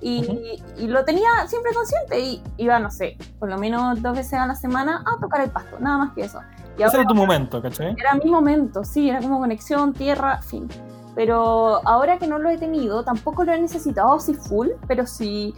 Y, 0.00 0.60
y 0.78 0.86
lo 0.88 1.04
tenía 1.04 1.28
siempre 1.48 1.72
consciente. 1.74 2.20
Y 2.20 2.42
iba, 2.56 2.78
no 2.78 2.90
sé, 2.90 3.16
por 3.40 3.48
lo 3.48 3.58
menos 3.58 4.00
dos 4.02 4.16
veces 4.16 4.34
a 4.34 4.46
la 4.46 4.54
semana 4.54 5.04
a 5.06 5.20
tocar 5.20 5.40
el 5.40 5.50
pasto, 5.50 5.78
nada 5.80 5.98
más 5.98 6.12
que 6.12 6.22
eso. 6.22 6.38
Y 6.78 6.82
Ese 6.82 6.84
ahora 6.84 6.98
era 7.00 7.08
tu 7.08 7.14
momento, 7.14 7.60
¿cachai? 7.62 7.94
era 7.98 8.14
mi 8.14 8.30
momento, 8.30 8.84
sí, 8.84 9.10
era 9.10 9.20
como 9.20 9.38
conexión, 9.38 9.92
tierra, 9.92 10.40
fin. 10.42 10.68
Pero 11.14 11.86
ahora 11.86 12.18
que 12.18 12.26
no 12.26 12.38
lo 12.38 12.48
he 12.48 12.56
tenido, 12.56 13.04
tampoco 13.04 13.44
lo 13.44 13.52
he 13.52 13.60
necesitado 13.60 14.14
así 14.14 14.32
full, 14.34 14.68
pero 14.88 15.06
si 15.06 15.54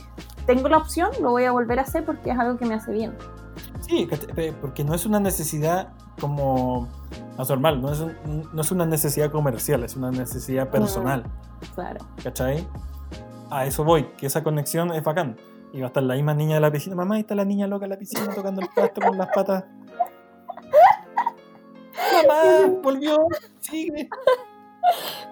tengo 0.47 0.69
la 0.69 0.79
opción, 0.79 1.11
lo 1.23 1.31
voy 1.31 1.45
a 1.45 1.53
volver 1.53 1.79
a 1.79 1.83
hacer 1.83 2.05
porque 2.05 2.31
es 2.31 2.39
algo 2.39 2.59
que 2.59 2.67
me 2.67 2.75
hace 2.75 2.91
bien. 2.93 3.15
Sí, 3.81 4.09
porque 4.61 4.83
no 4.83 4.95
es 4.95 5.07
una 5.07 5.21
necesidad 5.21 5.89
como 6.21 6.89
más 7.39 7.49
normal, 7.51 7.81
no 7.81 7.93
es, 7.93 8.01
un- 8.01 8.49
no 8.53 8.63
es 8.63 8.73
una 8.73 8.87
necesidad 8.87 9.31
comercial, 9.31 9.85
es 9.85 9.95
una 9.95 10.11
necesidad 10.11 10.69
personal, 10.71 11.23
Claro. 11.75 12.05
¿cachai? 12.23 12.67
A 13.51 13.65
eso 13.67 13.85
voy, 13.85 14.05
que 14.17 14.27
esa 14.27 14.43
conexión 14.43 14.91
es 14.93 15.05
bacán. 15.05 15.37
Y 15.73 15.81
va 15.81 15.87
a 15.87 15.89
estar 15.89 16.03
la 16.05 16.15
misma 16.15 16.35
niña 16.35 16.55
de 16.55 16.61
la 16.61 16.71
piscina, 16.71 16.95
mamá, 16.97 17.17
ahí 17.17 17.21
está 17.23 17.35
la 17.35 17.45
niña 17.45 17.67
loca 17.67 17.85
en 17.87 17.91
la 17.91 17.99
piscina 17.99 18.33
tocando 18.35 18.61
el 18.61 18.69
pasto 18.75 19.01
con 19.01 19.19
las 19.19 19.29
patas. 19.35 19.65
Mamá, 22.27 22.75
volvió, 22.83 23.27
sigue. 23.61 24.09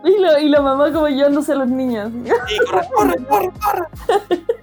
Y, 0.03 0.19
lo- 0.19 0.39
y 0.39 0.49
la 0.49 0.63
mamá 0.63 0.91
como 0.93 1.09
llevándose 1.09 1.53
a 1.53 1.57
los 1.57 1.69
niños. 1.69 2.11
Sí, 2.49 2.57
corre, 2.71 2.89
corre, 2.95 3.27
corre, 3.27 3.51
corre. 3.61 4.41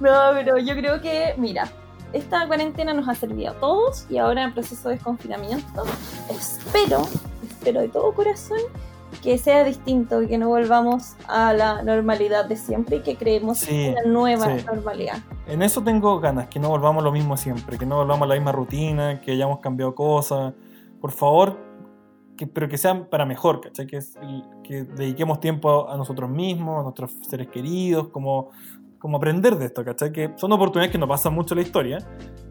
No, 0.00 0.10
pero 0.32 0.58
yo 0.58 0.74
creo 0.74 1.00
que, 1.00 1.34
mira, 1.36 1.68
esta 2.12 2.46
cuarentena 2.46 2.94
nos 2.94 3.08
ha 3.08 3.14
servido 3.14 3.52
a 3.52 3.54
todos 3.54 4.06
y 4.10 4.18
ahora 4.18 4.42
en 4.42 4.48
el 4.48 4.54
proceso 4.54 4.88
de 4.88 4.94
desconfinamiento 4.96 5.84
espero, 6.30 7.02
espero 7.48 7.80
de 7.80 7.88
todo 7.88 8.12
corazón 8.14 8.58
que 9.22 9.38
sea 9.38 9.64
distinto 9.64 10.22
y 10.22 10.26
que 10.28 10.38
no 10.38 10.48
volvamos 10.48 11.12
a 11.28 11.52
la 11.52 11.82
normalidad 11.82 12.46
de 12.46 12.56
siempre 12.56 12.96
y 12.96 13.00
que 13.02 13.16
creemos 13.16 13.58
Sí, 13.58 13.88
una 13.90 14.02
nueva 14.10 14.46
sí. 14.58 14.64
normalidad. 14.66 15.18
En 15.46 15.62
eso 15.62 15.82
tengo 15.82 16.18
ganas, 16.20 16.48
que 16.48 16.58
no 16.58 16.68
volvamos 16.70 17.02
a 17.02 17.04
lo 17.04 17.12
mismo 17.12 17.36
siempre, 17.36 17.78
que 17.78 17.86
no 17.86 17.96
volvamos 17.96 18.24
a 18.24 18.28
la 18.28 18.34
misma 18.34 18.52
rutina, 18.52 19.20
que 19.20 19.32
hayamos 19.32 19.60
cambiado 19.60 19.94
cosas. 19.94 20.54
Por 21.04 21.12
favor, 21.12 21.58
que, 22.34 22.46
pero 22.46 22.66
que 22.66 22.78
sean 22.78 23.10
para 23.10 23.26
mejor, 23.26 23.60
¿cachai? 23.60 23.86
Que, 23.86 23.98
que 24.62 24.84
dediquemos 24.84 25.38
tiempo 25.38 25.86
a 25.86 25.98
nosotros 25.98 26.30
mismos, 26.30 26.80
a 26.80 26.82
nuestros 26.82 27.12
seres 27.28 27.48
queridos, 27.48 28.08
como, 28.08 28.52
como 28.98 29.18
aprender 29.18 29.54
de 29.58 29.66
esto, 29.66 29.84
¿cachai? 29.84 30.10
Que 30.12 30.32
son 30.36 30.50
oportunidades 30.52 30.90
que 30.90 30.96
nos 30.96 31.10
pasan 31.10 31.34
mucho 31.34 31.52
en 31.52 31.60
la 31.60 31.62
historia 31.66 31.98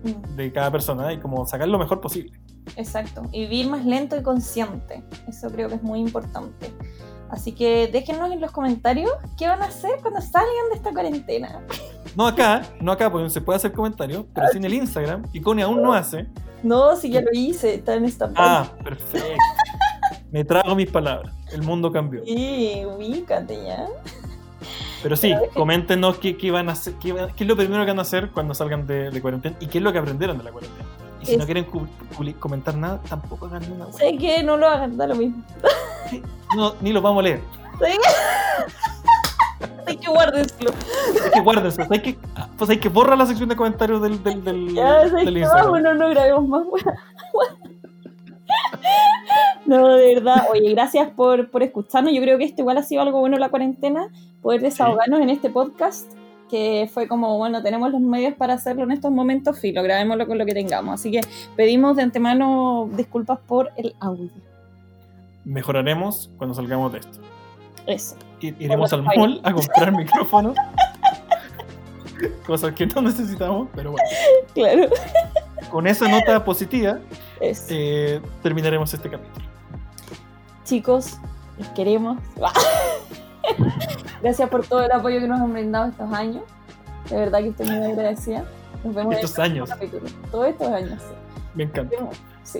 Mm, 0.03 0.35
de 0.35 0.51
cada 0.51 0.69
persona 0.69 1.13
y 1.13 1.19
como 1.19 1.45
sacar 1.45 1.67
lo 1.67 1.79
mejor 1.79 2.01
posible. 2.01 2.37
Exacto. 2.75 3.23
Y 3.31 3.41
vivir 3.41 3.69
más 3.69 3.85
lento 3.85 4.17
y 4.17 4.21
consciente. 4.21 5.03
Eso 5.27 5.49
creo 5.49 5.69
que 5.69 5.75
es 5.75 5.83
muy 5.83 5.99
importante. 5.99 6.73
Así 7.29 7.53
que 7.53 7.87
déjenos 7.87 8.31
en 8.31 8.41
los 8.41 8.51
comentarios 8.51 9.11
qué 9.37 9.47
van 9.47 9.61
a 9.61 9.65
hacer 9.65 9.91
cuando 10.01 10.21
salgan 10.21 10.69
de 10.69 10.75
esta 10.75 10.91
cuarentena. 10.91 11.61
No 12.15 12.27
acá, 12.27 12.61
no 12.79 12.91
acá, 12.91 13.09
porque 13.09 13.23
no 13.23 13.29
se 13.29 13.41
puede 13.41 13.57
hacer 13.57 13.71
comentarios, 13.71 14.25
pero 14.35 14.47
sí 14.49 14.57
en 14.57 14.65
el 14.65 14.73
Instagram, 14.73 15.23
que 15.31 15.41
Connie 15.41 15.63
aún 15.63 15.81
no 15.81 15.93
hace. 15.93 16.27
No, 16.63 16.95
si 16.95 17.09
ya 17.11 17.21
lo 17.21 17.29
hice, 17.33 17.75
está 17.75 17.95
en 17.95 18.05
esta 18.05 18.31
Ah, 18.35 18.67
perfecto. 18.83 19.27
Me 20.31 20.43
trago 20.43 20.73
mis 20.75 20.89
palabras. 20.89 21.33
El 21.51 21.61
mundo 21.61 21.91
cambió. 21.91 22.23
Sí, 22.25 22.81
ubícate 22.85 23.63
ya. 23.65 23.85
Pero 25.03 25.15
sí, 25.17 25.33
coméntenos 25.53 26.17
qué, 26.17 26.37
qué 26.37 26.49
van 26.49 26.69
a 26.69 26.71
hacer, 26.71 26.93
qué, 26.93 27.09
es 27.09 27.47
lo 27.47 27.55
primero 27.57 27.83
que 27.83 27.91
van 27.91 27.99
a 27.99 28.03
hacer 28.03 28.31
cuando 28.31 28.53
salgan 28.53 28.87
de, 28.87 29.11
de 29.11 29.21
cuarentena 29.21 29.55
y 29.59 29.67
qué 29.67 29.79
es 29.79 29.83
lo 29.83 29.91
que 29.91 29.99
aprendieron 29.99 30.37
de 30.37 30.45
la 30.45 30.51
cuarentena. 30.51 30.85
Y 31.21 31.25
si 31.25 31.31
Es- 31.33 31.37
no 31.39 31.45
quieren 31.45 31.65
comentar 32.39 32.75
nada, 32.75 33.01
tampoco 33.09 33.45
hagan 33.47 33.69
una 33.71 33.85
wea. 33.87 33.93
Sé 33.93 34.17
que 34.17 34.41
no 34.43 34.55
lo 34.57 34.67
hagan, 34.67 34.95
da 34.97 35.05
lo 35.07 35.15
mismo. 35.15 35.43
No, 36.55 36.73
ni 36.81 36.93
lo 36.93 37.01
vamos 37.01 37.19
a 37.19 37.23
leer. 37.23 37.41
Sí. 37.79 37.97
Hay 39.87 39.97
que 39.97 40.09
guárdenselo. 40.09 40.71
Hay 41.25 41.31
que 41.31 41.41
guárdense. 41.41 41.87
Hay 41.89 41.99
que, 42.01 42.17
pues 42.57 42.69
hay 42.69 42.77
que 42.77 42.89
borrar 42.89 43.17
la 43.17 43.25
sección 43.25 43.49
de 43.49 43.55
comentarios 43.55 44.01
del, 44.01 44.21
del, 44.23 44.43
del, 44.43 44.69
Ya, 44.75 45.05
del 45.07 45.37
Instagram. 45.37 45.69
bueno, 45.69 45.93
no 45.93 46.09
grabemos 46.09 46.47
más. 46.47 46.63
No, 49.65 49.95
de 49.95 50.15
verdad. 50.15 50.47
Oye, 50.51 50.69
gracias 50.73 51.09
por, 51.11 51.49
por 51.49 51.63
escucharnos. 51.63 52.13
Yo 52.13 52.21
creo 52.21 52.37
que 52.37 52.43
esto 52.43 52.61
igual 52.61 52.77
ha 52.77 52.83
sido 52.83 53.01
algo 53.01 53.19
bueno 53.19 53.37
en 53.37 53.41
la 53.41 53.49
cuarentena, 53.49 54.09
poder 54.41 54.61
desahogarnos 54.61 55.21
en 55.21 55.29
este 55.29 55.49
podcast, 55.49 56.11
que 56.49 56.89
fue 56.93 57.07
como, 57.07 57.37
bueno, 57.37 57.63
tenemos 57.63 57.89
los 57.91 58.01
medios 58.01 58.35
para 58.35 58.53
hacerlo 58.53 58.83
en 58.83 58.91
estos 58.91 59.11
momentos, 59.11 59.57
filo, 59.57 59.81
grabémoslo 59.81 60.27
con 60.27 60.37
lo 60.37 60.45
que 60.45 60.53
tengamos. 60.53 60.95
Así 60.95 61.09
que 61.11 61.21
pedimos 61.55 61.95
de 61.95 62.03
antemano 62.03 62.89
disculpas 62.91 63.39
por 63.39 63.71
el 63.77 63.95
audio. 64.01 64.29
Mejoraremos 65.45 66.29
cuando 66.37 66.53
salgamos 66.53 66.91
de 66.91 66.99
esto. 66.99 67.19
Eso. 67.87 68.15
Iremos 68.47 68.91
al 68.93 69.03
mall 69.03 69.39
a 69.43 69.53
comprar 69.53 69.91
micrófonos. 69.97 70.55
Cosas 72.45 72.73
que 72.73 72.85
no 72.85 73.01
necesitamos, 73.01 73.67
pero 73.75 73.91
bueno. 73.91 74.07
Claro. 74.53 74.89
Con 75.69 75.87
esa 75.87 76.07
nota 76.07 76.43
positiva, 76.43 76.99
eh, 77.41 78.21
terminaremos 78.41 78.93
este 78.93 79.09
capítulo. 79.09 79.45
Chicos, 80.63 81.17
los 81.57 81.67
queremos. 81.69 82.17
Gracias 84.21 84.49
por 84.49 84.65
todo 84.65 84.83
el 84.83 84.91
apoyo 84.91 85.19
que 85.19 85.27
nos 85.27 85.41
han 85.41 85.51
brindado 85.51 85.89
estos 85.89 86.13
años. 86.13 86.43
De 87.09 87.17
verdad 87.17 87.39
que 87.39 87.49
estoy 87.49 87.67
muy 87.67 87.91
agradecida. 87.91 88.45
Nos 88.83 88.95
vemos 88.95 89.15
Estos 89.15 89.37
en 89.37 89.43
el 89.45 89.51
años. 89.51 89.69
capítulo. 89.69 90.03
Todos 90.31 90.47
estos 90.47 90.67
años, 90.67 91.01
sí. 91.01 91.13
Me 91.55 91.63
encanta. 91.63 91.95
Sí. 92.43 92.59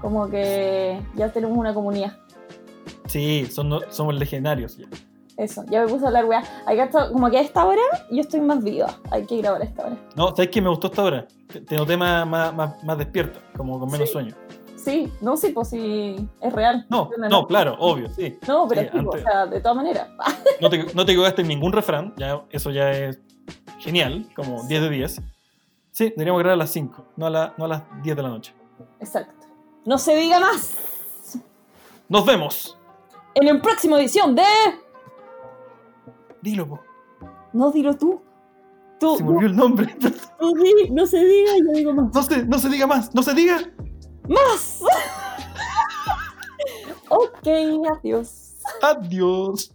Como 0.00 0.28
que 0.28 1.00
ya 1.14 1.30
tenemos 1.30 1.56
una 1.56 1.74
comunidad. 1.74 2.16
Sí, 3.06 3.46
son, 3.50 3.80
somos 3.90 4.14
legendarios 4.14 4.78
ya. 4.78 4.86
Eso, 5.36 5.64
ya 5.68 5.82
me 5.82 5.88
puse 5.88 6.04
a 6.04 6.08
hablar, 6.08 6.24
weá. 6.26 6.42
Hay 6.66 6.76
que 6.76 6.82
hasta- 6.82 7.10
Como 7.10 7.28
que 7.28 7.38
a 7.38 7.40
esta 7.40 7.64
hora 7.66 7.82
yo 8.10 8.20
estoy 8.20 8.40
más 8.40 8.62
viva. 8.62 8.94
Hay 9.10 9.26
que 9.26 9.38
grabar 9.38 9.62
a 9.62 9.64
esta 9.64 9.86
hora. 9.86 9.96
No, 10.14 10.28
¿sabes 10.28 10.48
qué? 10.50 10.60
Me 10.62 10.68
gustó 10.68 10.86
esta 10.86 11.02
hora. 11.02 11.26
Te, 11.52 11.60
te 11.60 11.76
noté 11.76 11.96
más, 11.96 12.26
más, 12.26 12.54
más, 12.54 12.84
más 12.84 12.98
despierta, 12.98 13.40
como 13.56 13.78
con 13.80 13.90
menos 13.90 14.08
Sí. 14.08 14.12
sueño. 14.12 14.34
Sí, 14.76 15.10
no, 15.22 15.36
sí, 15.36 15.48
pues 15.48 15.70
sí, 15.70 16.28
es 16.40 16.52
real. 16.52 16.86
No, 16.90 17.10
no, 17.30 17.46
claro, 17.46 17.74
obvio, 17.78 18.08
sí. 18.10 18.38
No, 18.46 18.68
pero 18.68 18.82
Sí, 18.82 18.86
es 18.88 18.92
tipo, 18.92 19.10
o 19.10 19.18
sea, 19.18 19.46
de 19.46 19.60
todas 19.60 19.76
maneras. 19.76 20.08
No 20.60 20.68
te, 20.70 20.84
no 20.94 21.04
te 21.06 21.12
equivocaste 21.12 21.40
en 21.42 21.48
ningún 21.48 21.72
refrán, 21.72 22.12
ya, 22.18 22.42
eso 22.50 22.70
ya 22.70 22.90
es 22.92 23.18
genial, 23.78 24.26
como 24.36 24.62
10 24.64 24.82
de 24.82 24.90
10. 24.90 25.22
Sí, 25.90 26.04
deberíamos 26.10 26.40
grabar 26.40 26.54
a 26.54 26.56
las 26.58 26.70
5, 26.70 27.02
no 27.16 27.26
a, 27.26 27.30
la- 27.30 27.54
no 27.56 27.64
a 27.64 27.68
las 27.68 27.82
10 28.02 28.14
de 28.16 28.22
la 28.22 28.28
noche. 28.28 28.52
Exacto. 29.00 29.46
No 29.86 29.96
se 29.98 30.14
diga 30.16 30.38
más. 30.38 30.76
¡Nos 32.08 32.24
vemos! 32.26 32.78
En 33.34 33.46
la 33.46 33.60
próxima 33.62 33.98
edición 33.98 34.34
de. 34.34 34.42
Dilo, 36.44 36.68
po. 36.68 36.84
No, 37.54 37.72
dilo 37.72 37.96
tú. 37.96 38.20
Tú, 39.00 39.16
Se 39.16 39.24
me 39.24 39.30
olvidó 39.30 39.46
el 39.46 39.56
nombre. 39.56 39.96
di, 40.00 40.90
no 40.90 41.06
se 41.06 41.24
diga, 41.24 41.52
yo 41.66 41.72
digo 41.72 41.94
más. 41.94 42.14
No 42.14 42.22
se, 42.22 42.44
no 42.44 42.58
se 42.58 42.68
diga 42.68 42.86
más, 42.86 43.14
no 43.14 43.22
se 43.22 43.32
diga. 43.32 43.60
¡Más! 44.28 44.82
ok, 47.08 47.48
adiós. 47.96 48.56
Adiós. 48.82 49.73